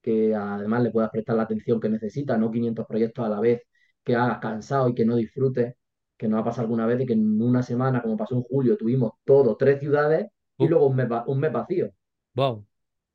que 0.03 0.35
además 0.35 0.83
le 0.83 0.91
puedas 0.91 1.11
prestar 1.11 1.37
la 1.37 1.43
atención 1.45 1.81
que 1.81 1.89
necesita, 1.89 2.37
no 2.37 2.51
500 2.51 2.87
proyectos 2.87 3.25
a 3.27 3.29
la 3.29 3.41
vez, 3.41 3.63
que 4.05 4.15
hagas 4.17 4.39
cansado 4.39 4.89
y 4.89 4.95
que 4.95 5.05
no 5.05 5.17
disfrutes. 5.17 5.75
que 6.17 6.29
nos 6.29 6.41
ha 6.41 6.45
pasado 6.45 6.63
alguna 6.63 6.87
vez 6.87 6.99
de 6.99 7.07
que 7.07 7.13
en 7.15 7.41
una 7.43 7.63
semana, 7.63 8.03
como 8.03 8.17
pasó 8.17 8.35
en 8.37 8.43
julio, 8.43 8.77
tuvimos 8.77 9.13
todo, 9.25 9.57
tres 9.57 9.79
ciudades 9.81 10.27
y 10.59 10.67
luego 10.69 10.87
un 10.89 10.97
mes, 10.97 11.09
un 11.27 11.41
mes 11.41 11.53
vacío. 11.53 11.93
wow. 12.35 12.65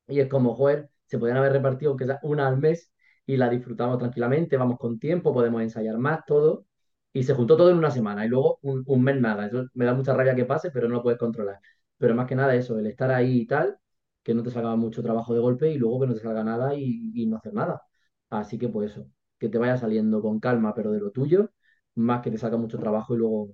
Y 0.06 0.20
es 0.20 0.28
como, 0.28 0.54
joder, 0.54 0.90
se 1.06 1.18
podían 1.18 1.38
haber 1.38 1.52
repartido 1.52 1.90
aunque 1.90 2.06
sea 2.06 2.18
una 2.22 2.46
al 2.48 2.58
mes 2.58 2.92
y 3.26 3.36
la 3.36 3.48
disfrutamos 3.48 3.98
tranquilamente, 3.98 4.56
vamos 4.56 4.78
con 4.78 4.98
tiempo, 4.98 5.32
podemos 5.32 5.62
ensayar 5.62 5.96
más, 5.98 6.24
todo. 6.26 6.66
Y 7.12 7.22
se 7.24 7.34
juntó 7.34 7.56
todo 7.56 7.70
en 7.70 7.78
una 7.78 7.90
semana 7.90 8.26
y 8.26 8.28
luego 8.28 8.58
un, 8.62 8.82
un 8.86 9.02
mes 9.02 9.20
nada. 9.20 9.46
Eso 9.46 9.66
me 9.74 9.84
da 9.84 9.94
mucha 9.94 10.14
rabia 10.14 10.34
que 10.34 10.44
pase, 10.44 10.70
pero 10.70 10.88
no 10.88 10.96
lo 10.96 11.02
puedes 11.02 11.18
controlar. 11.18 11.60
Pero 11.96 12.14
más 12.14 12.26
que 12.26 12.34
nada 12.34 12.54
eso, 12.54 12.78
el 12.78 12.86
estar 12.86 13.10
ahí 13.10 13.42
y 13.42 13.46
tal, 13.46 13.78
que 14.24 14.34
no 14.34 14.42
te 14.42 14.50
salga 14.50 14.74
mucho 14.76 15.02
trabajo 15.02 15.34
de 15.34 15.40
golpe 15.40 15.70
y 15.70 15.78
luego 15.78 16.00
que 16.00 16.06
no 16.08 16.14
te 16.14 16.20
salga 16.20 16.42
nada 16.42 16.74
y, 16.74 17.26
no 17.26 17.36
hacer 17.36 17.52
nada. 17.54 17.82
Así 18.30 18.58
que 18.58 18.68
pues 18.68 18.92
eso, 18.92 19.06
que 19.38 19.48
te 19.48 19.58
vaya 19.58 19.76
saliendo 19.76 20.20
con 20.22 20.40
calma, 20.40 20.74
pero 20.74 20.90
de 20.90 21.00
lo 21.00 21.12
tuyo, 21.12 21.50
más 21.94 22.22
que 22.22 22.30
te 22.30 22.38
salga 22.38 22.56
mucho 22.56 22.78
trabajo 22.78 23.14
y 23.14 23.18
luego, 23.18 23.50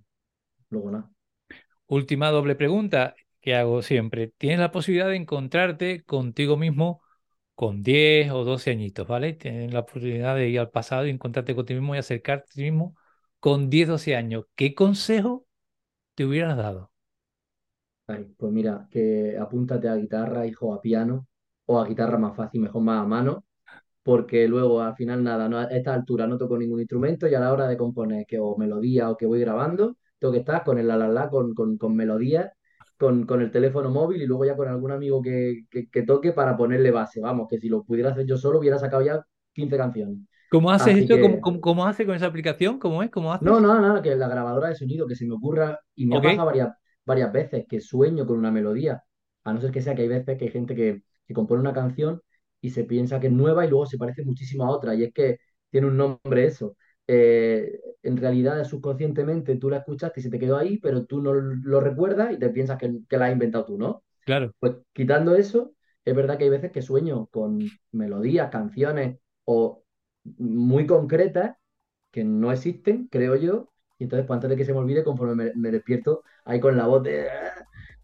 luego 0.70 0.90
nada. 0.92 1.10
Última 1.86 2.30
doble 2.30 2.54
pregunta 2.54 3.14
que 3.40 3.54
hago 3.56 3.82
siempre. 3.82 4.32
¿Tienes 4.38 4.60
la 4.60 4.70
posibilidad 4.70 5.08
de 5.08 5.16
encontrarte 5.16 6.04
contigo 6.04 6.56
mismo 6.56 7.02
con 7.54 7.82
10 7.82 8.30
o 8.30 8.44
12 8.44 8.70
añitos, 8.70 9.06
¿vale? 9.06 9.34
Tienes 9.34 9.72
la 9.72 9.80
oportunidad 9.80 10.36
de 10.36 10.48
ir 10.48 10.60
al 10.60 10.70
pasado 10.70 11.06
y 11.06 11.10
encontrarte 11.10 11.54
contigo 11.54 11.80
mismo 11.80 11.94
y 11.94 11.98
acercarte 11.98 12.46
a 12.52 12.54
ti 12.54 12.62
mismo 12.62 12.96
con 13.38 13.68
10, 13.70 13.88
12 13.88 14.16
años. 14.16 14.46
¿Qué 14.54 14.74
consejo 14.74 15.46
te 16.14 16.24
hubieras 16.26 16.56
dado? 16.56 16.89
Ay, 18.10 18.34
pues 18.36 18.52
mira, 18.52 18.88
que 18.90 19.36
apúntate 19.38 19.88
a 19.88 19.94
guitarra, 19.96 20.46
hijo, 20.46 20.74
a 20.74 20.80
piano, 20.80 21.26
o 21.66 21.78
a 21.78 21.86
guitarra 21.86 22.18
más 22.18 22.34
fácil, 22.36 22.60
mejor 22.62 22.82
más 22.82 23.02
a 23.04 23.06
mano, 23.06 23.44
porque 24.02 24.48
luego 24.48 24.80
al 24.82 24.96
final 24.96 25.22
nada, 25.24 25.48
no, 25.48 25.58
a 25.58 25.64
esta 25.66 25.94
altura 25.94 26.26
no 26.26 26.38
toco 26.38 26.58
ningún 26.58 26.80
instrumento 26.80 27.28
y 27.28 27.34
a 27.34 27.40
la 27.40 27.52
hora 27.52 27.68
de 27.68 27.76
componer 27.76 28.26
que 28.26 28.38
o 28.40 28.56
melodía 28.56 29.10
o 29.10 29.16
que 29.16 29.26
voy 29.26 29.40
grabando, 29.40 29.96
tengo 30.18 30.32
que 30.32 30.40
estar 30.40 30.64
con 30.64 30.78
el 30.78 30.88
la 30.88 30.96
la 30.96 31.08
la, 31.08 31.28
con, 31.30 31.54
con, 31.54 31.78
con 31.78 31.96
melodías, 31.96 32.50
con, 32.98 33.26
con 33.26 33.42
el 33.42 33.50
teléfono 33.52 33.90
móvil 33.90 34.22
y 34.22 34.26
luego 34.26 34.44
ya 34.46 34.56
con 34.56 34.68
algún 34.68 34.92
amigo 34.92 35.22
que, 35.22 35.62
que, 35.70 35.88
que 35.90 36.02
toque 36.04 36.32
para 36.32 36.56
ponerle 36.56 36.90
base. 36.92 37.20
Vamos, 37.20 37.48
que 37.48 37.58
si 37.60 37.68
lo 37.68 37.84
pudiera 37.84 38.10
hacer 38.12 38.26
yo 38.26 38.36
solo 38.38 38.58
hubiera 38.60 38.78
sacado 38.78 39.02
ya 39.04 39.24
15 39.54 39.76
canciones. 39.76 40.18
¿Cómo 40.48 40.70
haces 40.70 40.96
Así 40.96 40.98
esto? 40.98 41.18
¿Cómo, 41.20 41.40
que 41.40 41.40
cómo, 41.40 41.60
cómo 41.60 41.86
haces 41.86 42.06
con 42.06 42.14
esa 42.14 42.26
aplicación? 42.26 42.78
¿Cómo 42.78 43.02
es? 43.02 43.10
¿Cómo 43.10 43.32
no, 43.38 43.58
haces? 43.58 43.60
no, 43.60 43.80
no, 43.80 44.02
que 44.02 44.14
la 44.16 44.28
grabadora 44.28 44.68
de 44.68 44.74
sonido, 44.76 45.06
que 45.06 45.16
se 45.16 45.26
me 45.26 45.34
ocurra, 45.34 45.78
y 45.94 46.06
me 46.06 46.16
ha 46.16 46.22
¿Ok? 46.22 46.24
pasado 46.24 46.46
varias, 46.46 46.74
varias 47.04 47.32
veces 47.32 47.66
que 47.68 47.80
sueño 47.80 48.26
con 48.26 48.38
una 48.38 48.50
melodía, 48.50 49.02
a 49.44 49.52
no 49.52 49.60
ser 49.60 49.70
que 49.70 49.82
sea 49.82 49.94
que 49.94 50.02
hay 50.02 50.08
veces 50.08 50.38
que 50.38 50.44
hay 50.46 50.50
gente 50.50 50.74
que, 50.74 51.02
que 51.26 51.34
compone 51.34 51.60
una 51.60 51.72
canción 51.72 52.20
y 52.60 52.70
se 52.70 52.84
piensa 52.84 53.20
que 53.20 53.28
es 53.28 53.32
nueva 53.32 53.64
y 53.64 53.70
luego 53.70 53.86
se 53.86 53.98
parece 53.98 54.24
muchísimo 54.24 54.64
a 54.64 54.70
otra, 54.70 54.94
y 54.94 55.04
es 55.04 55.12
que 55.12 55.38
tiene 55.70 55.86
un 55.86 55.96
nombre 55.96 56.44
eso. 56.46 56.76
Eh, 57.06 57.80
en 58.02 58.16
realidad, 58.16 58.62
subconscientemente 58.64 59.56
tú 59.56 59.70
la 59.70 59.78
escuchaste 59.78 60.20
y 60.20 60.22
se 60.22 60.30
te 60.30 60.38
quedó 60.38 60.56
ahí, 60.56 60.78
pero 60.78 61.06
tú 61.06 61.20
no 61.20 61.32
lo 61.34 61.80
recuerdas 61.80 62.32
y 62.32 62.38
te 62.38 62.50
piensas 62.50 62.78
que, 62.78 63.00
que 63.08 63.16
la 63.18 63.26
has 63.26 63.32
inventado 63.32 63.64
tú, 63.64 63.78
¿no? 63.78 64.04
Claro. 64.24 64.52
Pues 64.60 64.74
quitando 64.92 65.34
eso, 65.34 65.74
es 66.04 66.14
verdad 66.14 66.38
que 66.38 66.44
hay 66.44 66.50
veces 66.50 66.70
que 66.70 66.82
sueño 66.82 67.26
con 67.26 67.60
melodías, 67.92 68.50
canciones 68.50 69.18
o 69.44 69.82
muy 70.38 70.86
concretas 70.86 71.56
que 72.10 72.24
no 72.24 72.52
existen, 72.52 73.08
creo 73.10 73.36
yo, 73.36 73.72
y 73.98 74.04
entonces 74.04 74.26
pues, 74.26 74.36
antes 74.36 74.50
de 74.50 74.56
que 74.56 74.64
se 74.64 74.72
me 74.72 74.78
olvide, 74.78 75.04
conforme 75.04 75.34
me, 75.34 75.52
me 75.54 75.70
despierto 75.70 76.22
ahí 76.50 76.60
con 76.60 76.76
la 76.76 76.86
voz 76.86 77.02
de... 77.02 77.26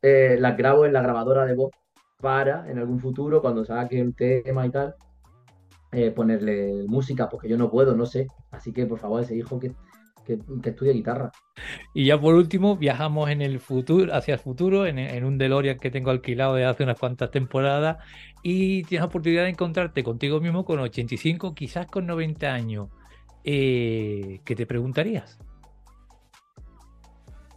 eh, 0.03 0.39
grabo 0.57 0.87
en 0.87 0.93
la 0.93 1.03
grabadora 1.03 1.45
de 1.45 1.55
voz 1.55 1.71
para 2.21 2.71
en 2.71 2.79
algún 2.79 3.01
futuro, 3.01 3.41
cuando 3.43 3.65
saque 3.65 4.01
un 4.01 4.15
tema 4.15 4.67
y 4.67 4.71
tal, 4.71 4.95
eh, 5.93 6.11
ponerle 6.11 6.85
música, 6.87 7.29
porque 7.29 7.49
yo 7.49 7.57
no 7.59 7.71
puedo, 7.71 7.95
no 7.95 8.07
sé. 8.07 8.29
Así 8.51 8.73
que 8.73 8.87
por 8.87 8.99
favor, 8.99 9.23
ese 9.23 9.37
hijo 9.37 9.59
que, 9.59 9.73
que, 10.25 10.39
que 10.63 10.71
estudie 10.71 10.93
guitarra. 10.93 11.31
Y 11.95 12.07
ya 12.07 12.21
por 12.21 12.35
último, 12.35 12.77
viajamos 12.77 13.31
en 13.31 13.43
el 13.43 13.61
futuro, 13.61 14.15
hacia 14.15 14.35
el 14.35 14.41
futuro, 14.41 14.87
en, 14.87 14.99
en 14.99 15.25
un 15.25 15.39
DeLorean 15.39 15.79
que 15.79 15.91
tengo 15.91 16.11
alquilado 16.11 16.55
de 16.55 16.65
hace 16.65 16.85
unas 16.85 16.99
cuantas 16.99 17.31
temporadas, 17.31 17.99
y 18.43 18.83
tienes 18.85 19.03
la 19.03 19.07
oportunidad 19.07 19.45
de 19.45 19.51
encontrarte 19.51 20.03
contigo 20.05 20.41
mismo 20.41 20.65
con 20.65 20.79
85, 20.81 21.55
quizás 21.55 21.87
con 21.87 22.07
90 22.07 22.53
años. 22.53 22.89
Eh, 23.45 24.41
¿qué 24.45 24.57
te 24.57 24.67
preguntarías? 24.67 25.39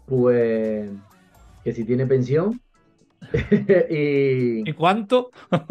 Pues 0.10 0.89
que 1.64 1.74
si 1.74 1.84
tiene 1.86 2.05
pensión 2.07 2.60
y, 3.89 4.68
¿Y 4.70 4.74
cuánto? 4.74 5.30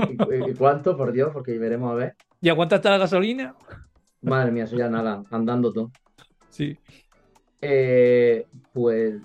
y- 0.08 0.50
y 0.50 0.54
cuánto, 0.54 0.96
por 0.96 1.12
Dios, 1.12 1.30
porque 1.32 1.58
veremos 1.58 1.90
a 1.92 1.94
ver. 1.94 2.16
¿Y 2.40 2.48
a 2.48 2.54
cuánto 2.54 2.76
está 2.76 2.90
la 2.90 2.98
gasolina? 2.98 3.54
Madre 4.22 4.52
mía, 4.52 4.64
eso 4.64 4.76
ya 4.76 4.88
nada, 4.88 5.22
andando 5.30 5.72
todo. 5.72 5.90
Sí. 6.50 6.76
Eh, 7.60 8.46
pues 8.72 9.16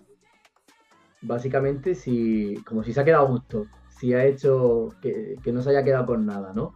básicamente 1.22 1.96
si, 1.96 2.56
como 2.66 2.84
si 2.84 2.94
se 2.94 3.02
ha 3.02 3.06
quedado 3.06 3.28
justo, 3.28 3.66
si 3.90 4.14
ha 4.14 4.26
hecho 4.26 4.90
que, 5.02 5.36
que 5.44 5.52
no 5.52 5.62
se 5.62 5.70
haya 5.70 5.84
quedado 5.84 6.06
con 6.06 6.26
nada, 6.26 6.54
¿no? 6.54 6.74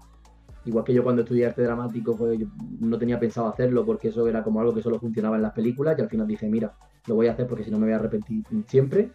Igual 0.65 0.83
que 0.83 0.93
yo 0.93 1.03
cuando 1.03 1.21
estudié 1.21 1.45
arte 1.45 1.61
dramático, 1.63 2.15
pues 2.17 2.39
yo 2.39 2.47
no 2.79 2.97
tenía 2.97 3.19
pensado 3.19 3.47
hacerlo 3.47 3.85
porque 3.85 4.09
eso 4.09 4.27
era 4.27 4.43
como 4.43 4.59
algo 4.59 4.73
que 4.73 4.81
solo 4.81 4.99
funcionaba 4.99 5.38
en 5.38 5.41
las 5.43 5.53
películas 5.53 5.97
y 5.97 6.01
al 6.01 6.09
final 6.09 6.27
dije, 6.27 6.47
mira, 6.49 6.73
lo 7.08 7.16
voy 7.16 7.28
a 7.28 7.32
hacer 7.32 7.47
porque 7.47 7.64
si 7.64 7.72
no 7.72 7.80
me 7.80 7.86
voy 7.86 7.93
a 7.93 7.97
arrepentir 7.97 8.43
siempre. 8.68 9.12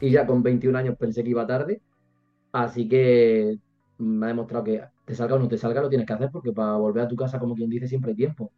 Y 0.00 0.10
ya 0.10 0.26
con 0.26 0.42
21 0.42 0.78
años 0.78 0.96
pensé 0.98 1.22
que 1.24 1.30
iba 1.30 1.46
tarde, 1.46 1.80
así 2.52 2.88
que 2.88 3.58
me 3.98 4.26
ha 4.26 4.28
demostrado 4.28 4.64
que 4.64 4.82
te 5.04 5.14
salga 5.14 5.36
o 5.36 5.38
no 5.38 5.48
te 5.48 5.56
salga, 5.56 5.80
lo 5.80 5.88
tienes 5.88 6.06
que 6.06 6.12
hacer 6.12 6.30
porque 6.30 6.52
para 6.52 6.76
volver 6.76 7.04
a 7.04 7.08
tu 7.08 7.16
casa, 7.16 7.38
como 7.38 7.54
quien 7.54 7.70
dice, 7.70 7.88
siempre 7.88 8.10
hay 8.10 8.16
tiempo. 8.16 8.52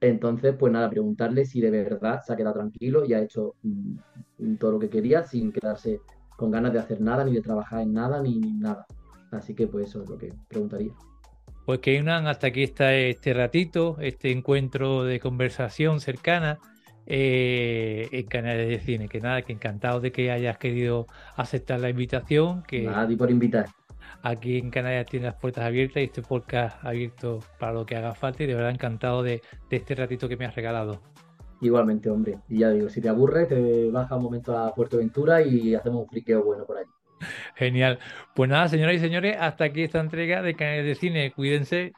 Entonces, 0.00 0.54
pues 0.58 0.72
nada, 0.72 0.90
preguntarle 0.90 1.46
si 1.46 1.60
de 1.60 1.70
verdad 1.70 2.20
se 2.22 2.32
ha 2.32 2.36
quedado 2.36 2.56
tranquilo 2.56 3.06
y 3.06 3.14
ha 3.14 3.22
hecho 3.22 3.54
mm, 3.62 4.56
todo 4.58 4.72
lo 4.72 4.78
que 4.78 4.90
quería 4.90 5.22
sin 5.24 5.52
quedarse 5.52 6.00
con 6.36 6.50
ganas 6.50 6.74
de 6.74 6.80
hacer 6.80 7.00
nada, 7.00 7.24
ni 7.24 7.32
de 7.32 7.40
trabajar 7.40 7.80
en 7.80 7.94
nada, 7.94 8.20
ni, 8.20 8.38
ni 8.38 8.52
nada. 8.52 8.86
Así 9.30 9.54
que 9.54 9.66
pues 9.66 9.88
eso 9.88 10.02
es 10.02 10.10
lo 10.10 10.18
que 10.18 10.34
preguntaría. 10.48 10.92
Pues 11.64 11.80
Keynan, 11.80 12.26
hasta 12.26 12.48
aquí 12.48 12.62
está 12.62 12.94
este 12.94 13.32
ratito, 13.32 13.96
este 14.00 14.30
encuentro 14.30 15.02
de 15.02 15.18
conversación 15.18 16.00
cercana 16.00 16.58
eh, 17.06 18.08
en 18.12 18.26
Canales 18.26 18.68
de 18.68 18.78
Cine. 18.80 19.08
Que 19.08 19.20
nada, 19.20 19.42
que 19.42 19.52
encantado 19.52 20.00
de 20.00 20.12
que 20.12 20.30
hayas 20.30 20.58
querido 20.58 21.06
aceptar 21.36 21.80
la 21.80 21.88
invitación, 21.90 22.62
que 22.64 22.82
Nada, 22.82 23.06
ti 23.08 23.16
por 23.16 23.30
invitar. 23.30 23.66
aquí 24.22 24.58
en 24.58 24.70
Canarias 24.70 25.06
tiene 25.08 25.26
las 25.26 25.36
puertas 25.36 25.64
abiertas 25.64 26.02
y 26.02 26.06
este 26.06 26.22
podcast 26.22 26.82
abierto 26.84 27.40
para 27.58 27.72
lo 27.72 27.86
que 27.86 27.96
haga 27.96 28.14
falta 28.14 28.42
y 28.42 28.46
de 28.46 28.54
verdad 28.54 28.70
encantado 28.70 29.22
de, 29.22 29.42
de 29.70 29.76
este 29.76 29.94
ratito 29.94 30.28
que 30.28 30.36
me 30.36 30.44
has 30.46 30.54
regalado. 30.54 31.02
Igualmente, 31.60 32.10
hombre. 32.10 32.40
Y 32.48 32.58
ya 32.60 32.70
digo, 32.70 32.88
si 32.90 33.00
te 33.00 33.08
aburres, 33.08 33.48
te 33.48 33.90
baja 33.90 34.16
un 34.16 34.22
momento 34.22 34.56
a 34.58 34.74
Puerto 34.74 34.98
Ventura 34.98 35.42
y 35.42 35.74
hacemos 35.74 36.02
un 36.02 36.08
friqueo 36.08 36.44
bueno 36.44 36.66
por 36.66 36.78
ahí. 36.78 36.84
Genial. 37.54 37.98
Pues 38.34 38.50
nada, 38.50 38.68
señoras 38.68 38.96
y 38.96 39.00
señores, 39.00 39.36
hasta 39.40 39.64
aquí 39.64 39.82
esta 39.82 40.00
entrega 40.00 40.42
de 40.42 40.54
Canales 40.54 40.84
de 40.86 40.94
Cine. 40.96 41.32
Cuídense. 41.32 41.96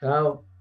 Chao. 0.00 0.53